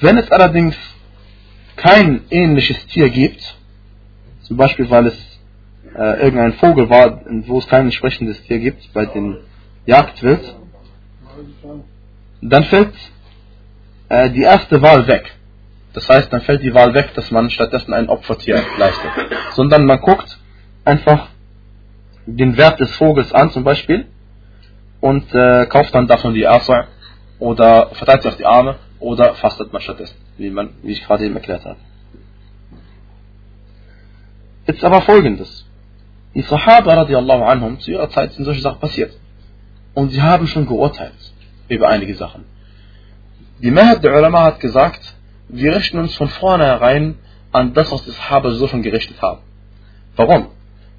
Wenn 0.00 0.18
es 0.18 0.30
allerdings 0.32 0.76
kein 1.76 2.22
ähnliches 2.30 2.86
Tier 2.88 3.08
gibt, 3.08 3.54
zum 4.42 4.56
Beispiel 4.56 4.90
weil 4.90 5.06
es 5.06 5.27
äh, 5.98 6.22
irgendein 6.22 6.52
Vogel 6.54 6.88
war, 6.88 7.22
wo 7.46 7.58
es 7.58 7.66
kein 7.66 7.86
entsprechendes 7.86 8.40
Tier 8.44 8.60
gibt, 8.60 8.92
bei 8.92 9.06
dem 9.06 9.38
Jagdwild, 9.84 10.54
dann 12.40 12.64
fällt 12.64 12.94
äh, 14.08 14.30
die 14.30 14.42
erste 14.42 14.80
Wahl 14.80 15.08
weg. 15.08 15.34
Das 15.94 16.08
heißt, 16.08 16.32
dann 16.32 16.42
fällt 16.42 16.62
die 16.62 16.72
Wahl 16.72 16.94
weg, 16.94 17.14
dass 17.14 17.30
man 17.32 17.50
stattdessen 17.50 17.92
ein 17.92 18.08
Opfertier 18.08 18.62
leistet. 18.78 19.10
Sondern 19.54 19.86
man 19.86 20.00
guckt 20.00 20.38
einfach 20.84 21.28
den 22.26 22.56
Wert 22.56 22.78
des 22.78 22.94
Vogels 22.94 23.32
an 23.32 23.50
zum 23.50 23.64
Beispiel 23.64 24.06
und 25.00 25.34
äh, 25.34 25.66
kauft 25.66 25.94
dann 25.94 26.06
davon 26.06 26.34
die 26.34 26.46
Asa 26.46 26.86
oder 27.40 27.88
verteilt 27.94 28.22
sie 28.22 28.28
auf 28.28 28.36
die 28.36 28.46
Arme 28.46 28.76
oder 29.00 29.34
fastet 29.34 29.72
man 29.72 29.82
stattdessen, 29.82 30.16
wie, 30.36 30.50
man, 30.50 30.70
wie 30.82 30.92
ich 30.92 31.04
gerade 31.04 31.24
eben 31.24 31.34
erklärt 31.34 31.64
habe. 31.64 31.78
Jetzt 34.66 34.84
aber 34.84 35.00
folgendes. 35.02 35.67
Die 36.34 36.42
Sahaba 36.42 36.94
radiallahu 36.94 37.42
anhum, 37.42 37.80
zu 37.80 37.90
ihrer 37.90 38.10
Zeit 38.10 38.32
sind 38.32 38.44
solche 38.44 38.60
Sachen 38.60 38.80
passiert. 38.80 39.12
Und 39.94 40.10
sie 40.10 40.22
haben 40.22 40.46
schon 40.46 40.66
geurteilt 40.66 41.14
über 41.68 41.88
einige 41.88 42.14
Sachen. 42.14 42.44
Die 43.60 43.70
Mehrheit 43.70 44.04
der 44.04 44.16
Ulama 44.16 44.42
hat 44.44 44.60
gesagt, 44.60 45.00
wir 45.48 45.74
richten 45.74 45.98
uns 45.98 46.14
von 46.14 46.28
vornherein 46.28 47.16
an 47.50 47.74
das, 47.74 47.90
was 47.90 48.04
die 48.04 48.10
Sahaba 48.10 48.50
so 48.50 48.68
schon 48.68 48.82
gerichtet 48.82 49.20
haben. 49.20 49.40
Warum? 50.16 50.48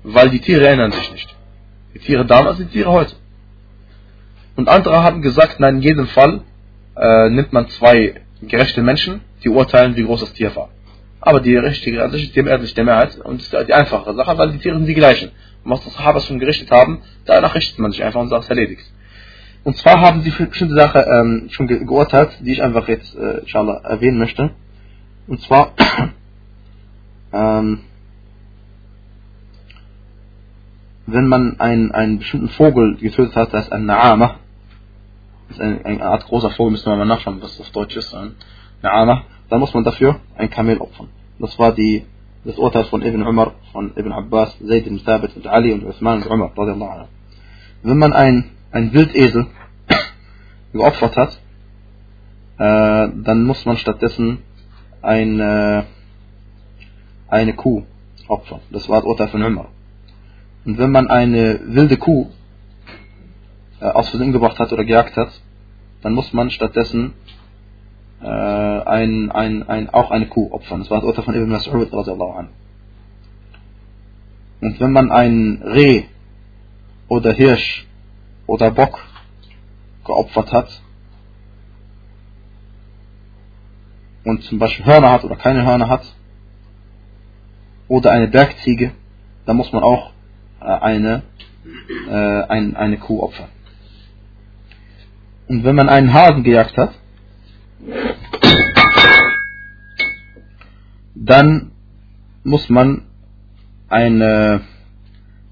Weil 0.04 0.30
die 0.30 0.40
Tiere 0.40 0.68
erinnern 0.68 0.92
sich 0.92 1.12
nicht. 1.12 1.36
Die 1.94 2.00
Tiere 2.00 2.26
damals 2.26 2.58
sind 2.58 2.72
Tiere 2.72 2.92
heute. 2.92 3.16
Und 4.56 4.68
andere 4.68 5.04
haben 5.04 5.22
gesagt, 5.22 5.60
nein, 5.60 5.78
in 5.78 5.82
jedem 5.82 6.08
Fall 6.08 6.42
äh, 6.96 7.30
nimmt 7.30 7.54
man 7.54 7.70
zwei 7.70 8.22
gerechte 8.42 8.82
Menschen, 8.82 9.22
die 9.44 9.50
urteilen, 9.50 9.96
wie 9.96 10.04
groß 10.04 10.22
das 10.22 10.34
Tier 10.34 10.56
war. 10.56 10.70
Aber 11.22 11.40
die 11.42 11.56
richtige 11.56 12.04
Ansicht 12.04 12.28
ist 12.28 12.36
dem 12.36 12.46
der 12.46 12.84
Mehrheit 12.84 13.18
und 13.18 13.42
ist 13.42 13.52
die 13.52 13.74
einfache 13.74 14.14
Sache, 14.14 14.38
weil 14.38 14.52
die 14.52 14.60
Tiere 14.60 14.78
sind 14.78 14.88
die 14.88 14.94
gleichen. 14.94 15.32
Und 15.64 15.72
was 15.72 15.84
die 15.84 15.90
Sahabas 15.90 16.26
schon 16.26 16.40
gerichtet 16.40 16.72
haben, 16.72 17.02
danach 17.26 17.56
richtet 17.56 17.80
man 17.80 17.92
sich 17.92 18.04
einfach 18.04 18.22
und 18.22 18.30
sagt 18.30 18.46
es 18.46 18.50
erledigt. 18.50 18.86
Und 19.64 19.76
zwar 19.78 20.00
haben 20.00 20.22
sie 20.22 20.32
für 20.32 20.46
bestimmte 20.46 20.76
Sache 20.76 21.00
ähm, 21.00 21.48
schon 21.52 21.68
ge 21.68 21.84
geurteilt, 21.84 22.32
die 22.40 22.54
ich 22.54 22.64
einfach 22.64 22.88
jetzt 22.88 23.16
äh, 23.16 23.40
inshallah 23.40 23.82
erwähnen 23.84 24.18
möchte. 24.18 24.52
Und 25.28 25.42
zwar 25.42 25.74
ähm, 27.34 27.82
wenn 31.12 31.28
man 31.28 31.60
einen, 31.60 31.92
einen 31.92 32.20
bestimmten 32.20 32.50
Vogel 32.50 32.96
getötet 32.98 33.36
hat, 33.36 33.54
das 33.54 33.66
ist 33.66 33.72
ein 33.72 33.86
Naama, 33.86 34.36
das 35.48 35.58
ist 35.58 35.64
eine, 35.64 35.86
eine 35.86 36.04
Art 36.04 36.26
großer 36.26 36.52
Vogel, 36.52 36.72
müssen 36.72 36.92
wir 36.92 36.96
mal 36.96 37.06
nachschauen, 37.06 37.42
was 37.42 37.58
das 37.58 37.68
auf 37.68 37.72
Deutsch 37.72 37.96
ist, 37.98 38.14
ein 38.14 38.36
Naama, 38.82 39.24
dann 39.50 39.60
muss 39.60 39.74
man 39.74 39.84
dafür 39.84 40.20
ein 40.36 40.50
Kamel 40.50 40.78
opfern. 40.80 41.10
Das 41.39 41.58
war 41.58 41.74
die, 41.74 42.06
das 42.43 42.58
Urteil 42.58 42.86
von 42.86 43.02
Ibn 43.02 43.24
Umar, 43.24 43.54
von 43.72 43.91
Ibn 43.95 44.12
Abbas, 44.12 44.58
Zayd 44.60 44.88
ibn 44.88 45.04
Thabit 45.04 45.36
und 45.36 45.47
Ali 45.47 45.72
und 45.74 45.84
Uthman 45.84 46.24
und 46.24 46.30
Umar, 46.30 47.08
Wenn 47.84 47.97
man 47.97 48.14
ein, 48.14 48.52
ein 48.72 48.93
Wildesel 48.93 49.47
geopfert 50.74 51.18
hat, 51.18 51.39
äh, 52.58 53.12
dann 53.24 53.43
muss 53.45 53.66
man 53.66 53.78
stattdessen 53.78 54.39
ein, 55.02 55.39
äh, 55.39 55.84
eine 57.28 57.54
Kuh 57.54 57.84
opfern. 58.28 58.60
Das 58.70 58.88
war 58.89 58.97
das 58.97 59.06
Urteil 59.06 59.30
von 59.30 59.43
Umar. 59.43 59.70
Und 60.66 60.78
wenn 60.78 60.91
man 60.91 61.08
eine 61.08 61.62
wilde 61.66 61.97
Kuh 61.97 62.28
äh, 63.80 63.86
aus 63.86 64.10
Versehen 64.10 64.34
gebracht 64.34 64.60
hat 64.60 64.72
oder 64.74 64.84
gejagt 64.84 65.16
hat, 65.16 65.32
dann 66.02 66.14
muss 66.14 66.34
man 66.34 66.50
stattdessen 66.50 67.14
äh, 68.22 68.26
ein, 68.26 69.32
ein, 69.32 69.68
ein, 69.68 69.90
auch 69.90 70.12
eine 70.12 70.28
Kuh 70.28 70.52
opfern. 70.52 70.80
Das 70.82 70.90
war 70.90 70.98
das 70.98 71.06
Urteil 71.06 71.24
von 71.26 71.36
Ibn 71.36 71.56
Mas'ud. 71.56 72.48
Und 74.62 74.80
wenn 74.80 74.92
man 74.92 75.12
ein 75.12 75.62
Reh 75.64 76.04
oder 77.08 77.32
Hirsch 77.32 77.88
oder 78.46 78.72
Bock 78.72 79.00
geopfert 80.06 80.52
hat 80.52 80.82
und 84.26 84.44
zum 84.44 84.60
Beispiel 84.60 84.86
Hörner 84.86 85.12
hat 85.12 85.24
oder 85.24 85.38
keine 85.38 85.66
Hörner 85.66 85.88
hat 85.88 86.04
oder 87.88 88.12
eine 88.12 88.28
Bergziege, 88.28 88.92
dann 89.46 89.56
muss 89.56 89.72
man 89.72 89.84
auch 89.84 90.12
äh, 90.60 90.66
eine, 90.66 91.24
äh, 92.10 92.44
ein, 92.44 92.76
eine 92.76 92.98
Kuh 92.98 93.22
opfern. 93.22 93.50
Und 95.48 95.64
wenn 95.64 95.76
man 95.76 95.90
einen 95.90 96.14
Hasen 96.14 96.44
gejagt 96.44 96.78
hat, 96.78 96.94
dann 101.30 101.72
muss 102.44 102.70
man 102.70 103.04
eine, 103.88 104.62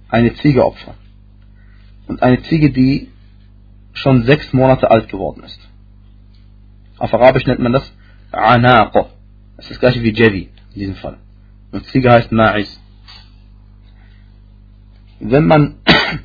eine 0.09 0.33
Ziege 0.35 0.65
opfern. 0.65 0.95
Und 2.07 2.23
eine 2.23 2.41
Ziege, 2.43 2.71
die 2.71 3.11
schon 3.93 4.23
sechs 4.23 4.53
Monate 4.53 4.89
alt 4.89 5.07
geworden 5.07 5.43
ist. 5.43 5.59
Auf 6.97 7.13
Arabisch 7.13 7.45
nennt 7.45 7.59
man 7.59 7.73
das 7.73 7.93
Anaqo. 8.31 9.09
Das 9.55 9.65
ist 9.65 9.71
das 9.71 9.79
gleiche 9.79 10.01
wie 10.01 10.13
Jevi 10.13 10.49
in 10.73 10.79
diesem 10.79 10.95
Fall. 10.95 11.17
Und 11.71 11.85
Ziege 11.87 12.11
heißt 12.11 12.31
Ma'iz. 12.31 12.69
Wenn 15.19 15.45
man 15.45 15.75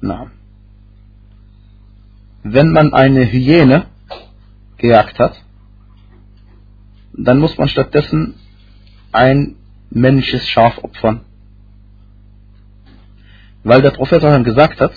na, 0.00 0.30
wenn 2.42 2.72
man 2.72 2.94
eine 2.94 3.30
Hyäne 3.30 3.86
gejagt 4.78 5.18
hat, 5.20 5.40
dann 7.24 7.38
muss 7.38 7.56
man 7.58 7.68
stattdessen 7.68 8.34
ein 9.12 9.56
männliches 9.90 10.48
Schaf 10.48 10.78
opfern. 10.78 11.22
Weil 13.62 13.82
der 13.82 13.90
Prophet 13.90 14.22
gesagt 14.44 14.80
hat, 14.80 14.92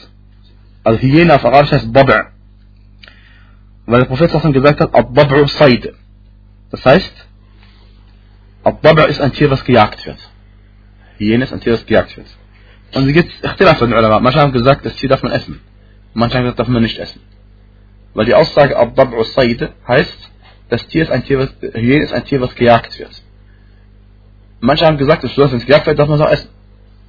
also 0.83 0.99
Hyäne 0.99 1.35
auf 1.35 1.43
Arabisch 1.43 1.71
heißt 1.71 1.87
Bab'. 1.87 2.27
Weil 3.85 3.99
der 3.99 4.05
Prophet 4.05 4.31
gesagt 4.53 4.79
hat, 4.79 4.93
Ab-Bab'u 4.93 5.47
Said. 5.47 5.93
Das 6.71 6.85
heißt, 6.85 7.13
Ab-Bab' 8.63 9.07
ist 9.07 9.19
ein 9.19 9.33
Tier, 9.33 9.49
was 9.51 9.65
gejagt 9.65 10.05
wird. 10.05 10.19
Hyäne 11.17 11.43
ist 11.43 11.53
ein 11.53 11.59
Tier, 11.59 11.73
das 11.73 11.85
gejagt 11.85 12.15
wird. 12.15 12.27
Und 12.93 13.07
es 13.07 13.13
gibt 13.13 13.33
Ikhtilaf 13.43 13.79
von 13.79 13.89
den 13.89 13.97
Ulama. 13.97 14.19
Manche 14.19 14.39
haben 14.39 14.53
gesagt, 14.53 14.85
das 14.85 14.95
Tier 14.95 15.09
darf 15.09 15.23
man 15.23 15.31
essen. 15.31 15.59
Manche 16.13 16.37
haben 16.37 16.43
gesagt, 16.43 16.59
das 16.59 16.67
darf 16.67 16.73
man 16.73 16.83
nicht 16.83 16.99
essen. 16.99 17.21
Weil 18.13 18.25
die 18.25 18.35
Aussage 18.35 18.77
Ab-Bab'u 18.77 19.23
Said 19.25 19.73
heißt, 19.87 20.32
das 20.73 20.87
Tier 20.87 21.03
ist 21.03 21.11
ein 21.11 21.23
Tier, 21.23 21.37
was, 21.37 21.53
Hyäne 21.61 22.03
ist 22.03 22.13
ein 22.13 22.25
Tier, 22.25 22.41
was 22.41 22.55
gejagt 22.55 22.97
wird. 22.97 23.11
Manche 24.59 24.87
haben 24.87 24.97
gesagt, 24.97 25.21
wenn 25.23 25.57
es 25.57 25.65
gejagt 25.67 25.85
wird, 25.85 25.99
darf 25.99 26.09
man 26.09 26.19
es 26.19 26.25
auch 26.25 26.31
essen. 26.31 26.49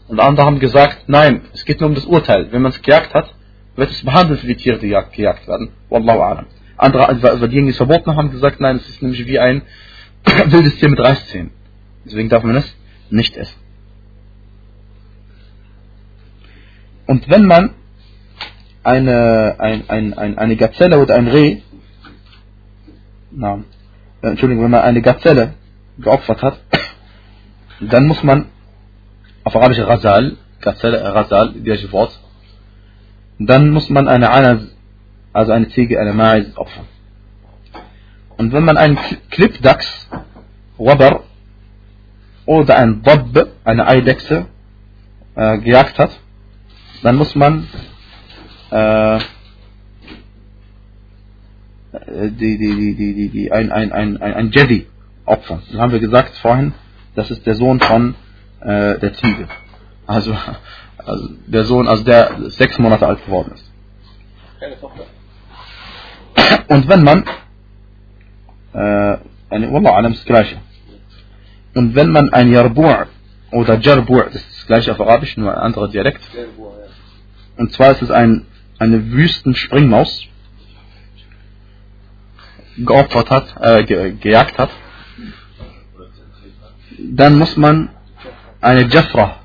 Und 0.07 0.21
andere 0.21 0.45
haben 0.45 0.61
gesagt, 0.61 1.05
nein, 1.09 1.41
es 1.55 1.65
geht 1.65 1.81
nur 1.81 1.89
um 1.89 1.95
das 1.95 2.05
Urteil. 2.05 2.53
Wenn 2.53 2.61
man 2.61 2.73
es 2.73 2.83
gejagt 2.83 3.15
hat, 3.15 3.35
wird 3.75 3.91
es 3.91 4.05
behandelt 4.05 4.41
für 4.41 4.47
die 4.47 4.57
Tiere, 4.57 4.79
die 4.79 4.89
gejagt 4.89 5.49
werden. 5.49 5.71
Wallahu 5.89 6.21
a'lam. 6.21 6.45
Andere, 6.77 7.09
also 7.09 7.47
diejenigen, 7.47 7.69
die 7.69 7.71
es 7.71 7.79
verboten 7.79 8.11
haben, 8.11 8.19
haben 8.19 8.31
gesagt, 8.33 8.61
nein, 8.61 8.77
es 8.77 8.87
ist 8.87 9.01
nämlich 9.01 9.27
wie 9.27 9.39
ein 9.39 9.63
wildes 10.47 10.77
Tier 10.77 10.91
mit 10.91 11.01
Reißzähnen. 11.01 11.51
Deswegen 12.05 12.29
darf 12.29 12.43
man 12.43 12.57
es 12.57 12.77
nicht 13.09 13.35
essen. 13.35 13.59
Und 17.07 17.31
wenn 17.31 17.47
man 17.47 17.71
eine, 18.83 19.57
ein, 19.59 19.89
ein, 19.89 20.13
ein, 20.13 20.37
eine 20.37 20.57
Gazelle 20.57 20.99
oder 20.99 21.15
ein 21.15 21.29
Reh, 21.29 21.63
na, 23.37 23.65
äh, 24.23 24.29
Entschuldigung, 24.29 24.65
wenn 24.65 24.71
man 24.71 24.83
eine 24.83 25.03
Gazelle 25.03 25.55
geopfert 25.99 26.43
hat, 26.43 26.61
dann 27.81 28.07
muss 28.07 28.23
man 28.23 28.47
auf 29.45 29.55
Arabisch 29.57 29.81
Rasal, 29.81 30.37
Gazelle, 30.61 31.15
Rasal, 31.15 31.53
gleiche 31.53 31.91
Wort, 31.93 32.19
dann 33.39 33.71
muss 33.71 33.91
man 33.91 34.09
eine 34.09 34.31
Anas, 34.31 34.63
also 35.33 35.53
eine 35.53 35.69
Ziege, 35.69 36.01
eine 36.01 36.13
Mais 36.13 36.57
opfern. 36.57 36.87
Und 38.37 38.53
wenn 38.53 38.65
man 38.65 38.77
einen 38.77 38.99
Klippdachs, 39.31 40.09
Wabar, 40.79 41.25
oder 42.47 42.77
ein 42.77 43.03
Dobb, 43.03 43.49
eine 43.65 43.87
Eidechse, 43.87 44.47
äh, 45.35 45.59
gejagt 45.59 45.99
hat, 45.99 46.11
dann 47.03 47.17
muss 47.17 47.35
man 47.35 47.69
äh, 48.71 49.19
die, 52.07 52.59
die, 52.59 52.59
die, 52.59 52.95
die, 52.95 53.15
die, 53.15 53.29
die, 53.29 53.53
ein, 53.53 53.71
ein, 53.71 53.93
ein, 53.93 54.21
ein, 54.21 54.51
Jedi 54.51 54.87
opfern. 55.25 55.63
Das 55.71 55.81
haben 55.81 55.93
wir 55.93 56.01
gesagt 56.01 56.37
vorhin, 56.39 56.75
das 57.15 57.31
ist 57.31 57.47
der 57.47 57.55
Sohn 57.55 57.81
von 57.81 58.15
äh, 58.61 58.99
der 58.99 59.13
Ziege. 59.15 59.47
Also, 60.07 60.37
also 60.99 61.29
der 61.47 61.65
Sohn, 61.65 61.87
also 61.87 62.03
der 62.05 62.51
sechs 62.51 62.79
Monate 62.79 63.07
alt 63.07 63.25
geworden 63.25 63.53
ist. 63.55 63.71
Und 66.69 66.89
wenn 66.89 67.05
man, 67.05 67.25
äh, 68.73 69.19
eine, 69.51 69.73
Wallah 69.73 69.95
alam 69.95 70.15
das 70.15 70.25
gleiche. 70.25 70.57
Und 71.75 71.95
wenn 71.95 72.11
man 72.11 72.33
ein 72.33 72.51
Jarbu' 72.51 73.07
oder 73.53 73.75
Jarbu', 73.75 74.25
das 74.25 74.35
ist 74.37 74.59
das 74.59 74.67
gleiche 74.67 74.93
auf 74.93 75.01
Arabisch, 75.01 75.37
nur 75.37 75.53
ein 75.53 75.59
anderer 75.59 75.89
Dialekt. 75.89 76.23
Und 77.57 77.73
zwar 77.73 77.93
ist 77.93 78.03
es 78.03 78.11
ein, 78.11 78.47
eine 78.79 79.13
Wüstenspringmaus 79.13 80.27
geopfert 82.77 83.31
hat, 83.31 83.55
äh, 83.61 83.85
ge 83.85 84.13
gejagt 84.13 84.59
hat. 84.59 84.71
Dann 86.99 87.39
muss 87.39 87.57
man 87.57 87.91
eine 88.61 88.89
Jafra 88.89 89.37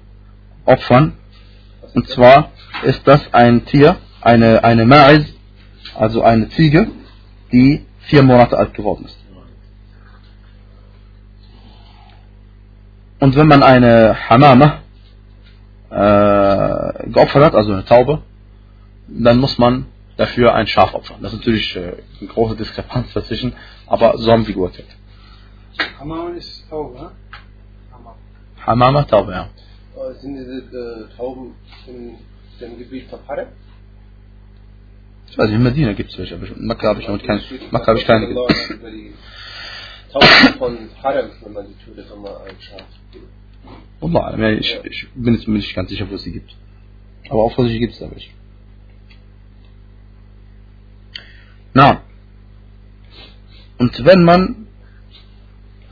opfern. 0.66 1.14
Und 1.94 2.08
zwar 2.08 2.52
ist 2.84 3.08
das 3.08 3.34
ein 3.34 3.66
Tier, 3.66 3.98
eine, 4.22 4.64
eine 4.64 4.86
Ma'iz, 4.86 5.26
also 5.96 6.24
eine 6.24 6.50
Ziege, 6.50 6.88
die 7.52 7.86
vier 8.02 8.24
Monate 8.24 8.58
alt 8.58 8.74
geworden 8.74 9.06
ist. 9.06 9.18
Und 13.20 13.36
wenn 13.36 13.48
man 13.48 13.64
eine 13.64 14.16
Hamama 14.30 14.80
äh, 15.90 17.10
geopfert 17.10 17.46
hat, 17.46 17.56
also 17.56 17.74
eine 17.74 17.84
Taube, 17.86 18.22
dann 19.08 19.40
muss 19.40 19.58
man 19.58 19.88
dafür 20.20 20.54
ein 20.54 20.68
Schaf 20.68 20.94
opfern. 20.94 21.22
Das 21.22 21.32
ist 21.32 21.40
natürlich 21.40 21.76
äh, 21.76 21.94
eine 22.20 22.30
große 22.30 22.56
Diskrepanz 22.58 23.14
dazwischen, 23.14 23.54
aber 23.88 24.18
so 24.18 24.32
haben 24.32 24.44
sie 24.44 24.54
geurteilt. 24.54 24.90
Hamam 25.98 26.36
ist 26.36 26.70
Taube, 26.70 27.00
ne? 27.00 27.12
Hamam. 27.92 28.16
Hamama, 28.66 29.04
Taube, 29.04 29.32
ja. 29.32 29.50
Sind 30.22 30.36
diese 30.36 31.08
äh, 31.12 31.18
Tauben 31.18 31.56
in 31.88 32.16
dem 32.60 32.78
Gebiet 32.78 33.10
von 33.10 33.20
Harem? 33.28 33.48
Ich 35.30 35.38
weiß 35.38 35.48
nicht, 35.48 35.56
in 35.56 35.64
Medina 35.64 35.94
gibt 35.94 36.12
es 36.12 36.18
welche, 36.18 36.36
aber 36.36 36.48
in 36.48 36.68
Mekka 36.68 36.90
habe 36.90 37.02
ich 37.02 37.08
noch 37.08 37.22
keine, 37.22 37.42
Mekka 37.72 37.88
habe 37.88 38.00
ich 38.00 38.06
keine 38.06 38.34
Tauben 40.12 40.58
von 40.58 40.90
Harem, 41.02 41.30
wenn 41.44 41.54
man 41.54 41.68
die 41.68 41.76
tötet, 41.86 42.12
ein 42.12 42.56
Schaf. 42.60 42.82
Wallah, 44.02 44.28
alam, 44.28 44.42
ja, 44.42 44.52
ich, 44.52 44.80
ich 44.84 45.08
bin 45.14 45.36
jetzt 45.36 45.48
mir 45.48 45.58
nicht 45.58 45.76
ganz 45.76 45.90
sicher, 45.90 46.10
wo 46.10 46.16
es 46.16 46.24
sie 46.24 46.32
gibt. 46.32 46.56
Aber 47.30 47.44
offensichtlich 47.46 47.82
gibt 47.82 47.94
es 47.94 48.00
da 48.00 48.12
welche. 48.12 48.32
Na. 51.80 52.02
Und 53.78 53.94
wenn 54.04 54.22
man, 54.26 54.68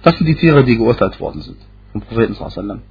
das 0.04 0.18
sind 0.18 0.28
die 0.28 0.36
Tiere, 0.36 0.66
die 0.66 0.76
geurteilt 0.76 1.18
worden 1.22 1.42
sind. 1.42 1.60
Vom 1.94 2.02
Propheten 2.02 2.38
wasallam. 2.38 2.82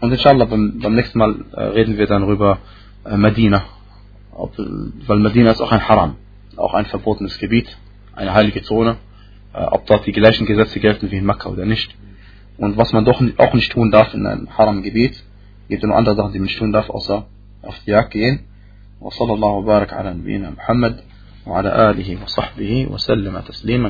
Und 0.00 0.12
inshallah 0.12 0.44
beim, 0.44 0.78
beim 0.78 0.94
nächsten 0.94 1.18
Mal 1.18 1.32
äh, 1.52 1.62
reden 1.78 1.98
wir 1.98 2.06
dann 2.06 2.28
über 2.28 2.58
äh, 3.04 3.16
Medina. 3.16 3.64
Ob, 4.30 4.56
weil 4.56 5.18
Medina 5.18 5.50
ist 5.50 5.60
auch 5.60 5.72
ein 5.72 5.88
Haram, 5.88 6.14
auch 6.56 6.74
ein 6.74 6.86
verbotenes 6.86 7.38
Gebiet, 7.38 7.76
eine 8.14 8.32
heilige 8.32 8.62
Zone. 8.62 8.98
Äh, 9.52 9.64
ob 9.64 9.84
dort 9.86 10.06
die 10.06 10.12
gleichen 10.12 10.46
Gesetze 10.46 10.78
gelten 10.78 11.10
wie 11.10 11.16
in 11.16 11.26
Mekka 11.26 11.48
oder 11.48 11.66
nicht. 11.66 11.92
Und 12.56 12.76
was 12.76 12.92
man 12.92 13.04
doch 13.04 13.20
auch 13.38 13.54
nicht 13.54 13.72
tun 13.72 13.90
darf 13.90 14.14
in 14.14 14.26
einem 14.26 14.56
Haram-Gebiet, 14.56 15.24
gibt 15.68 15.82
es 15.82 15.88
noch 15.88 15.96
andere 15.96 16.14
Sachen, 16.14 16.32
die 16.32 16.38
man 16.38 16.46
nicht 16.46 16.58
tun 16.58 16.72
darf, 16.72 16.88
außer 16.88 17.26
gehen. 18.10 18.50
وصلى 19.00 19.32
الله 19.32 19.48
وبارك 19.48 19.92
على 19.92 20.14
نبينا 20.14 20.50
محمد 20.50 21.00
وعلى 21.46 21.90
آله 21.90 22.22
وصحبه 22.22 22.86
وسلم 22.90 23.40
تسليما 23.40 23.88